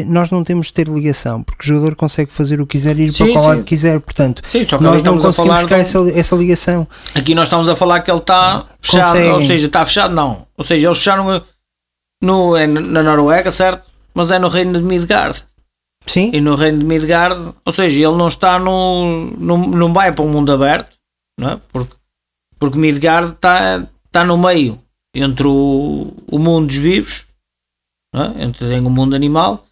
eh, 0.00 0.04
nós 0.06 0.30
não 0.30 0.42
temos 0.42 0.68
de 0.68 0.72
ter 0.72 0.88
ligação, 0.88 1.42
porque 1.42 1.62
o 1.64 1.66
jogador 1.66 1.94
consegue 1.96 2.32
fazer 2.32 2.60
o 2.62 2.66
que 2.66 2.78
quiser 2.78 2.98
e 2.98 3.02
ir 3.02 3.12
Sim, 3.12 3.24
para 3.24 3.32
qual 3.34 3.46
lado 3.48 3.64
quiser, 3.64 4.00
portanto 4.00 4.40
Sim, 4.48 4.64
só 4.66 4.78
que 4.78 4.84
nós 4.84 4.92
não 4.92 4.98
estamos 4.98 5.24
a 5.24 5.26
conseguimos 5.28 5.54
falar 5.60 5.66
criar 5.68 5.82
de 5.82 6.10
essa, 6.12 6.18
essa 6.20 6.36
ligação. 6.36 6.88
Aqui 7.14 7.34
nós 7.34 7.48
estamos 7.48 7.68
a 7.68 7.76
falar 7.76 8.00
que 8.00 8.10
ele 8.10 8.18
está 8.20 8.64
fechado, 8.80 9.08
Conseguem. 9.08 9.32
ou 9.32 9.40
seja, 9.42 9.66
está 9.66 9.84
fechado, 9.84 10.14
não. 10.14 10.46
Ou 10.56 10.64
seja, 10.64 10.88
eles 10.88 10.96
fecharam 10.98 11.42
no, 12.22 12.56
é 12.56 12.66
na 12.66 13.02
Noruega, 13.02 13.50
certo? 13.52 13.90
Mas 14.14 14.30
é 14.30 14.38
no 14.38 14.48
reino 14.48 14.72
de 14.72 14.82
Midgard. 14.82 15.42
Sim, 16.06 16.30
E 16.32 16.40
no 16.40 16.56
reino 16.56 16.80
de 16.80 16.84
Midgard, 16.84 17.54
ou 17.64 17.72
seja, 17.72 17.96
ele 17.96 18.16
não 18.16 18.28
está 18.28 18.58
no. 18.58 19.30
não, 19.38 19.58
não 19.58 19.92
vai 19.92 20.12
para 20.12 20.24
um 20.24 20.28
mundo 20.28 20.52
aberto, 20.52 20.94
não 21.38 21.50
é? 21.50 21.60
Porque, 21.72 21.94
porque 22.58 22.78
Midgard 22.78 23.32
está, 23.32 23.84
está 24.06 24.24
no 24.24 24.36
meio 24.36 24.78
entre 25.14 25.46
o, 25.46 26.12
o 26.26 26.38
mundo 26.38 26.66
dos 26.66 26.76
vivos, 26.76 27.26
não 28.14 28.24
é? 28.24 28.44
entre 28.44 28.68
tem 28.68 28.80
o 28.80 28.90
mundo 28.90 29.14
animal 29.14 29.64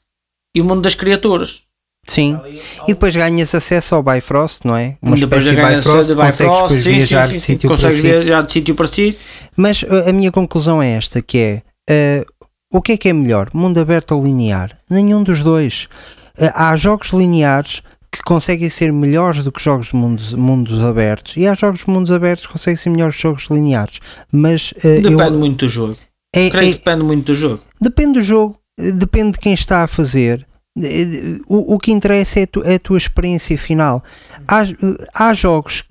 e 0.55 0.61
o 0.61 0.65
mundo 0.65 0.83
das 0.83 0.95
criaturas. 0.95 1.63
sim. 2.07 2.39
E 2.87 2.93
depois 2.95 3.15
ganhas 3.15 3.55
acesso 3.55 3.95
ao 3.95 4.03
Bifrost, 4.03 4.65
não 4.65 4.77
é? 4.77 4.97
Uma 5.03 5.17
depois 5.17 5.43
espécie 5.43 5.57
de 5.57 5.63
ganha 5.63 5.77
Bifrost, 5.79 6.09
de 6.09 6.15
consegues 6.15 6.39
Bifrost, 6.39 6.63
depois 6.63 6.83
sim, 6.85 6.91
sim, 6.91 6.97
viajar 6.97 7.27
sim, 7.29 7.35
de 7.35 7.41
sim, 7.41 7.53
sítio 7.53 7.69
para 7.69 7.77
consegues 7.77 7.97
sítio. 7.97 8.11
viajar 8.11 8.43
de 8.43 8.53
sítio 8.53 8.75
para 8.75 8.87
sítio. 8.87 9.21
Mas 9.57 9.83
uh, 9.83 10.09
a 10.09 10.13
minha 10.13 10.33
conclusão 10.33 10.83
é 10.83 10.93
esta, 10.93 11.21
que 11.23 11.39
é 11.89 12.23
uh, 12.23 12.47
o 12.73 12.81
que 12.81 12.93
é 12.93 12.97
que 12.97 13.09
é 13.09 13.13
melhor, 13.13 13.51
mundo 13.53 13.79
aberto 13.79 14.13
ou 14.13 14.23
linear? 14.23 14.77
Nenhum 14.89 15.23
dos 15.23 15.43
dois. 15.43 15.89
Uh, 16.41 16.51
há 16.55 16.77
jogos 16.77 17.11
lineares 17.11 17.83
que 18.11 18.23
conseguem 18.23 18.69
ser 18.71 18.93
melhores 18.93 19.43
do 19.45 19.53
que 19.53 19.63
jogos 19.63 19.89
de 19.89 19.97
mundos, 19.97 20.33
mundos 20.35 20.83
abertos 20.83 21.37
e 21.37 21.47
há 21.47 21.55
jogos 21.55 21.81
de 21.85 21.91
mundos 21.91 22.11
abertos 22.11 22.47
que 22.47 22.53
conseguem 22.53 22.77
ser 22.77 22.91
melhores 22.91 23.15
jogos 23.17 23.47
lineares. 23.51 24.01
Mas 24.33 24.73
uh, 24.73 24.87
eu- 24.89 25.03
Depende 25.11 25.37
muito 25.37 25.67
do 25.67 25.69
jogo. 25.69 25.97
é- 26.35 26.47
é- 26.49 26.73
depende 26.73 27.03
muito 27.05 27.27
do 27.27 27.35
jogo. 27.35 27.63
depende 27.81 28.13
do 28.15 28.23
jogo, 28.23 28.57
uh, 28.81 28.93
depende 28.93 29.33
de 29.33 29.39
quem 29.39 29.53
está 29.55 29.83
a 29.85 29.89
fazer. 29.89 30.47
O, 31.49 31.75
o 31.75 31.79
que 31.79 31.91
interessa 31.93 32.41
é 32.41 32.43
a, 32.45 32.47
tu- 32.47 32.63
é 32.65 32.75
a 32.77 32.79
tua 32.79 32.97
experiência 32.97 33.59
final. 33.59 34.03
Há, 34.49 34.63
há 35.15 35.35
jogos 35.35 35.83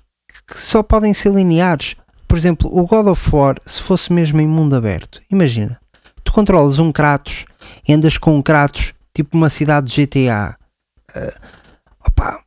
que 0.48 0.58
só 0.60 0.82
podem 0.82 1.12
ser 1.14 1.32
lineares. 1.32 1.94
por 2.26 2.36
exemplo, 2.38 2.68
o 2.72 2.86
God 2.86 3.06
of 3.08 3.28
War, 3.34 3.56
se 3.66 3.80
fosse 3.82 4.12
mesmo 4.12 4.40
em 4.40 4.46
mundo 4.46 4.74
aberto, 4.74 5.20
imagina, 5.30 5.78
tu 6.24 6.32
controlas 6.32 6.78
um 6.78 6.90
Kratos 6.90 7.44
e 7.86 7.92
andas 7.92 8.16
com 8.16 8.36
um 8.36 8.42
Kratos 8.42 8.92
tipo 9.14 9.36
uma 9.36 9.50
cidade 9.50 9.86
de 9.92 10.06
GTA. 10.06 10.56
Eh, 11.14 11.34
opa, 12.06 12.40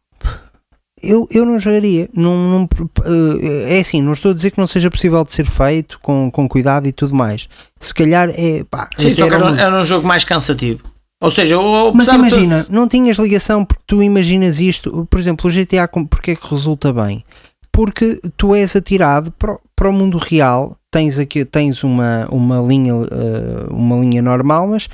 eu, 1.02 1.28
eu 1.32 1.46
não 1.46 1.60
jogaria. 1.60 2.10
Não, 2.14 2.36
não, 2.50 2.70
eh, 3.06 3.78
é 3.78 3.80
assim, 3.82 4.02
não 4.02 4.14
estou 4.14 4.32
a 4.32 4.34
dizer 4.34 4.52
que 4.52 4.58
não 4.60 4.68
seja 4.68 4.90
possível 4.90 5.24
de 5.24 5.32
ser 5.34 5.46
feito 5.46 6.00
com, 6.02 6.32
com 6.32 6.48
cuidado 6.48 6.88
e 6.88 6.92
tudo 6.94 7.14
mais. 7.14 7.48
Se 7.80 7.94
calhar 7.94 8.30
é. 8.30 8.64
Pá, 8.64 8.90
Sim, 8.96 9.14
só 9.14 9.28
que 9.28 9.34
era 9.34 9.46
um- 9.46 9.56
era 9.56 9.78
um 9.80 9.84
jogo 9.86 10.08
mais 10.08 10.24
cansativo. 10.24 10.82
Ou 11.22 11.30
seja, 11.30 11.58
Mas 11.94 12.06
de 12.06 12.12
tu- 12.12 12.18
imagina, 12.20 12.66
não 12.70 12.86
tinhas 12.88 13.18
ligação 13.18 13.64
porque 13.64 13.84
tu 13.88 14.04
imaginas 14.04 14.60
isto. 14.60 15.08
Por 15.10 15.20
exemplo, 15.20 15.50
o 15.50 15.52
GTA, 15.54 15.88
porque 16.10 16.32
é 16.32 16.36
que 16.36 16.48
resulta 16.50 16.92
bem? 16.92 17.24
Porque 17.72 18.20
tu 18.38 18.54
és 18.54 18.76
atirado 18.76 19.32
para, 19.32 19.54
o- 19.54 19.60
para 19.76 19.90
o 19.90 19.94
mundo 19.94 20.18
real, 20.18 20.78
tens 20.92 21.18
aqui 21.18 21.44
tens 21.46 21.82
uma, 21.84 22.28
uma, 22.30 22.60
linha, 22.62 22.92
eh, 22.94 23.68
uma 23.72 23.96
linha 23.98 24.22
normal, 24.22 24.68
mas 24.68 24.88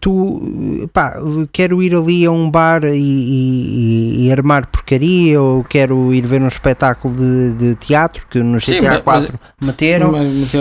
tu, 0.00 0.42
eh, 0.82 0.86
pá, 0.92 1.14
quero 1.52 1.82
ir 1.82 1.94
ali 1.94 2.24
a 2.24 2.30
um 2.30 2.50
bar 2.50 2.84
e, 2.84 2.96
e- 2.96 4.26
e 4.26 4.32
armar 4.32 4.66
porcaria, 4.66 5.40
ou 5.40 5.62
quero 5.62 6.12
ir 6.14 6.26
ver 6.26 6.40
um 6.40 6.46
espetáculo 6.46 7.14
de, 7.14 7.52
de 7.54 7.74
teatro 7.74 8.26
que 8.28 8.42
no 8.42 8.58
Sim, 8.60 8.80
GTA 8.80 8.90
mas- 8.92 9.00
4 9.02 9.40
meteram. 9.60 10.12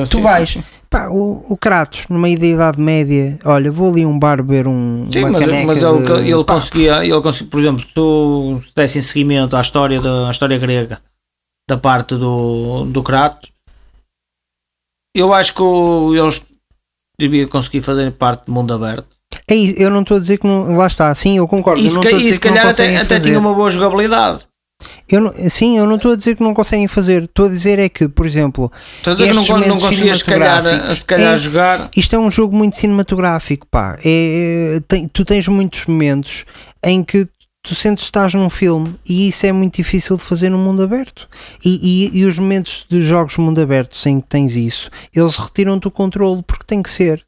Tu 0.10 0.20
vais, 0.22 0.58
pá, 0.90 1.08
o, 1.08 1.46
o 1.48 1.56
Kratos, 1.56 2.06
no 2.10 2.20
meio 2.20 2.38
da 2.38 2.46
Idade 2.48 2.82
Média, 2.82 3.40
olha, 3.46 3.72
vou 3.72 3.90
ali 3.92 4.04
a 4.04 4.08
um 4.08 4.20
bar 4.20 4.44
beber 4.44 4.68
um, 4.68 5.06
Sim, 5.10 5.20
uma 5.20 5.30
mas, 5.32 5.42
caneca 5.46 5.66
mas 5.68 5.84
ele, 5.84 6.02
de- 6.04 6.30
ele 6.32 6.44
conseguia, 6.44 7.06
ele 7.06 7.22
conseguia, 7.22 7.50
por 7.52 7.60
exemplo, 7.62 7.84
se 7.86 7.94
tu 7.94 8.62
dessem 8.76 9.02
seguimento 9.02 9.56
à 9.56 9.62
história 9.62 10.02
da 10.02 10.28
à 10.28 10.32
história 10.32 10.58
grega 10.58 11.00
da 11.70 11.78
parte 11.78 12.16
do, 12.16 12.86
do 12.86 13.02
Kratos, 13.04 13.52
eu 15.16 15.34
acho 15.34 15.54
que 15.54 15.64
eles 16.20 16.46
deviam 17.20 17.48
conseguir 17.48 17.82
fazer 17.82 18.12
parte 18.12 18.46
do 18.46 18.52
mundo 18.52 18.74
aberto. 18.74 19.08
É 19.48 19.56
isso, 19.56 19.76
eu 19.82 19.90
não 19.90 20.02
estou 20.02 20.18
a 20.18 20.20
dizer 20.20 20.38
que 20.38 20.48
não. 20.48 20.76
Lá 20.76 20.88
está, 20.88 21.14
sim, 21.16 21.38
eu 21.38 21.48
concordo. 21.48 21.82
E 21.82 21.90
se, 21.90 22.00
ca- 22.00 22.10
estou 22.10 22.22
e 22.28 22.34
se 22.34 22.40
calhar 22.40 22.68
até, 22.68 22.98
até 22.98 23.20
tinha 23.20 23.40
uma 23.40 23.54
boa 23.54 23.70
jogabilidade. 23.70 24.46
Eu 25.10 25.22
não- 25.22 25.34
sim, 25.50 25.78
eu 25.78 25.88
não 25.88 25.96
estou 25.96 26.12
a 26.12 26.16
dizer 26.16 26.36
que 26.36 26.44
não 26.44 26.54
conseguem 26.54 26.88
fazer. 26.88 27.24
Estou 27.24 27.46
a 27.48 27.50
dizer 27.50 27.80
é 27.80 27.90
que, 27.90 28.08
por 28.08 28.26
exemplo, 28.26 28.72
Estás 28.98 29.20
a 29.20 29.26
dizer 29.26 29.30
que 29.42 29.50
não, 29.52 29.60
não 29.68 29.80
conseguias 29.80 30.18
se 30.20 30.26
calhar, 30.26 30.64
se 30.96 31.06
calhar 31.06 31.34
É. 31.34 31.38
jogar. 31.38 31.90
isto 31.96 32.16
é 32.16 32.20
um 32.20 32.30
jogo 32.30 32.56
muito 32.56 32.76
cinematográfico, 32.76 33.66
pá. 33.72 33.98
É, 34.06 34.76
é, 34.78 34.80
tem- 34.88 35.08
tu 35.08 35.26
tens 35.26 35.48
muitos 35.48 35.86
momentos 35.86 36.46
em 36.86 37.04
que 37.04 37.28
tu 37.68 37.76
sentes 37.76 38.04
que 38.04 38.08
estás 38.08 38.34
num 38.34 38.50
filme 38.50 38.96
e 39.08 39.28
isso 39.30 39.46
é 39.46 39.52
muito 39.52 39.76
difícil 39.76 40.18
de 40.18 40.24
fazer 40.24 40.50
no 40.50 40.58
mundo 40.58 40.82
aberto. 40.84 41.28
E, 41.64 42.10
e, 42.14 42.20
e 42.20 42.26
os 42.26 42.40
momentos 42.40 42.86
de 42.90 43.02
jogos 43.02 43.36
mundo 43.38 43.60
aberto 43.62 43.98
em 44.08 44.20
que 44.22 44.28
tens 44.28 44.56
isso, 44.56 44.90
eles 45.16 45.36
retiram-te 45.36 45.88
o 45.88 45.92
controle 45.92 46.44
porque 46.44 46.64
tem 46.66 46.82
que 46.82 46.90
ser. 46.90 47.26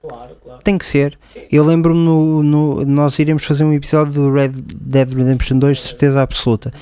Tem 0.64 0.78
que 0.78 0.86
ser. 0.86 1.18
Eu 1.52 1.64
lembro-me 1.66 2.00
no, 2.04 2.44
no- 2.44 2.86
Nós 2.86 3.18
iremos 3.20 3.44
fazer 3.44 3.64
um 3.64 3.74
episódio 3.74 4.14
do 4.14 4.32
Red 4.32 4.50
Dead 4.50 5.10
Redemption 5.14 5.58
2, 5.60 5.78
de 5.78 5.84
certeza 5.84 6.22
absoluta. 6.22 6.74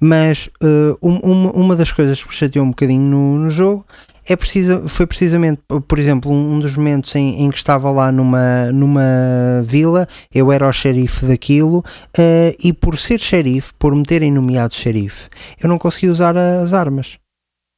Mas 0.00 0.48
uh, 0.62 0.98
um- 1.02 1.18
uma, 1.18 1.52
uma 1.52 1.76
das 1.76 1.90
coisas 1.92 2.22
que 2.22 2.28
me 2.28 2.34
chateou 2.34 2.64
um 2.64 2.70
bocadinho 2.70 3.02
no, 3.02 3.38
no 3.38 3.50
jogo 3.50 3.86
é 4.26 4.36
precisa, 4.36 4.88
foi 4.88 5.06
precisamente, 5.06 5.60
por 5.86 5.98
exemplo, 5.98 6.32
um, 6.32 6.58
dos 6.58 6.76
momentos 6.76 7.14
em, 7.14 7.44
em 7.44 7.50
que 7.50 7.56
estava 7.56 7.90
lá 7.90 8.10
numa, 8.10 8.72
numa 8.72 9.62
vila, 9.64 10.08
eu 10.34 10.50
era 10.50 10.66
o 10.66 10.72
xerife 10.72 11.26
daquilo, 11.26 11.78
uh, 11.78 12.56
e 12.62 12.72
por 12.72 12.98
ser 12.98 13.20
xerife, 13.20 13.72
por 13.78 13.94
me 13.94 14.02
terem 14.02 14.32
nomeado 14.32 14.74
xerife, 14.74 15.28
eu 15.62 15.68
não 15.68 15.78
consegui 15.78 16.08
usar 16.08 16.36
as 16.36 16.72
armas. 16.72 17.18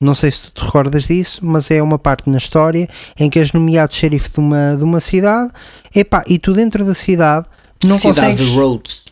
Não 0.01 0.15
sei 0.15 0.31
se 0.31 0.43
tu 0.43 0.51
te 0.51 0.65
recordas 0.67 1.07
disso, 1.07 1.41
mas 1.43 1.71
é 1.71 1.83
uma 1.83 1.99
parte 1.99 2.29
na 2.29 2.37
história 2.37 2.87
em 3.19 3.31
que 3.31 3.39
és 3.39 3.53
nomeado 3.53 3.95
xerife 3.95 4.31
de 4.31 4.41
uma, 4.41 4.77
de 4.77 4.85
uma 4.85 5.01
cidade, 5.01 5.51
epá, 5.95 6.23
e 6.27 6.39
tu 6.39 6.53
dentro 6.53 6.85
da 6.85 6.93
cidade 6.93 7.47
não 7.85 7.99
Cidade 7.99 8.21
consegues, 8.21 8.47
de 8.47 8.57
Rhodes. 8.57 9.05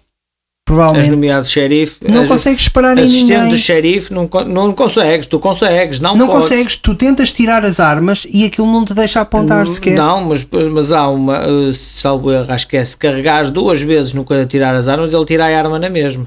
És 0.66 0.74
provavelmente, 0.74 1.10
nomeado 1.10 1.46
xerife. 1.46 1.98
não 2.08 2.22
és 2.22 2.28
consegues 2.28 2.62
disparar 2.62 2.96
em 2.98 3.06
ninguém. 3.06 3.50
do 3.50 3.56
xerife. 3.58 4.12
Não, 4.14 4.28
não 4.46 4.72
consegues, 4.72 5.26
tu 5.26 5.38
consegues. 5.38 6.00
Não, 6.00 6.16
Não 6.16 6.26
podes. 6.26 6.48
consegues, 6.48 6.76
tu 6.76 6.94
tentas 6.94 7.32
tirar 7.34 7.62
as 7.66 7.78
armas 7.78 8.26
e 8.30 8.46
aquilo 8.46 8.66
não 8.66 8.82
te 8.82 8.94
deixa 8.94 9.20
apontar 9.20 9.68
sequer. 9.68 9.94
Não, 9.94 10.24
mas, 10.24 10.46
mas 10.72 10.90
há 10.90 11.06
uma, 11.08 11.36
eh, 11.36 11.72
salvo 11.74 12.32
erro, 12.32 12.50
acho 12.50 12.66
que 12.66 12.78
é 12.78 12.84
se 12.84 12.96
carregares 12.96 13.50
duas 13.50 13.82
vezes 13.82 14.14
no 14.14 14.24
que 14.24 14.46
tirar 14.46 14.74
as 14.74 14.88
armas, 14.88 15.12
ele 15.12 15.24
tira 15.26 15.44
a 15.44 15.58
arma 15.58 15.78
na 15.78 15.90
mesma. 15.90 16.26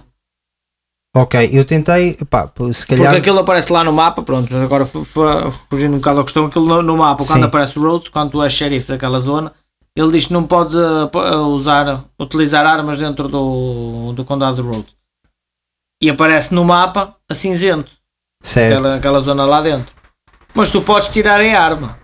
Ok, 1.15 1.49
eu 1.51 1.65
tentei, 1.65 2.15
pá, 2.29 2.47
se 2.75 2.85
calhar. 2.85 3.05
Porque 3.05 3.17
aquilo 3.21 3.39
aparece 3.39 3.73
lá 3.73 3.83
no 3.83 3.91
mapa, 3.91 4.21
pronto, 4.21 4.55
agora 4.55 4.85
fu- 4.85 5.03
fu- 5.03 5.23
fugindo 5.67 5.93
um 5.93 5.97
bocado 5.97 6.17
da 6.19 6.23
questão, 6.23 6.45
aquilo 6.45 6.67
no, 6.67 6.83
no 6.83 6.95
mapa, 6.95 7.25
quando 7.25 7.39
Sim. 7.39 7.45
aparece 7.45 7.79
o 7.79 7.81
Rhodes, 7.81 8.09
quando 8.09 8.29
tu 8.31 8.43
és 8.43 8.53
xerife 8.53 8.87
daquela 8.87 9.19
zona, 9.19 9.51
ele 9.97 10.11
diz 10.11 10.27
que 10.27 10.33
não 10.33 10.43
podes 10.43 10.75
eh, 10.75 11.09
eh, 11.11 11.35
usar, 11.37 12.05
utilizar 12.19 12.67
armas 12.67 12.99
dentro 12.99 13.27
do, 13.27 14.13
do 14.13 14.23
condado 14.23 14.61
de 14.61 14.61
Rhodes. 14.61 14.95
E 15.99 16.07
aparece 16.07 16.53
no 16.53 16.63
mapa 16.63 17.15
a 17.27 17.33
cinzento, 17.33 17.91
certo. 18.43 18.73
aquela, 18.73 18.95
aquela 18.95 19.21
zona 19.21 19.43
lá 19.43 19.59
dentro. 19.59 19.95
Mas 20.53 20.69
tu 20.69 20.83
podes 20.83 21.07
tirar 21.07 21.41
a 21.41 21.61
arma. 21.61 21.97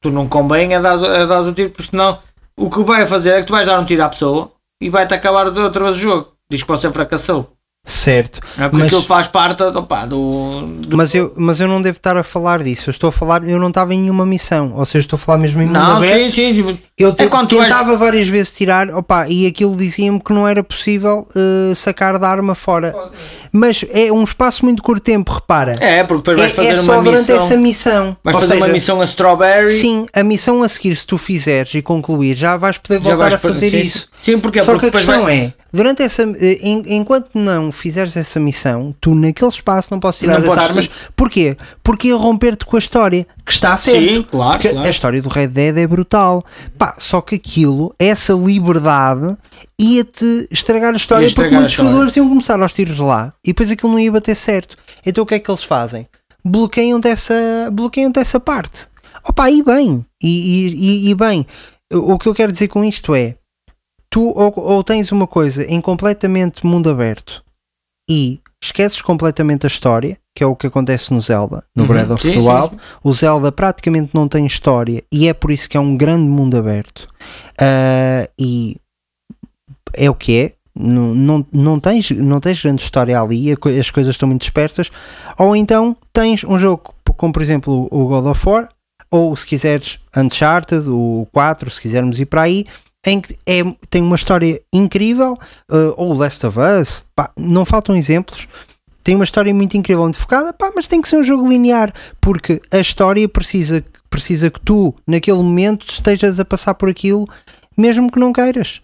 Tu 0.00 0.08
não 0.08 0.28
convém 0.28 0.72
é 0.72 0.80
dar, 0.80 1.02
é 1.02 1.26
dar 1.26 1.40
o 1.40 1.52
tiro, 1.52 1.70
porque 1.70 1.90
senão 1.90 2.20
o 2.56 2.70
que 2.70 2.84
vai 2.84 3.04
fazer 3.06 3.30
é 3.30 3.40
que 3.40 3.46
tu 3.46 3.52
vais 3.52 3.66
dar 3.66 3.80
um 3.80 3.84
tiro 3.84 4.04
à 4.04 4.08
pessoa 4.08 4.52
e 4.80 4.88
vai-te 4.88 5.12
acabar 5.12 5.48
outra 5.48 5.82
vez 5.82 5.96
o 5.96 5.98
jogo. 5.98 6.32
Diz 6.48 6.62
que 6.62 6.68
você 6.68 6.92
fracassou. 6.92 7.55
Certo. 7.86 8.40
É 8.58 8.62
porque 8.62 8.76
Mas- 8.78 8.86
aquilo 8.86 9.02
faz 9.02 9.28
parte 9.28 9.58
do, 9.62 9.70
do 9.70 10.96
Mas 10.96 11.14
eu, 11.14 11.32
mas 11.36 11.60
eu 11.60 11.68
não 11.68 11.80
devo 11.80 11.96
estar 11.98 12.16
a 12.16 12.24
falar 12.24 12.62
disso. 12.64 12.90
Eu 12.90 12.92
estou 12.92 13.08
a 13.08 13.12
falar, 13.12 13.48
eu 13.48 13.60
não 13.60 13.68
estava 13.68 13.94
em 13.94 14.00
nenhuma 14.00 14.26
missão. 14.26 14.72
Ou 14.74 14.84
seja, 14.84 15.04
estou 15.06 15.16
a 15.16 15.20
falar 15.20 15.38
mesmo 15.38 15.62
em 15.62 15.66
mundo 15.66 15.74
Não, 15.74 15.96
aberto. 15.98 16.32
sim, 16.32 16.52
sim. 16.52 16.78
Eu 16.98 17.14
te- 17.14 17.22
É 17.22 17.28
tu 17.28 17.36
és- 17.36 17.48
tentava 17.48 17.96
várias 17.96 18.26
vezes 18.26 18.52
tirar, 18.54 18.90
opa, 18.90 19.28
e 19.28 19.46
aquilo 19.46 19.76
dizia-me 19.76 20.18
que 20.20 20.32
não 20.32 20.48
era 20.48 20.64
possível 20.64 21.28
eh, 21.36 21.74
sacar 21.76 22.18
da 22.18 22.28
arma 22.28 22.54
fora. 22.56 22.92
Mas 23.52 23.84
é 23.90 24.10
um 24.12 24.24
espaço 24.24 24.64
muito 24.64 24.82
curto 24.82 25.02
tempo, 25.02 25.32
repara. 25.32 25.76
É, 25.80 26.02
porque 26.04 26.30
depois 26.32 26.38
vais 26.40 26.52
É, 26.52 26.54
fazer 26.54 26.68
é 26.68 26.80
uma 26.80 26.94
só 26.94 27.02
durante 27.02 27.20
missão. 27.20 27.36
essa 27.46 27.56
missão. 27.56 28.16
Vais 28.24 28.34
Ou 28.34 28.40
fazer 28.40 28.54
uma 28.54 28.60
seja, 28.66 28.72
missão 28.72 29.00
a 29.00 29.04
Strawberry. 29.04 29.70
Sim, 29.70 30.06
a 30.12 30.22
missão 30.24 30.62
a 30.62 30.68
seguir, 30.68 30.96
se 30.96 31.06
tu 31.06 31.16
fizeres 31.18 31.72
e 31.74 31.80
concluir, 31.82 32.34
já 32.34 32.56
vais 32.56 32.76
poder 32.78 32.98
voltar 32.98 33.16
vais 33.16 33.34
a 33.34 33.38
fazer 33.38 33.70
sim, 33.70 33.78
isso. 33.80 34.08
Sim, 34.20 34.38
porque 34.38 34.62
Só 34.62 34.72
porque 34.72 34.90
que 34.90 34.96
a 34.96 35.00
questão 35.00 35.22
vai- 35.24 35.36
é, 35.36 35.52
durante 35.76 36.02
essa, 36.02 36.22
eh, 36.22 36.58
en- 36.62 36.82
enquanto 36.96 37.28
não 37.34 37.70
fizeres 37.70 38.16
essa 38.16 38.40
missão, 38.40 38.94
tu 39.00 39.14
naquele 39.14 39.50
espaço 39.50 39.88
não 39.92 40.00
podes 40.00 40.18
tirar 40.18 40.40
Não 40.40 40.52
as 40.52 40.58
armas. 40.70 40.88
ter- 40.88 40.94
Porquê? 41.14 41.56
Porque 41.84 42.08
ia 42.08 42.16
romper-te 42.16 42.64
com 42.64 42.74
a 42.76 42.78
história, 42.78 43.26
que 43.44 43.52
está 43.52 43.76
certo. 43.76 44.00
Sim, 44.00 44.22
claro, 44.28 44.52
Porque 44.54 44.70
claro. 44.70 44.86
a 44.86 44.90
história 44.90 45.22
do 45.22 45.28
Red 45.28 45.48
Dead 45.48 45.76
é 45.76 45.86
brutal. 45.86 46.42
Pá, 46.76 46.96
só 46.98 47.20
que 47.20 47.36
aquilo, 47.36 47.94
essa 47.98 48.32
liberdade, 48.32 49.36
ia-te 49.78 50.48
estragar 50.50 50.92
a 50.94 50.96
história 50.96 51.24
Ia 51.24 51.26
estragar 51.28 51.50
porque 51.50 51.60
muitos 51.60 51.74
jogadores 51.76 52.16
iam 52.16 52.28
começar 52.28 52.60
aos 52.60 52.72
tiros 52.72 52.98
lá 52.98 53.32
e 53.44 53.48
depois 53.48 53.70
aquilo 53.70 53.92
não 53.92 54.00
ia 54.00 54.10
bater 54.10 54.34
certo. 54.34 54.76
Então 55.04 55.22
o 55.22 55.26
que 55.26 55.34
é 55.34 55.38
que 55.38 55.50
eles 55.50 55.62
fazem? 55.62 56.06
Bloqueiam-te 56.44 57.08
essa, 57.08 57.34
bloqueiam 57.72 58.10
essa 58.16 58.38
parte. 58.40 58.86
Opa, 59.28 59.50
e 59.50 59.62
bem, 59.62 60.04
e, 60.22 60.68
e, 61.08 61.10
e- 61.10 61.14
bem, 61.14 61.44
o 61.92 62.16
que 62.18 62.28
eu 62.28 62.34
quero 62.34 62.52
dizer 62.52 62.68
com 62.68 62.84
isto 62.84 63.14
é 63.14 63.34
tu 64.16 64.32
ou, 64.34 64.50
ou 64.56 64.82
tens 64.82 65.12
uma 65.12 65.26
coisa 65.26 65.62
em 65.64 65.78
completamente 65.78 66.64
mundo 66.64 66.88
aberto 66.88 67.44
e 68.08 68.40
esqueces 68.62 69.02
completamente 69.02 69.66
a 69.66 69.68
história, 69.68 70.16
que 70.34 70.42
é 70.42 70.46
o 70.46 70.56
que 70.56 70.66
acontece 70.66 71.12
no 71.12 71.20
Zelda, 71.20 71.62
no 71.74 71.82
Uhum, 71.82 71.88
Breath 71.88 72.10
of 72.12 72.22
sim, 72.22 72.32
the 72.32 72.38
Wild. 72.38 72.70
sim. 72.70 72.78
O 73.04 73.12
Zelda 73.12 73.52
praticamente 73.52 74.14
não 74.14 74.26
tem 74.26 74.46
história 74.46 75.04
e 75.12 75.28
é 75.28 75.34
por 75.34 75.50
isso 75.50 75.68
que 75.68 75.76
é 75.76 75.80
um 75.80 75.94
grande 75.98 76.26
mundo 76.30 76.56
aberto. 76.56 77.06
Ah, 77.60 78.26
e 78.40 78.76
é 79.92 80.08
o 80.08 80.14
que 80.14 80.38
é. 80.38 80.52
Não, 80.74 81.14
não, 81.14 81.46
não, 81.52 81.78
tens, 81.78 82.10
não 82.10 82.40
tens 82.40 82.62
grande 82.62 82.82
história 82.82 83.20
ali, 83.20 83.48
as 83.78 83.90
coisas 83.90 84.14
estão 84.14 84.28
muito 84.28 84.40
dispersas. 84.40 84.90
Ou 85.36 85.54
então 85.54 85.94
tens 86.10 86.42
um 86.42 86.58
jogo 86.58 86.94
como, 87.18 87.34
por 87.34 87.42
exemplo, 87.42 87.86
o 87.90 88.06
God 88.06 88.26
of 88.26 88.48
War, 88.48 88.68
ou 89.10 89.36
se 89.36 89.46
quiseres 89.46 89.98
Uncharted, 90.16 90.88
o 90.88 91.26
4, 91.32 91.70
se 91.70 91.80
quisermos 91.82 92.18
ir 92.18 92.26
para 92.26 92.42
aí, 92.42 92.66
em 93.06 93.20
que 93.20 93.38
é, 93.46 93.62
tem 93.88 94.02
uma 94.02 94.16
história 94.16 94.60
incrível, 94.72 95.38
eh, 95.70 95.94
ou 95.96 96.12
Last 96.12 96.44
of 96.44 96.58
Us, 96.58 97.04
pá, 97.14 97.30
não 97.38 97.64
faltam 97.64 97.96
exemplos. 97.96 98.48
Tem 99.04 99.14
uma 99.14 99.22
história 99.22 99.54
muito 99.54 99.76
incrível 99.76 100.02
onde 100.02 100.18
focada, 100.18 100.52
pá, 100.52 100.72
mas 100.74 100.88
tem 100.88 101.00
que 101.00 101.08
ser 101.08 101.16
um 101.16 101.22
jogo 101.22 101.48
linear, 101.48 101.94
porque 102.20 102.60
a 102.72 102.78
história 102.78 103.28
precisa, 103.28 103.84
precisa 104.10 104.50
que 104.50 104.60
tu, 104.60 104.92
naquele 105.06 105.38
momento, 105.38 105.86
estejas 105.88 106.40
a 106.40 106.44
passar 106.44 106.74
por 106.74 106.88
aquilo, 106.88 107.24
mesmo 107.76 108.10
que 108.10 108.18
não 108.18 108.32
queiras. 108.32 108.80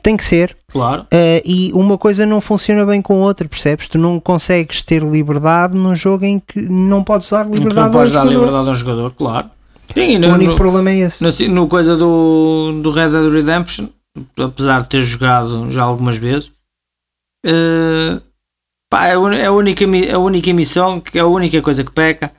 Tem 0.00 0.16
que 0.16 0.24
ser. 0.24 0.56
Claro. 0.68 1.02
Uh, 1.02 1.42
e 1.44 1.72
uma 1.74 1.98
coisa 1.98 2.24
não 2.24 2.40
funciona 2.40 2.86
bem 2.86 3.02
com 3.02 3.14
a 3.14 3.26
outra, 3.26 3.48
percebes? 3.48 3.88
Tu 3.88 3.98
não 3.98 4.20
consegues 4.20 4.82
ter 4.82 5.02
liberdade 5.02 5.76
num 5.76 5.96
jogo 5.96 6.24
em 6.24 6.38
que 6.38 6.60
não 6.60 7.02
podes 7.02 7.28
dar 7.30 7.44
liberdade 7.44 7.74
não 7.74 7.90
podes 7.90 8.14
ao 8.14 8.24
dar 8.24 8.30
jogador. 8.30 8.46
liberdade 8.46 8.68
ao 8.68 8.74
jogador, 8.74 9.10
claro. 9.12 9.50
Sim, 9.94 10.12
e 10.12 10.16
O 10.16 10.20
no, 10.20 10.28
único 10.34 10.52
no, 10.52 10.56
problema 10.56 10.90
é 10.90 10.96
esse. 10.98 11.22
no, 11.22 11.54
no 11.54 11.68
coisa 11.68 11.96
do, 11.96 12.80
do 12.82 12.90
Red 12.90 13.10
Dead 13.10 13.30
Redemption, 13.32 13.88
apesar 14.38 14.82
de 14.82 14.88
ter 14.88 15.02
jogado 15.02 15.70
já 15.70 15.82
algumas 15.82 16.16
vezes, 16.16 16.50
eh, 17.44 18.20
pá, 18.90 19.06
é 19.08 19.14
a 19.14 19.18
uni- 19.18 19.38
é 19.38 19.46
a 19.46 19.52
única, 19.52 19.84
a 20.14 20.18
única 20.18 20.52
missão, 20.52 21.00
que 21.00 21.18
é 21.18 21.22
a 21.22 21.26
única 21.26 21.60
coisa 21.62 21.84
que 21.84 21.92
peca, 21.92 22.32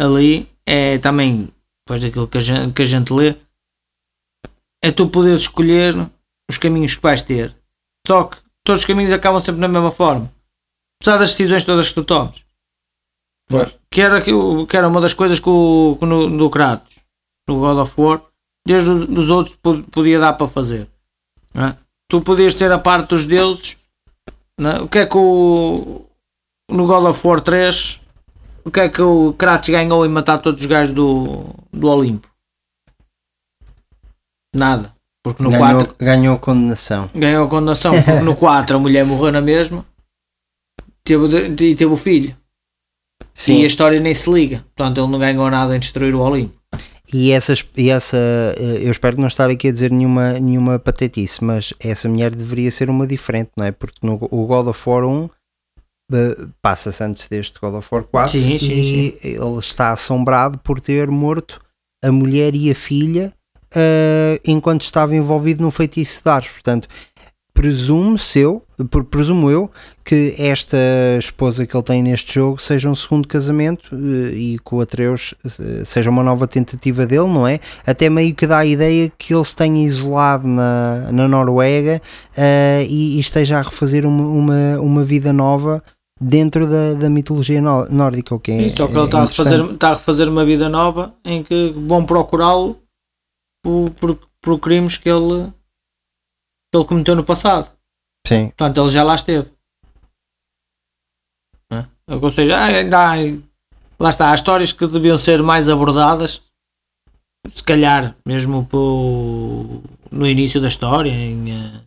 ali 0.00 0.48
é 0.66 0.98
também, 0.98 1.48
depois 1.86 2.02
daquilo 2.02 2.28
que 2.28 2.38
a 2.38 2.40
gente, 2.40 2.72
que 2.74 2.82
a 2.82 2.86
gente 2.86 3.12
lê, 3.12 3.34
é 4.82 4.90
tu 4.90 5.08
poderes 5.08 5.42
escolher 5.42 5.94
os 6.50 6.58
caminhos 6.58 6.94
que 6.96 7.02
vais 7.02 7.22
ter. 7.22 7.54
Só 8.06 8.24
que 8.24 8.38
todos 8.64 8.80
os 8.82 8.86
caminhos 8.86 9.12
acabam 9.12 9.40
sempre 9.40 9.60
da 9.60 9.68
mesma 9.68 9.90
forma. 9.90 10.32
Apesar 11.02 11.18
das 11.18 11.30
decisões 11.30 11.64
todas 11.64 11.88
que 11.88 11.94
tu 11.94 12.04
tomes. 12.04 12.42
Pois. 13.50 13.76
Que 13.90 14.00
era, 14.00 14.20
que 14.22 14.76
era 14.76 14.86
uma 14.88 15.00
das 15.00 15.12
coisas 15.12 15.40
que, 15.40 15.48
o, 15.48 15.96
que 15.98 16.06
no, 16.06 16.48
Kratos, 16.48 16.96
no 17.48 17.58
God 17.58 17.78
of 17.78 18.00
War, 18.00 18.22
desde 18.66 18.90
os 18.90 19.06
dos 19.06 19.28
outros 19.28 19.56
po- 19.56 19.82
podia 19.90 20.18
dar 20.20 20.34
para 20.34 20.46
fazer. 20.46 20.88
é? 21.54 21.74
Tu 22.08 22.20
podias 22.22 22.54
ter 22.54 22.70
a 22.70 22.78
parte 22.78 23.08
dos 23.10 23.24
deuses. 23.26 23.76
é? 24.60 24.80
O 24.82 24.88
que 24.88 24.98
é 25.00 25.06
que 25.06 25.16
o, 25.16 26.06
no 26.70 26.86
God 26.86 27.06
of 27.06 27.26
War 27.26 27.40
3 27.40 28.00
o 28.64 28.70
que 28.70 28.80
é 28.80 28.88
que 28.88 29.00
o 29.02 29.32
Kratos 29.32 29.70
ganhou 29.70 30.04
em 30.06 30.08
matar 30.08 30.38
todos 30.38 30.60
os 30.60 30.66
gajos 30.66 30.92
do, 30.94 31.46
do 31.72 31.88
Olimpo? 31.88 32.28
Nada. 34.54 34.94
Porque 35.22 35.42
no 35.42 35.50
ganhou, 35.50 35.84
4 35.86 35.96
ganhou 35.98 36.38
condenação. 36.38 37.08
ganhou 37.14 37.46
a 37.46 37.50
condenação. 37.50 37.92
Porque 38.02 38.20
no 38.20 38.34
4 38.36 38.76
a 38.76 38.78
mulher 38.78 39.04
morreu 39.04 39.32
na 39.32 39.40
mesma 39.40 39.84
teve, 41.04 41.46
e 41.48 41.74
teve 41.74 41.86
o 41.86 41.96
filho. 41.96 42.36
E 43.48 43.64
a 43.64 43.66
história 43.66 44.00
nem 44.00 44.14
se 44.14 44.30
liga. 44.30 44.64
Portanto, 44.76 45.00
ele 45.00 45.10
não 45.10 45.18
ganhou 45.18 45.50
nada 45.50 45.74
em 45.74 45.80
destruir 45.80 46.14
o 46.14 46.20
Olimpo. 46.20 46.60
E, 47.12 47.32
essas, 47.32 47.64
e 47.76 47.90
essa, 47.90 48.16
eh, 48.16 48.82
eu 48.82 48.90
espero 48.90 49.20
não 49.20 49.26
estar 49.26 49.50
aqui 49.50 49.68
a 49.68 49.72
dizer 49.72 49.90
nenhuma, 49.90 50.38
nenhuma 50.38 50.78
patetice, 50.78 51.42
mas 51.42 51.74
essa 51.80 52.08
mulher 52.08 52.34
deveria 52.34 52.70
ser 52.70 52.88
uma 52.88 53.06
diferente, 53.06 53.50
não 53.56 53.64
é? 53.64 53.72
Porque 53.72 53.98
no 54.00 54.14
o 54.30 54.46
God 54.46 54.68
of 54.68 54.88
War 54.88 55.04
1 55.04 55.28
eh, 56.12 56.36
passa-se 56.62 57.02
antes 57.02 57.28
deste 57.28 57.58
God 57.58 57.74
of 57.74 57.88
War 57.90 58.04
4 58.04 58.30
Sim, 58.30 58.58
sim, 58.58 58.72
e 58.72 59.18
ele 59.24 59.58
está 59.58 59.92
assombrado 59.92 60.58
por 60.58 60.80
ter 60.80 61.08
morto 61.08 61.60
a 62.02 62.12
mulher 62.12 62.54
e 62.54 62.70
a 62.70 62.74
filha 62.76 63.32
eh, 63.74 64.40
enquanto 64.44 64.82
estava 64.82 65.14
envolvido 65.14 65.62
num 65.62 65.70
feitiço 65.70 66.22
de 66.22 66.30
Ares. 66.30 66.48
Portanto, 66.48 66.88
presumo-se 67.54 68.38
eu, 68.38 68.62
pre- 68.90 69.04
presumo 69.04 69.50
eu 69.50 69.70
que 70.04 70.34
esta 70.38 70.76
esposa 71.18 71.66
que 71.66 71.76
ele 71.76 71.82
tem 71.82 72.02
neste 72.02 72.34
jogo 72.34 72.60
seja 72.60 72.88
um 72.88 72.94
segundo 72.94 73.28
casamento 73.28 73.94
eh, 73.94 74.34
e 74.34 74.58
que 74.58 74.74
o 74.74 74.80
Atreus 74.80 75.34
eh, 75.44 75.84
seja 75.84 76.10
uma 76.10 76.22
nova 76.22 76.46
tentativa 76.46 77.06
dele, 77.06 77.28
não 77.28 77.46
é? 77.46 77.60
Até 77.86 78.08
meio 78.10 78.34
que 78.34 78.46
dá 78.46 78.58
a 78.58 78.66
ideia 78.66 79.12
que 79.18 79.34
ele 79.34 79.44
se 79.44 79.54
tenha 79.54 79.86
isolado 79.86 80.46
na, 80.48 81.10
na 81.12 81.28
Noruega 81.28 82.00
eh, 82.36 82.86
e, 82.88 83.16
e 83.16 83.20
esteja 83.20 83.58
a 83.58 83.62
refazer 83.62 84.06
uma, 84.06 84.24
uma, 84.26 84.80
uma 84.80 85.04
vida 85.04 85.32
nova 85.32 85.82
dentro 86.20 86.66
da, 86.68 86.94
da 86.94 87.08
mitologia 87.10 87.60
nó- 87.60 87.86
nórdica, 87.88 88.34
o 88.34 88.38
que 88.40 88.52
é, 88.52 88.68
Sim, 88.68 88.76
só 88.76 88.86
que 88.86 88.92
ele 88.92 89.00
é 89.02 89.04
está 89.04 89.18
a, 89.18 89.26
refazer, 89.26 89.64
está 89.72 89.88
a 89.88 89.94
refazer 89.94 90.28
uma 90.28 90.44
vida 90.44 90.68
nova 90.68 91.14
em 91.24 91.42
que 91.42 91.74
vão 91.86 92.04
procurá-lo 92.04 92.76
por, 93.62 93.90
por, 93.90 94.18
por 94.42 94.58
crimes 94.58 94.96
que 94.98 95.08
ele, 95.08 95.46
que 96.70 96.78
ele 96.78 96.86
cometeu 96.86 97.16
no 97.16 97.24
passado. 97.24 97.72
Sim, 98.26 98.48
Portanto, 98.48 98.80
ele 98.80 98.88
já 98.88 99.02
lá 99.02 99.14
esteve. 99.14 99.50
É? 101.72 101.84
Ou 102.14 102.30
seja, 102.30 102.56
ah, 102.56 102.64
ainda 102.64 102.98
há, 102.98 103.14
lá 103.98 104.08
está, 104.08 104.30
há 104.30 104.34
histórias 104.34 104.72
que 104.72 104.86
deviam 104.86 105.16
ser 105.16 105.42
mais 105.42 105.68
abordadas, 105.68 106.42
se 107.48 107.62
calhar 107.62 108.16
mesmo 108.26 108.66
no 110.10 110.26
início 110.26 110.60
da 110.60 110.68
história, 110.68 111.10
em 111.10 111.50
eh, 111.52 111.80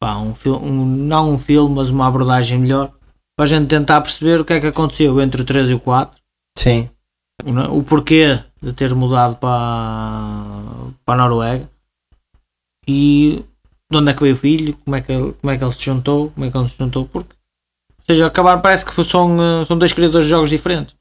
pá, 0.00 0.16
um, 0.16 0.34
um- 0.62 0.86
não 0.86 1.30
um 1.34 1.38
filme, 1.38 1.74
mas 1.74 1.90
uma 1.90 2.06
abordagem 2.06 2.58
melhor, 2.58 2.92
para 3.36 3.44
a 3.44 3.46
gente 3.46 3.68
tentar 3.68 4.00
perceber 4.00 4.40
o 4.40 4.44
que 4.44 4.54
é 4.54 4.60
que 4.60 4.66
aconteceu 4.66 5.20
entre 5.20 5.42
o 5.42 5.44
3 5.44 5.70
e 5.70 5.74
o 5.74 5.80
4, 5.80 6.18
sim, 6.58 6.88
o 7.70 7.82
porquê 7.82 8.42
de 8.62 8.72
ter 8.72 8.94
mudado 8.94 9.36
para, 9.36 10.92
para 11.04 11.14
a 11.14 11.16
Noruega 11.28 11.70
e 12.88 13.44
de 13.90 13.98
onde 13.98 14.10
é 14.10 14.14
que 14.14 14.22
veio 14.22 14.34
o 14.34 14.38
filho, 14.38 14.76
como 14.84 14.96
é 14.96 15.00
que 15.00 15.12
ele, 15.12 15.32
como 15.40 15.50
é 15.52 15.58
que 15.58 15.64
ele 15.64 15.72
se 15.72 15.84
juntou, 15.84 16.30
como 16.30 16.46
é 16.46 16.50
que 16.50 16.56
ele 16.56 16.68
se 16.68 16.76
juntou, 16.78 17.04
porque 17.06 17.34
ou 17.98 18.04
seja, 18.06 18.26
acabar 18.26 18.60
parece 18.60 18.84
que 18.84 18.92
foi- 18.92 19.04
são, 19.04 19.36
eh, 19.42 19.64
são 19.64 19.78
dois 19.78 19.92
criadores 19.92 20.26
de 20.26 20.30
jogos 20.30 20.50
diferentes, 20.50 20.94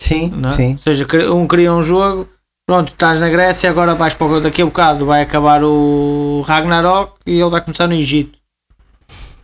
sim, 0.00 0.32
é? 0.52 0.56
sim. 0.56 0.72
ou 0.72 0.78
seja, 0.78 1.06
um 1.32 1.46
cria 1.46 1.72
um 1.72 1.82
jogo, 1.82 2.28
pronto, 2.66 2.88
estás 2.88 3.20
na 3.20 3.28
Grécia, 3.28 3.70
agora 3.70 3.94
vais 3.94 4.14
para 4.14 4.26
o- 4.26 4.40
daqui 4.40 4.62
a 4.62 4.66
bocado 4.66 5.06
vai 5.06 5.22
acabar 5.22 5.62
o 5.64 6.42
Ragnarok 6.46 7.14
e 7.26 7.40
ele 7.40 7.50
vai 7.50 7.60
começar 7.60 7.86
no 7.88 7.94
Egito. 7.94 8.38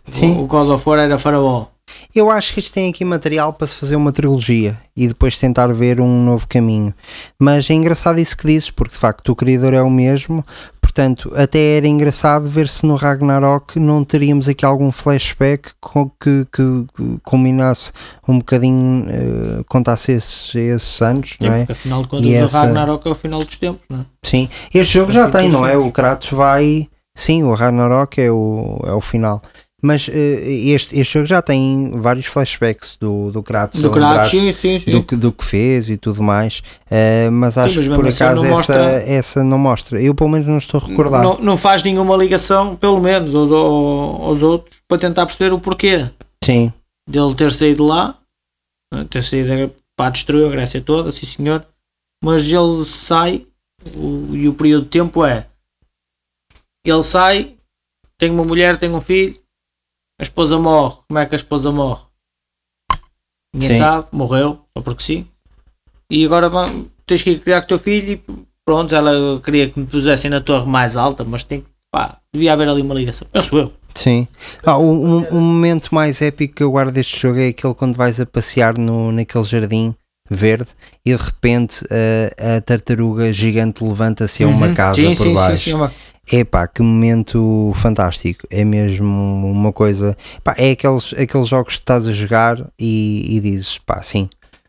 Sim. 0.06 0.36
O, 0.36 0.42
o 0.44 0.46
God 0.46 0.68
of 0.68 0.88
War 0.88 0.98
era 0.98 1.18
faraó. 1.18 1.66
Eu 2.14 2.30
acho 2.30 2.52
que 2.54 2.60
isto 2.60 2.72
tem 2.74 2.88
aqui 2.90 3.04
material 3.04 3.52
para 3.52 3.66
se 3.66 3.76
fazer 3.76 3.96
uma 3.96 4.12
trilogia 4.12 4.78
e 4.96 5.08
depois 5.08 5.36
tentar 5.38 5.72
ver 5.72 6.00
um 6.00 6.24
novo 6.24 6.46
caminho. 6.46 6.94
Mas 7.38 7.68
é 7.68 7.74
engraçado 7.74 8.18
isso 8.18 8.36
que 8.36 8.46
dizes, 8.46 8.70
porque 8.70 8.92
de 8.94 8.98
facto 8.98 9.30
o 9.30 9.36
criador 9.36 9.74
é 9.74 9.82
o 9.82 9.90
mesmo, 9.90 10.44
portanto, 10.80 11.32
até 11.34 11.76
era 11.78 11.88
engraçado 11.88 12.48
ver 12.48 12.68
se 12.68 12.86
no 12.86 12.94
Ragnarok 12.94 13.80
não 13.80 14.04
teríamos 14.04 14.48
aqui 14.48 14.64
algum 14.64 14.92
flashback 14.92 15.70
com- 15.80 16.08
que, 16.20 16.46
que, 16.52 16.62
que 16.96 17.18
culminasse 17.24 17.90
um 18.28 18.38
bocadinho, 18.38 19.06
eh, 19.08 19.64
contasse 19.68 20.12
esses, 20.12 20.54
esses 20.54 21.02
anos, 21.02 21.36
não 21.42 21.52
é? 21.52 21.58
Porque 21.60 21.72
afinal 21.72 22.02
de 22.02 22.08
contas 22.08 22.26
E 22.26 22.30
o 22.30 22.34
essa- 22.44 22.60
Ragnarok 22.60 23.08
é 23.08 23.10
o 23.10 23.14
final 23.14 23.38
dos 23.40 23.56
tempos, 23.56 23.82
não 23.90 24.00
é? 24.00 24.04
Sim, 24.22 24.48
este 24.72 24.94
jogo 24.94 25.10
já 25.12 25.26
Sim, 25.26 25.32
tem, 25.32 25.46
sim, 25.46 25.52
não 25.52 25.66
é? 25.66 25.72
sim. 25.72 25.78
O 25.78 25.90
Kratos 25.92 26.30
vai. 26.30 26.88
Sim, 27.16 27.44
o 27.44 27.54
Ragnarok 27.54 28.20
é 28.20 28.30
o, 28.30 28.80
é 28.86 28.92
o 28.92 29.00
final. 29.00 29.40
Mas 29.84 30.08
eh, 30.08 30.50
este, 30.70 30.98
este 30.98 31.12
jogo 31.12 31.26
já 31.26 31.42
tem 31.42 31.90
vários 32.00 32.24
flashbacks 32.24 32.96
do, 32.98 33.30
do 33.30 33.42
Kratos, 33.42 33.82
Do 33.82 33.90
Kratos, 33.90 34.30
sim, 34.30 34.50
sim, 34.50 34.78
sim. 34.78 34.90
do, 34.90 35.02
que, 35.02 35.14
do 35.14 35.30
que 35.30 35.44
fez 35.44 35.90
e 35.90 35.98
tudo 35.98 36.22
mais. 36.22 36.62
Eh, 36.90 37.28
mas 37.28 37.58
acho 37.58 37.76
mas 37.76 37.88
que 37.88 37.94
por 37.94 38.08
assim 38.08 38.24
acaso 38.24 38.40
não 38.40 38.46
essa, 38.46 38.54
mostra- 38.56 39.02
essa 39.06 39.44
não 39.44 39.58
mostra. 39.58 40.00
Eu 40.00 40.14
pelo 40.14 40.30
menos 40.30 40.46
não 40.46 40.56
estou 40.56 40.80
a 40.80 40.86
recordar. 40.86 41.22
Não, 41.22 41.38
não 41.38 41.58
faz 41.58 41.82
nenhuma 41.82 42.16
ligação, 42.16 42.74
pelo 42.76 42.98
menos, 42.98 43.34
aos, 43.34 43.50
aos 43.52 44.40
outros, 44.42 44.80
para 44.88 44.98
tentar 44.98 45.26
perceber 45.26 45.52
o 45.52 45.60
porquê 45.60 46.10
Sim, 46.42 46.72
dele 47.06 47.34
ter 47.34 47.52
saído 47.52 47.84
lá, 47.84 48.16
né, 48.92 49.06
ter 49.10 49.22
saído 49.22 49.70
para 49.94 50.10
destruir 50.12 50.46
a 50.46 50.50
Grécia 50.50 50.80
toda, 50.80 51.12
sim 51.12 51.26
senhor, 51.26 51.66
mas 52.24 52.44
ele 52.50 52.84
sai 52.86 53.46
o- 53.94 54.34
e 54.34 54.48
o 54.48 54.54
período 54.54 54.84
de 54.84 54.90
tempo 54.90 55.22
é 55.26 55.46
ele 56.86 57.02
sai, 57.02 57.54
tem 58.16 58.30
uma 58.30 58.44
mulher, 58.44 58.78
tem 58.78 58.90
um 58.90 59.00
filho, 59.00 59.36
a 60.24 60.28
esposa 60.28 60.58
morre. 60.58 60.96
Como 61.06 61.18
é 61.18 61.26
que 61.26 61.34
a 61.34 61.36
esposa 61.36 61.70
morre? 61.70 62.02
Ninguém 63.54 63.70
Sim. 63.72 63.78
sabe, 63.78 64.06
morreu, 64.10 64.60
só 64.76 64.82
porque 64.82 65.02
sim. 65.02 65.26
E 66.10 66.24
agora 66.24 66.48
vá, 66.48 66.68
tens 67.06 67.22
que 67.22 67.30
ir 67.30 67.40
criar 67.40 67.60
com 67.60 67.66
o 67.66 67.68
teu 67.68 67.78
filho 67.78 68.12
e 68.12 68.22
pronto, 68.64 68.94
ela 68.94 69.40
queria 69.40 69.68
que 69.68 69.78
me 69.78 69.86
pusessem 69.86 70.30
na 70.30 70.40
torre 70.40 70.66
mais 70.66 70.96
alta, 70.96 71.22
mas 71.24 71.44
tem 71.44 71.60
que, 71.60 71.66
pá, 71.92 72.18
devia 72.32 72.52
haver 72.52 72.68
ali 72.68 72.82
uma 72.82 72.94
ligação. 72.94 73.28
Penso 73.32 73.56
eu. 73.56 73.72
sim. 73.94 74.26
Ah, 74.64 74.76
o, 74.76 74.90
um, 74.90 75.36
um 75.36 75.40
momento 75.40 75.94
mais 75.94 76.20
épico 76.20 76.54
que 76.56 76.62
eu 76.62 76.70
guardo 76.70 76.92
deste 76.92 77.20
jogo 77.20 77.38
é 77.38 77.48
aquele 77.48 77.74
quando 77.74 77.96
vais 77.96 78.18
a 78.20 78.26
passear 78.26 78.76
no, 78.76 79.12
naquele 79.12 79.44
jardim 79.44 79.94
verde 80.30 80.68
e 81.04 81.14
de 81.14 81.22
repente 81.22 81.84
eh, 81.90 82.56
a 82.56 82.60
tartaruga 82.60 83.30
gigante 83.32 83.84
levanta-se 83.84 84.42
a 84.42 84.48
uma 84.48 84.68
Uhum. 84.68 84.74
casa 84.74 84.94
sim, 85.02 85.08
por 85.14 85.16
sim, 85.22 85.34
baixo. 85.34 85.56
Sim, 85.58 85.64
sim, 85.70 85.72
uma- 85.74 85.92
Epá, 86.30 86.66
que 86.66 86.82
momento 86.82 87.72
fantástico. 87.76 88.46
É 88.50 88.64
mesmo 88.64 89.50
uma 89.50 89.72
coisa. 89.72 90.16
Pá, 90.42 90.54
é 90.56 90.70
aqueles, 90.70 91.12
aqueles 91.14 91.48
jogos 91.48 91.74
que 91.74 91.80
estás 91.80 92.06
a 92.06 92.12
jogar 92.12 92.66
e, 92.78 93.36
e 93.36 93.40
dizes, 93.40 93.78
pá, 93.78 94.02
sim, 94.02 94.28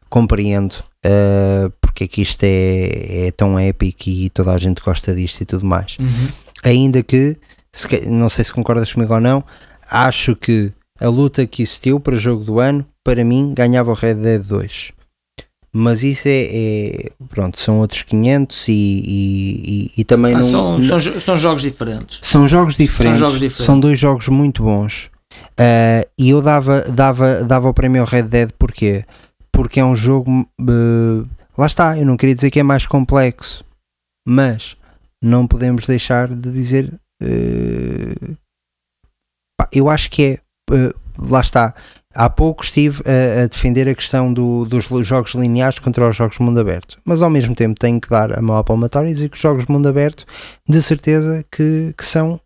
compreendo 0.10 0.84
eh, 1.08 1.70
porque 1.80 2.06
é 2.06 2.08
que 2.08 2.24
isto 2.24 2.44
é, 2.44 3.28
é 3.28 3.32
tão 3.32 3.60
épico 3.60 4.10
e 4.10 4.28
toda 4.32 4.52
a 4.52 4.58
gente 4.58 4.82
gosta 4.82 5.14
disto 5.14 5.42
e 5.42 5.46
tudo 5.46 5.64
mais. 5.64 5.98
Uhum. 6.00 6.28
Ainda 6.64 7.04
que, 7.04 7.38
se 7.72 8.10
não 8.10 8.28
sei 8.28 8.44
se 8.44 8.52
concordas 8.52 8.92
comigo 8.92 9.14
ou 9.14 9.22
não, 9.22 9.44
acho 9.88 10.36
que 10.36 10.74
a 11.00 11.08
luta 11.08 11.46
que 11.46 11.62
existiu 11.62 12.00
para 12.00 12.16
o 12.16 12.18
jogo 12.18 12.44
do 12.44 12.60
ano, 12.60 12.84
para 13.04 13.24
mim, 13.24 13.54
ganhava 13.56 13.92
o 13.92 13.94
Red 13.94 14.16
Dead 14.16 14.44
2. 14.44 14.92
Mas 15.78 16.04
isso 16.04 16.26
é, 16.30 16.46
é- 16.46 17.10
pronto, 17.28 17.60
são 17.60 17.80
outros 17.80 18.02
500 18.04 18.66
e, 18.70 18.72
e, 18.72 19.66
e- 19.66 19.92
e 19.98 20.04
também 20.06 20.34
Ah, 20.34 20.38
não, 20.38 20.44
são, 20.44 20.78
não- 20.80 21.00
são, 21.02 21.20
são 21.20 21.38
jogos 21.38 21.64
diferentes. 21.64 22.20
são 22.24 22.48
jogos 22.48 22.78
diferentes. 22.78 23.20
jogos 23.20 23.40
diferentes. 23.42 23.66
São 23.66 23.78
dois 23.78 24.00
jogos 24.00 24.30
muito 24.30 24.64
bons. 24.64 25.10
Ah, 25.60 26.08
e 26.18 26.30
eu 26.30 26.42
dava, 26.42 26.82
dava, 26.84 27.44
dava 27.44 27.68
o 27.68 27.74
prémio 27.74 28.02
ao 28.02 28.08
Red 28.08 28.24
Dead 28.24 28.52
porquê? 28.58 29.04
Porque 29.52 29.82
é 29.82 29.86
um 29.86 29.96
jogo. 29.98 30.48
eh, 30.62 31.26
lá 31.58 31.68
está, 31.68 31.98
eu 31.98 32.06
não 32.06 32.16
queria 32.16 32.36
dizer 32.36 32.52
que 32.52 32.60
é 32.60 32.64
mais 32.64 32.86
complexo, 32.86 33.62
mas 34.26 34.78
não 35.22 35.46
podemos 35.46 35.86
deixar 35.86 36.30
de 36.30 36.52
dizer. 36.52 36.94
eh, 37.22 38.16
pá, 39.60 39.68
eu 39.74 39.90
acho 39.90 40.10
que 40.10 40.24
é. 40.24 40.40
lá 41.18 41.42
está. 41.42 41.74
Há 42.16 42.30
pouco 42.30 42.64
estive 42.64 43.04
a, 43.06 43.44
a 43.44 43.48
defender 43.48 43.88
a 43.90 43.94
questão 43.96 44.34
do- 44.34 44.66
dos 44.66 44.86
jogos 45.06 45.34
lineares 45.34 45.80
contra 45.80 46.08
os 46.10 46.16
jogos 46.16 46.38
de 46.38 46.44
mundo 46.44 46.60
aberto, 46.60 46.98
mas 47.04 47.22
ao 47.22 47.30
mesmo 47.30 47.54
tempo 47.54 47.80
tenho 47.80 48.00
que 48.00 48.10
dar 48.10 48.32
a 48.38 48.42
mão 48.42 48.56
à 48.56 48.64
palmatória 48.64 49.10
e 49.10 49.14
dizer 49.14 49.30
que 49.30 49.36
os 49.36 49.42
jogos 49.42 49.66
de 49.66 49.72
mundo 49.72 49.88
aberto, 49.90 50.26
de 50.68 50.82
certeza 50.82 51.44
que, 51.52 51.94
que 51.98 52.06
são 52.06 52.40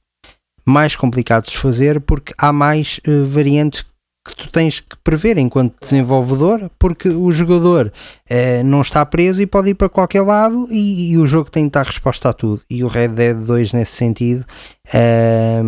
mais 0.66 0.96
complicados 0.96 1.50
de 1.52 1.58
fazer 1.58 2.02
porque 2.02 2.34
há 2.38 2.52
mais 2.52 3.00
eh, 3.08 3.24
variantes 3.26 3.86
que 4.28 4.36
tu 4.36 4.50
tens 4.52 4.80
que 4.80 4.96
prever 5.04 5.38
enquanto 5.40 5.74
desenvolvedor, 5.82 6.70
porque 6.78 7.10
o 7.10 7.32
jogador 7.32 7.92
eh, 8.30 8.62
não 8.62 8.82
está 8.82 9.04
preso 9.06 9.42
e 9.42 9.48
pode 9.48 9.70
ir 9.70 9.74
para 9.76 9.90
qualquer 9.90 10.22
lado 10.22 10.68
e, 10.70 11.12
e 11.14 11.18
o 11.18 11.26
jogo 11.26 11.50
tem 11.50 11.64
de 11.64 11.70
estar 11.70 11.84
resposta 11.86 12.30
a 12.30 12.34
tudo. 12.34 12.62
E 12.70 12.84
o 12.84 12.88
Red 12.88 13.08
Dead 13.10 13.36
2 13.38 13.74
nesse 13.74 13.94
sentido 13.94 14.46
eh, 14.94 15.64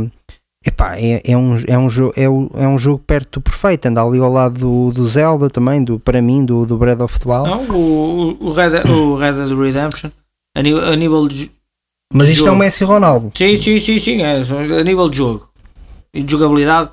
epá, 0.65 0.97
é, 0.97 1.21
é, 1.25 1.37
um, 1.37 1.55
é, 1.67 1.77
um 1.77 1.89
jogo, 1.89 2.13
é, 2.15 2.29
um- 2.29 2.49
é 2.55 2.67
um 2.67 2.77
jogo 2.77 3.03
perto 3.05 3.39
do 3.39 3.43
perfeito, 3.43 3.87
anda 3.87 4.01
ali 4.03 4.19
ao 4.19 4.31
lado 4.31 4.59
do, 4.59 4.91
do 4.91 5.05
Zelda 5.05 5.49
também, 5.49 5.83
do, 5.83 5.99
para 5.99 6.21
mim, 6.21 6.45
do, 6.45 6.65
do 6.65 6.77
Breath 6.77 7.01
of 7.01 7.19
the 7.19 7.29
Wild. 7.29 7.49
Não, 7.49 7.75
o, 7.75 8.37
o, 8.49 8.53
Red, 8.53 8.69
Dead- 8.71 8.85
o 8.89 9.15
Red 9.15 9.33
Dead 9.33 9.57
Redemption, 9.57 10.11
a 10.55 10.61
nível, 10.61 10.83
a 10.83 10.95
nível 10.95 11.27
de. 11.27 11.51
Mas 12.13 12.27
isto 12.27 12.41
é 12.43 12.45
jogo. 12.45 12.55
o 12.55 12.59
Messi 12.59 12.83
Ronaldo. 12.83 13.31
Sim, 13.35 13.55
sim, 13.57 13.79
sim, 13.79 13.97
sim, 13.97 14.21
é, 14.21 14.41
a 14.79 14.83
nível 14.83 15.09
de 15.09 15.17
jogo 15.17 15.49
e 16.13 16.21
de 16.21 16.29
jogabilidade, 16.31 16.91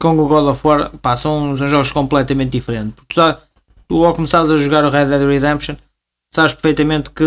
com 0.00 0.10
o 0.18 0.28
God 0.28 0.46
of 0.48 0.60
War, 0.66 0.90
pá, 0.98 1.16
são, 1.16 1.56
são 1.56 1.66
jogos 1.66 1.90
completamente 1.90 2.50
diferentes. 2.50 2.92
Porque 2.96 3.14
tu, 3.14 3.16
sabes- 3.16 3.42
tu 3.88 4.04
ao 4.04 4.14
começares 4.14 4.50
a 4.50 4.58
jogar 4.58 4.84
o 4.84 4.90
Red 4.90 5.06
Dead 5.06 5.22
Redemption, 5.26 5.74
sabes 6.34 6.52
perfeitamente 6.52 7.08
que 7.10 7.24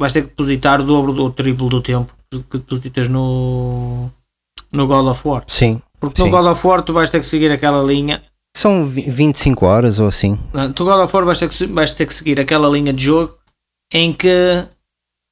vais 0.00 0.12
ter 0.12 0.22
que 0.22 0.28
depositar 0.30 0.80
o 0.80 0.84
dobro 0.84 1.12
ou 1.14 1.28
o 1.28 1.30
triplo 1.32 1.68
do 1.68 1.80
tempo 1.80 2.12
que 2.32 2.58
depositas 2.58 3.06
no, 3.08 4.10
no 4.72 4.86
God 4.86 5.06
of 5.08 5.26
War. 5.26 5.44
Sim. 5.48 5.80
Porque 5.98 6.22
Sim. 6.22 6.30
no 6.30 6.36
God 6.36 6.46
of 6.50 6.66
War 6.66 6.82
tu 6.82 6.92
vais 6.92 7.10
ter 7.10 7.20
que 7.20 7.26
seguir 7.26 7.50
aquela 7.52 7.82
linha 7.82 8.22
São 8.56 8.86
vi- 8.88 9.08
25 9.10 9.64
horas 9.66 9.98
ou 9.98 10.08
assim. 10.08 10.38
Não, 10.52 10.72
Tu 10.72 10.84
God 10.84 11.00
of 11.04 11.14
War 11.14 11.24
vais 11.24 11.38
ter, 11.38 11.48
que, 11.48 11.66
vais 11.66 11.94
ter 11.94 12.06
que 12.06 12.14
seguir 12.14 12.40
aquela 12.40 12.68
linha 12.68 12.92
de 12.92 13.02
jogo 13.04 13.38
em 13.92 14.12
que 14.12 14.66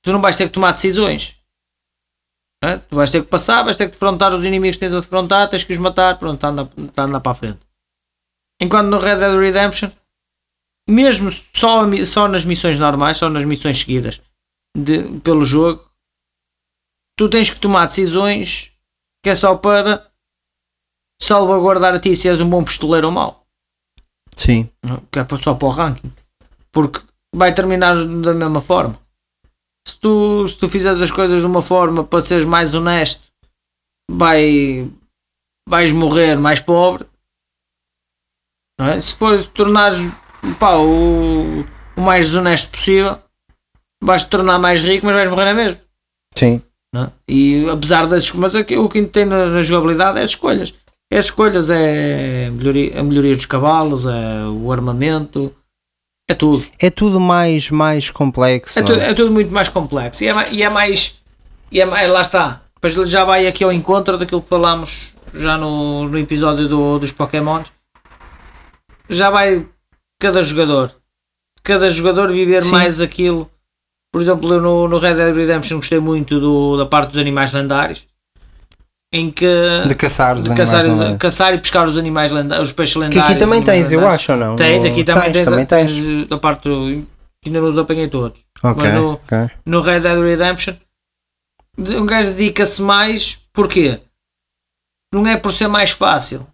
tu 0.04 0.12
não 0.12 0.20
vais 0.20 0.36
ter 0.36 0.46
que 0.46 0.52
tomar 0.54 0.72
decisões. 0.72 1.36
Hã? 2.62 2.78
Tu 2.78 2.94
vais 2.96 3.10
ter 3.10 3.22
que 3.22 3.28
passar, 3.28 3.62
vais 3.62 3.76
ter 3.76 3.86
que 3.86 3.92
defrontar 3.92 4.34
os 4.34 4.44
inimigos 4.44 4.76
que 4.76 4.80
tens 4.80 4.92
a 4.92 5.00
defrontar, 5.00 5.48
tens 5.48 5.62
que 5.64 5.72
os 5.72 5.78
matar, 5.78 6.18
pronto, 6.18 6.34
está 6.36 6.48
a 6.48 6.50
andar, 6.50 6.68
está 6.78 7.02
a 7.02 7.04
andar 7.06 7.20
para 7.20 7.32
a 7.32 7.34
frente. 7.34 7.58
Enquanto 8.60 8.88
no 8.88 8.98
Red 8.98 9.16
Dead 9.18 9.38
Redemption, 9.38 9.90
mesmo 10.88 11.30
só, 11.54 11.82
só 12.04 12.26
nas 12.26 12.44
missões 12.44 12.78
normais, 12.78 13.16
só 13.16 13.28
nas 13.30 13.44
missões 13.44 13.78
seguidas 13.80 14.20
de- 14.76 15.20
pelo 15.20 15.44
jogo, 15.44 15.84
tu 17.16 17.28
tens 17.28 17.50
que 17.50 17.60
tomar 17.60 17.86
decisões 17.86 18.72
que 19.28 19.32
é 19.32 19.36
só 19.36 19.54
para 19.54 20.10
salvaguardar 21.20 21.94
a 21.94 22.00
ti 22.00 22.16
se 22.16 22.28
és 22.28 22.40
um 22.40 22.48
bom 22.48 22.64
pistoleiro 22.64 23.08
ou 23.08 23.12
mau 23.12 23.46
Sim. 24.34 24.70
que 25.12 25.18
é 25.18 25.26
só 25.42 25.54
para 25.54 25.68
o 25.68 25.70
ranking, 25.70 26.10
porque 26.72 27.00
vai 27.34 27.52
terminar 27.52 27.94
da 27.94 28.32
mesma 28.32 28.62
forma. 28.62 28.98
Se 29.86 29.98
tu, 29.98 30.48
se 30.48 30.56
tu 30.56 30.66
fizeres 30.68 31.02
as 31.02 31.10
coisas 31.10 31.40
de 31.40 31.46
uma 31.46 31.60
forma 31.60 32.04
para 32.04 32.22
seres 32.22 32.46
mais 32.46 32.72
honesto, 32.72 33.26
vai, 34.10 34.90
vais 35.68 35.92
morrer 35.92 36.38
mais 36.38 36.60
pobre. 36.60 37.06
É? 38.80 38.98
Se 38.98 39.14
fores 39.14 39.46
tornares 39.46 40.00
pá, 40.58 40.76
o, 40.76 41.64
o 41.96 42.00
mais 42.00 42.26
desonesto 42.26 42.70
possível, 42.70 43.20
vais 44.02 44.24
te 44.24 44.30
tornar 44.30 44.58
mais 44.58 44.80
rico, 44.80 45.04
mas 45.04 45.16
vais 45.16 45.28
morrer 45.28 45.44
na 45.46 45.54
mesma. 45.54 45.80
Sim. 46.34 46.62
É? 46.94 47.10
E 47.28 47.68
apesar 47.68 48.06
das 48.06 48.32
mas 48.32 48.54
aqui, 48.54 48.76
o 48.76 48.88
que 48.88 49.02
tem 49.04 49.24
na, 49.24 49.46
na 49.46 49.62
jogabilidade 49.62 50.18
é 50.18 50.22
as 50.22 50.30
escolhas. 50.30 50.74
É 51.10 51.18
as 51.18 51.26
escolhas, 51.26 51.70
é 51.70 52.46
a 52.48 52.50
melhoria, 52.50 53.00
a 53.00 53.02
melhoria 53.02 53.34
dos 53.34 53.46
cavalos, 53.46 54.04
é 54.04 54.46
o 54.46 54.70
armamento, 54.70 55.54
é 56.28 56.34
tudo. 56.34 56.66
É 56.78 56.90
tudo 56.90 57.18
mais, 57.18 57.70
mais 57.70 58.10
complexo. 58.10 58.78
É 58.78 58.82
tudo, 58.82 59.00
é 59.00 59.14
tudo 59.14 59.32
muito 59.32 59.50
mais 59.50 59.68
complexo. 59.70 60.22
E 60.22 60.28
é, 60.28 60.52
e 60.52 60.62
é 60.62 60.68
mais. 60.68 61.16
E 61.72 61.80
é 61.80 61.86
mais. 61.86 62.10
Lá 62.10 62.20
está. 62.20 62.62
Depois 62.74 63.10
já 63.10 63.24
vai 63.24 63.46
aqui 63.46 63.64
ao 63.64 63.72
encontro 63.72 64.18
daquilo 64.18 64.42
que 64.42 64.48
falámos 64.48 65.16
já 65.32 65.56
no, 65.56 66.06
no 66.06 66.18
episódio 66.18 66.68
do, 66.68 66.98
dos 66.98 67.12
Pokémons. 67.12 67.72
Já 69.08 69.30
vai 69.30 69.66
cada 70.20 70.42
jogador. 70.42 70.94
Cada 71.62 71.88
jogador 71.90 72.30
viver 72.30 72.62
Sim. 72.62 72.70
mais 72.70 73.00
aquilo. 73.00 73.50
Por 74.12 74.22
exemplo, 74.22 74.52
eu 74.54 74.60
no, 74.62 74.88
no 74.88 74.98
Red 74.98 75.14
Dead 75.14 75.34
Redemption 75.34 75.76
gostei 75.78 75.98
muito 76.00 76.40
do, 76.40 76.76
da 76.76 76.86
parte 76.86 77.10
dos 77.10 77.18
animais 77.18 77.52
lendários. 77.52 78.06
Em 79.12 79.30
que. 79.30 79.46
De 79.86 79.94
caçar 79.94 80.36
os 80.36 80.44
de 80.44 80.50
animais 80.50 80.70
caçar, 80.70 81.18
caçar 81.18 81.54
e 81.54 81.58
pescar 81.58 81.88
os 81.88 81.96
animais 81.96 82.30
lendários, 82.30 82.68
os 82.68 82.72
peixes 82.74 82.94
Que 82.94 83.00
lendários. 83.00 83.30
aqui 83.30 83.38
também 83.38 83.62
tens, 83.62 83.90
eu 83.90 84.00
lendários. 84.00 84.14
acho, 84.20 84.32
ou 84.32 84.38
não? 84.38 84.56
Tens, 84.56 84.84
aqui 84.84 85.04
também 85.04 85.32
tens, 85.32 85.44
também 85.44 85.66
tens. 85.66 86.28
da 86.28 86.36
parte 86.38 86.68
do, 86.68 87.06
que 87.42 87.48
ainda 87.48 87.60
não 87.60 87.68
os 87.68 87.78
apanhei 87.78 88.08
todos. 88.08 88.40
Ok, 88.62 88.82
mas 88.84 88.94
no- 88.94 89.12
ok. 89.12 89.50
No 89.64 89.80
Red 89.80 90.00
Dead 90.00 90.18
Redemption, 90.18 90.74
de- 91.78 91.96
um 91.96 92.04
gajo 92.04 92.32
dedica-se 92.34 92.82
mais, 92.82 93.38
porquê? 93.52 93.98
Não 95.14 95.26
é 95.26 95.36
por 95.38 95.52
ser 95.52 95.68
mais 95.68 95.90
fácil, 95.90 96.46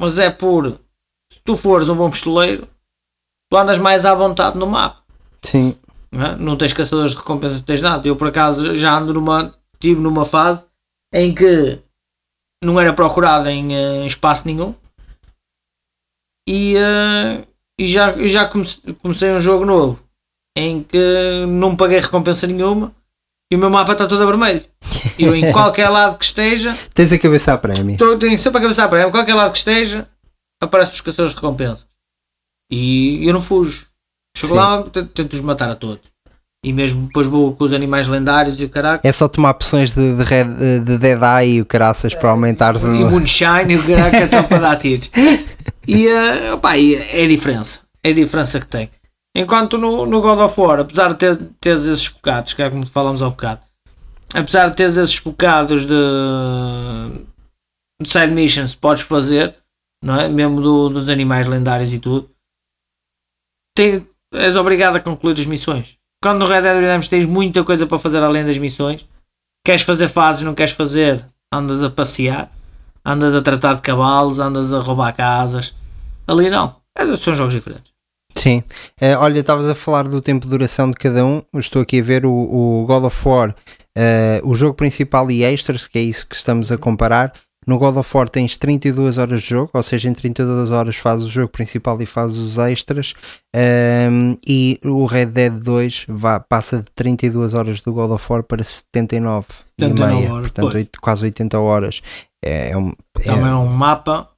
mas 0.00 0.18
é 0.18 0.30
por 0.30 0.66
se 1.32 1.40
tu 1.44 1.56
fores 1.56 1.88
um 1.88 1.94
bom 1.96 2.10
pistoleiro, 2.10 2.66
tu 3.48 3.56
andas 3.56 3.78
mais 3.78 4.04
à 4.04 4.14
vontade 4.14 4.58
no 4.58 4.66
mapa. 4.66 5.00
Sim. 5.44 5.76
Não, 6.12 6.26
é? 6.26 6.36
Não 6.36 6.56
tens 6.56 6.72
caçadores 6.72 7.12
de 7.12 7.18
recompensas, 7.18 7.58
não 7.58 7.64
tens 7.64 7.82
nada. 7.82 8.06
Eu 8.06 8.14
por 8.14 8.28
acaso 8.28 8.74
já 8.74 8.98
ando 8.98 9.14
numa. 9.14 9.54
Estive 9.74 10.00
numa 10.00 10.24
fase 10.24 10.66
em 11.12 11.34
que 11.34 11.80
não 12.62 12.78
era 12.78 12.92
procurado 12.92 13.48
em, 13.48 13.74
eh, 13.74 14.02
em 14.04 14.06
espaço 14.06 14.46
nenhum 14.46 14.72
e, 16.48 16.76
eh, 16.76 17.44
e 17.78 17.86
já, 17.86 18.16
já 18.26 18.46
comecei, 18.46 18.94
comecei 18.94 19.30
um 19.32 19.40
jogo 19.40 19.64
novo 19.64 20.02
em 20.56 20.82
que 20.82 21.44
não 21.48 21.74
paguei 21.74 21.98
recompensa 21.98 22.46
nenhuma 22.46 22.94
e 23.50 23.56
o 23.56 23.58
meu 23.58 23.70
mapa 23.70 23.92
está 23.92 24.06
todo 24.06 24.22
a 24.22 24.26
vermelho. 24.26 24.64
Eu 25.18 25.34
em 25.34 25.52
qualquer 25.52 25.88
lado 25.88 26.16
que 26.16 26.24
esteja, 26.24 26.76
Tens 26.94 27.12
a 27.12 27.18
cabeça 27.18 27.52
a 27.52 27.58
prémio. 27.58 27.92
Estou, 27.92 28.18
tenho 28.18 28.38
sempre 28.38 28.58
a 28.58 28.62
cabeça 28.62 28.88
para 28.88 29.08
em 29.08 29.10
qualquer 29.10 29.34
lado 29.34 29.52
que 29.52 29.58
esteja, 29.58 30.08
aparece 30.62 30.92
os 30.92 31.00
caçadores 31.00 31.32
de 31.32 31.36
recompensa. 31.36 31.86
E 32.70 33.26
eu 33.26 33.32
não 33.34 33.40
fujo. 33.40 33.91
Chego 34.36 34.52
Sim. 34.54 34.58
lá, 34.58 34.82
tento, 34.84 35.08
tento 35.08 35.32
os 35.34 35.40
matar 35.40 35.70
a 35.70 35.74
todos. 35.74 36.10
E 36.64 36.72
mesmo 36.72 37.06
depois 37.08 37.26
vou 37.26 37.54
com 37.56 37.64
os 37.64 37.72
animais 37.72 38.06
lendários 38.06 38.60
e 38.60 38.64
o 38.64 38.68
caraca. 38.70 39.06
É 39.06 39.10
só 39.12 39.26
tomar 39.28 39.52
poções 39.54 39.92
de, 39.94 40.16
de, 40.16 40.22
red, 40.22 40.44
de 40.84 40.96
Dead 40.96 41.20
Eye 41.20 41.54
e 41.56 41.60
o 41.60 41.66
caraças 41.66 42.14
para 42.14 42.30
aumentares 42.30 42.82
E 42.82 42.86
o. 42.86 43.10
Moonshine 43.10 43.72
e 43.72 43.76
o 43.76 43.84
caraca 43.86 44.16
é 44.18 44.26
só 44.28 44.42
para 44.44 44.58
dar 44.58 44.76
tiros. 44.76 45.10
E, 45.88 46.06
eh, 46.06 46.52
opá, 46.52 46.78
e 46.78 46.94
é 46.94 47.24
a 47.24 47.28
diferença. 47.28 47.80
É 48.04 48.10
a 48.10 48.14
diferença 48.14 48.60
que 48.60 48.66
tem. 48.68 48.88
Enquanto 49.36 49.76
no, 49.76 50.06
no 50.06 50.20
God 50.20 50.38
of 50.38 50.60
War, 50.60 50.78
apesar 50.78 51.08
de 51.12 51.16
ter, 51.18 51.36
teres 51.60 51.82
esses 51.84 52.08
bocados, 52.08 52.54
que 52.54 52.62
é 52.62 52.70
como 52.70 52.86
falámos 52.86 53.22
há 53.22 53.28
bocado, 53.28 53.60
apesar 54.32 54.68
de 54.68 54.76
teres 54.76 54.96
esses 54.96 55.18
bocados 55.18 55.84
de, 55.86 55.94
de 58.00 58.08
side 58.08 58.32
missions 58.32 58.74
podes 58.76 59.02
fazer, 59.02 59.56
não 60.04 60.20
é? 60.20 60.28
mesmo 60.28 60.60
do- 60.60 60.88
dos 60.90 61.08
animais 61.08 61.48
lendários 61.48 61.92
e 61.92 61.98
tudo, 61.98 62.30
tem, 63.76 64.06
és 64.32 64.56
obrigado 64.56 64.96
a 64.96 65.00
concluir 65.00 65.38
as 65.38 65.46
missões. 65.46 65.96
Quando 66.22 66.40
no 66.40 66.46
Red 66.46 66.62
Dead 66.62 66.76
Redemption 66.80 67.10
tens 67.10 67.26
muita 67.26 67.64
coisa 67.64 67.86
para 67.86 67.98
fazer 67.98 68.22
além 68.22 68.44
das 68.44 68.58
missões, 68.58 69.06
queres 69.66 69.82
fazer 69.82 70.08
fases, 70.08 70.42
não 70.42 70.54
queres 70.54 70.72
fazer, 70.72 71.24
andas 71.52 71.82
a 71.82 71.90
passear, 71.90 72.50
andas 73.04 73.34
a 73.34 73.42
tratar 73.42 73.74
de 73.74 73.82
cavalos, 73.82 74.38
andas 74.38 74.72
a 74.72 74.78
roubar 74.78 75.12
casas. 75.14 75.74
Ali 76.26 76.48
não. 76.48 76.76
É- 76.96 77.16
São 77.16 77.34
jogos 77.34 77.54
diferentes. 77.54 77.92
Sim. 78.34 78.62
Eh, 79.00 79.16
olha, 79.16 79.40
estavas 79.40 79.68
a 79.68 79.74
falar 79.74 80.04
do 80.08 80.22
tempo 80.22 80.44
de 80.46 80.50
duração 80.50 80.90
de 80.90 80.96
cada 80.96 81.24
um. 81.24 81.42
Estou 81.54 81.82
aqui 81.82 82.00
a 82.00 82.02
ver 82.02 82.24
o, 82.24 82.32
o 82.32 82.86
God 82.86 83.04
of 83.04 83.28
War, 83.28 83.54
eh, 83.96 84.40
o 84.44 84.54
jogo 84.54 84.74
principal 84.74 85.30
e 85.30 85.44
extras, 85.44 85.86
que 85.86 85.98
é 85.98 86.02
isso 86.02 86.26
que 86.26 86.34
estamos 86.34 86.72
a 86.72 86.78
comparar. 86.78 87.32
No 87.66 87.78
God 87.78 87.96
of 87.96 88.16
War 88.16 88.28
tens 88.28 88.56
32 88.56 89.18
horas 89.18 89.42
de 89.42 89.48
jogo, 89.50 89.70
ou 89.72 89.82
seja, 89.82 90.08
em 90.08 90.12
32 90.12 90.70
horas 90.72 90.96
fazes 90.96 91.26
o 91.26 91.30
jogo 91.30 91.48
principal 91.52 92.00
e 92.02 92.06
fazes 92.06 92.36
os 92.38 92.58
extras. 92.58 93.14
Ehm, 93.54 94.34
e 94.46 94.80
o 94.84 95.04
Red 95.06 95.26
Dead 95.26 95.52
2 95.52 96.06
vá, 96.08 96.40
passa 96.40 96.78
de 96.78 96.86
32 96.94 97.54
horas 97.54 97.80
do 97.80 97.92
God 97.92 98.10
of 98.10 98.24
War 98.32 98.42
para 98.42 98.64
79 98.64 99.46
e 99.78 99.80
79 99.80 100.14
meia, 100.14 100.30
horas, 100.32 100.42
portanto 100.42 100.64
pois. 100.64 100.74
oito- 100.74 101.00
quase 101.00 101.24
80 101.24 101.58
horas. 101.60 102.00
É, 102.44 102.70
é, 102.70 102.76
um- 102.76 102.92
é- 103.20 103.24
Também 103.24 103.50
é 103.50 103.54
um 103.54 103.66
mapa 103.66 104.28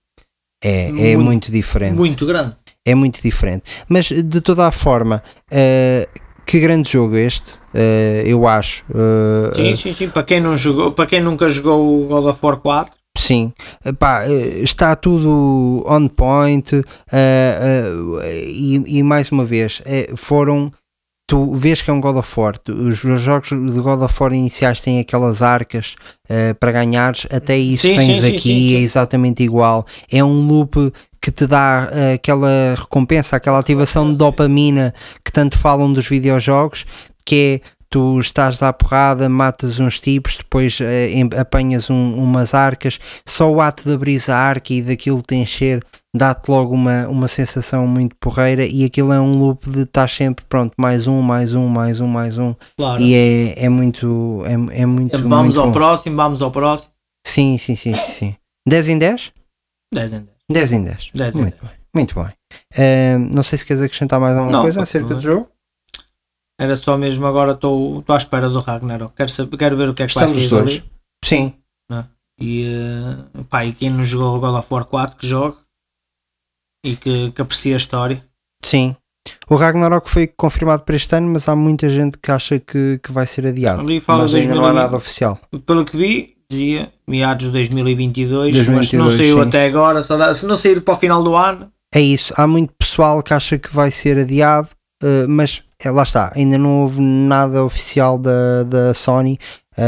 é, 0.63 0.89
é 0.89 0.91
muito- 0.93 1.23
muito 1.23 1.53
diferente 1.53 1.95
muito 1.95 2.27
grande. 2.27 2.55
é 2.85 2.95
muito 2.95 3.23
diferente. 3.23 3.63
Mas 3.89 4.07
de 4.09 4.41
toda 4.43 4.67
a 4.67 4.73
forma, 4.73 5.23
eh, 5.51 6.07
que 6.47 6.61
grande 6.61 6.91
jogo 6.93 7.17
este, 7.17 7.59
eh, 7.73 8.23
eu 8.27 8.47
acho. 8.47 8.85
eh, 8.95 9.53
Sim, 9.57 9.77
sim, 9.77 9.93
sim. 9.95 10.09
Para 10.11 10.23
quem, 10.25 10.41
não 10.43 10.55
jogou, 10.57 10.93
para 10.93 11.07
quem 11.07 11.23
nunca 11.23 11.49
jogou 11.49 12.05
o 12.05 12.07
God 12.07 12.27
of 12.27 12.39
War 12.43 12.57
4, 12.59 12.93
Sim, 13.17 13.53
Epá, 13.85 14.25
eh, 14.29 14.61
está 14.63 14.95
tudo 14.97 15.85
on 15.87 16.09
point 16.09 16.75
eh, 16.75 16.83
eh, 17.13 18.45
e, 18.49 18.99
e 18.99 19.03
mais 19.03 19.31
uma 19.31 19.45
vez 19.45 19.81
foram. 20.17 20.73
Tu 21.27 21.55
vês 21.55 21.81
que 21.81 21.89
é 21.89 21.93
um 21.93 22.03
God 22.03 22.17
of 22.17 22.39
War. 22.39 22.55
os 22.69 22.99
jogos 22.99 23.49
de 23.49 23.81
God 23.81 24.03
of 24.03 24.15
War 24.23 24.35
iniciais 24.35 24.83
têm 24.83 25.01
aquelas 25.01 25.41
arcas 25.41 25.97
eh, 26.29 26.53
para 26.53 26.71
ganhares, 26.71 27.27
até 27.33 27.57
isso 27.57 27.87
Sim, 27.87 27.97
tens 27.97 28.21
sim, 28.21 28.29
aqui, 28.29 28.41
sim, 28.41 28.75
é 28.75 28.81
exatamente 28.81 29.43
igual. 29.43 29.87
É 30.13 30.23
um 30.23 30.47
loop 30.47 30.93
que 31.23 31.31
te 31.31 31.47
dá 31.47 31.89
aquela 32.13 32.75
recompensa, 32.77 33.37
aquela 33.37 33.59
ativação 33.59 34.13
de 34.13 34.19
dopamina 34.19 34.93
que 35.25 35.33
tanto 35.33 35.59
falam 35.59 35.91
dos 35.91 36.07
videojogos, 36.07 36.85
que 37.25 37.63
é 37.63 37.69
tu 37.95 38.19
estás 38.19 38.61
à 38.61 38.73
porrada, 38.73 39.29
matas 39.29 39.79
uns 39.79 40.01
tipos, 40.01 40.37
depois 40.37 40.81
em- 40.81 41.31
apanhas 41.39 41.89
um- 41.89 42.15
umas 42.17 42.53
arcas, 42.53 42.99
só 43.25 43.49
o 43.49 43.61
ato 43.61 43.85
de 43.85 43.95
abrir 43.95 44.21
a 44.29 44.37
arca 44.37 44.73
e 44.75 44.83
daquilo 44.83 45.23
te 45.23 45.37
encher 45.37 45.85
dá-te 46.17 46.49
logo 46.49 46.73
uma, 46.75 47.07
uma 47.09 47.29
sensação 47.29 47.87
muito 47.87 48.15
porreira 48.21 48.65
e 48.65 48.85
aquilo 48.85 49.13
é 49.13 49.21
um 49.21 49.33
loop 49.37 49.69
de 49.71 49.83
estar 49.83 50.09
sempre 50.09 50.45
pronto, 50.49 50.73
mais 50.77 51.07
um, 51.07 51.21
mais 51.23 51.55
um, 51.55 51.69
mais 51.69 52.01
um, 52.01 52.07
mais 52.09 52.37
um 52.39 52.55
Claro. 52.77 53.01
e 53.01 53.15
é, 53.15 53.65
é 53.65 53.69
muito 53.69 54.43
é, 54.47 54.81
é 54.83 54.87
muito, 54.87 55.11
Sempre 55.11 55.29
vamos 55.29 55.45
muito 55.47 55.61
ao 55.61 55.67
bom. 55.67 55.73
próximo, 55.73 56.17
vamos 56.17 56.43
ao 56.43 56.51
próximo. 56.51 56.93
Sim, 57.27 57.59
sim, 57.59 57.75
sim, 57.77 57.95
sim, 57.95 58.11
sim. 58.13 58.37
10 58.69 58.89
em 58.89 58.99
10? 58.99 59.33
10 59.93 60.13
em 60.13 60.19
10. 60.21 60.29
10 60.51 60.73
em 60.73 60.85
10. 60.85 61.11
10 61.15 61.37
em 61.37 61.41
muito 61.43 61.59
bem. 61.63 61.71
Muito 61.95 62.15
bem. 62.15 62.33
Eh, 62.77 63.17
não 63.19 63.43
sei 63.45 63.57
se 63.59 63.65
queres 63.65 63.83
acrescentar 63.83 64.19
mais 64.21 64.37
alguma 64.37 64.53
Não, 64.53 64.63
coisa 64.63 64.83
acerca 64.83 65.15
do 65.15 65.21
jogo. 65.21 65.49
Era 66.61 66.77
só 66.77 66.97
mesmo 66.97 67.27
agora 67.27 67.53
estou 67.53 68.05
à 68.07 68.17
espera 68.17 68.49
do 68.49 68.61
Ragnarok. 68.61 69.15
Quero, 69.17 69.29
saber, 69.29 69.57
quero 69.57 69.77
ver 69.77 69.89
o 69.89 69.95
que 69.95 70.03
é 70.03 70.07
que 70.07 70.13
Estamos 70.13 70.33
vai 70.35 70.41
sair 70.43 70.51
dois. 70.51 70.79
dali. 70.79 70.91
Sim. 71.25 71.55
E, 72.41 72.65
eh, 72.67 73.43
pá, 73.49 73.65
e 73.65 73.73
quem 73.73 73.91
não 73.91 74.05
jogou 74.05 74.37
o 74.37 74.41
God 74.41 74.57
of 74.59 74.67
War 74.73 74.85
4 74.87 75.17
que 75.17 75.27
joga 75.27 75.57
e 76.85 76.97
que, 76.97 77.31
que 77.31 77.41
aprecia 77.43 77.75
a 77.75 77.77
história. 77.77 78.25
Sim. 78.65 78.97
O 79.49 79.55
Ragnarok 79.55 80.11
foi 80.11 80.27
confirmado 80.27 80.83
para 80.83 80.97
este 80.97 81.15
ano, 81.15 81.29
mas 81.33 81.49
há 81.49 81.55
muita 81.55 81.89
gente 81.89 82.19
que 82.19 82.31
acha 82.33 82.59
que, 82.59 82.99
que 83.03 83.13
vai 83.13 83.27
ser 83.27 83.47
adiado. 83.47 83.81
Ali 83.83 84.01
fala 84.01 84.25
mas 84.25 84.35
ainda 84.35 84.55
não 84.55 84.65
há 84.65 84.73
2020. 84.73 84.83
nada 84.85 84.97
oficial. 84.97 85.41
Pelo 85.65 85.85
que 85.85 85.97
vi, 85.97 86.37
dizia 86.51 86.93
meados 87.07 87.47
de 87.47 87.53
2022, 87.53 88.53
mas 88.69 88.89
se 88.89 88.97
2022, 88.97 89.03
não 89.03 89.11
saiu 89.17 89.43
sim. 89.43 89.49
até 89.49 89.67
agora, 89.67 90.03
só 90.03 90.17
dá- 90.17 90.35
se 90.35 90.45
não 90.47 90.57
sair 90.57 90.81
para 90.83 90.95
o 90.95 90.99
final 90.99 91.23
do 91.23 91.35
ano, 91.37 91.71
É 91.95 92.01
isso. 92.01 92.35
Há 92.37 92.47
muito 92.49 92.75
pessoal 92.77 93.23
que 93.23 93.33
acha 93.33 93.57
que 93.57 93.73
vai 93.73 93.93
ser 93.93 94.19
adiado, 94.19 94.69
eh, 95.03 95.27
mas 95.29 95.63
é, 95.85 95.91
lá 95.91 96.03
está. 96.03 96.33
Ainda 96.35 96.57
não 96.59 96.83
houve 96.83 97.01
nada 97.01 97.63
oficial 97.65 98.19
da, 98.19 98.63
da 98.65 98.93
Sony 98.95 99.39
a, 99.77 99.83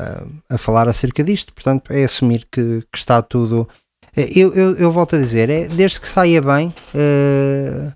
a- 0.00 0.02
a- 0.02 0.24
a 0.54 0.58
falar 0.58 0.88
acerca 0.88 1.22
disto. 1.24 1.52
Portanto, 1.54 1.90
é 1.92 2.04
assumir 2.04 2.46
que, 2.50 2.82
que 2.92 2.98
está 2.98 3.20
tudo. 3.22 3.68
eh, 4.16 4.28
Eu, 4.34 4.52
eu, 4.54 4.76
eu 4.76 4.90
volto 4.92 5.16
a 5.16 5.18
dizer, 5.18 5.48
é, 5.50 5.66
desde 5.68 6.00
que 6.00 6.08
saia 6.08 6.40
bem, 6.42 6.72
eh, 6.94 7.92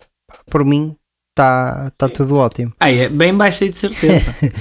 por 0.50 0.64
mim, 0.64 0.96
está 1.32 1.90
tá 1.98 2.08
tudo 2.08 2.36
ótimo. 2.36 2.72
ah, 2.80 2.90
é, 2.90 3.08
bem 3.08 3.32
vai 3.36 3.50
sair 3.52 3.70
de 3.70 3.78
certeza. 3.78 4.34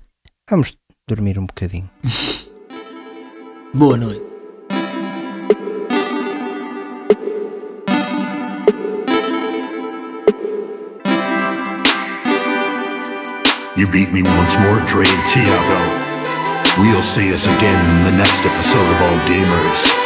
vamos 0.51 0.76
dormir 1.09 1.39
um 1.39 1.47
bocadinho. 1.47 1.89
Boa 3.73 3.97
noite. 3.97 4.23
You 13.77 13.87
beat 13.93 14.11
me 14.13 14.23
once 14.25 14.59
more, 14.59 14.81
Dre 14.91 15.07
and 15.07 15.25
Tiago. 15.31 15.81
We'll 16.83 17.03
see 17.03 17.33
us 17.33 17.47
again 17.47 17.87
in 17.87 18.03
the 18.03 18.19
next 18.19 18.45
episode 18.45 18.81
of 18.81 19.03
All 19.03 19.19
Gamers. 19.31 20.06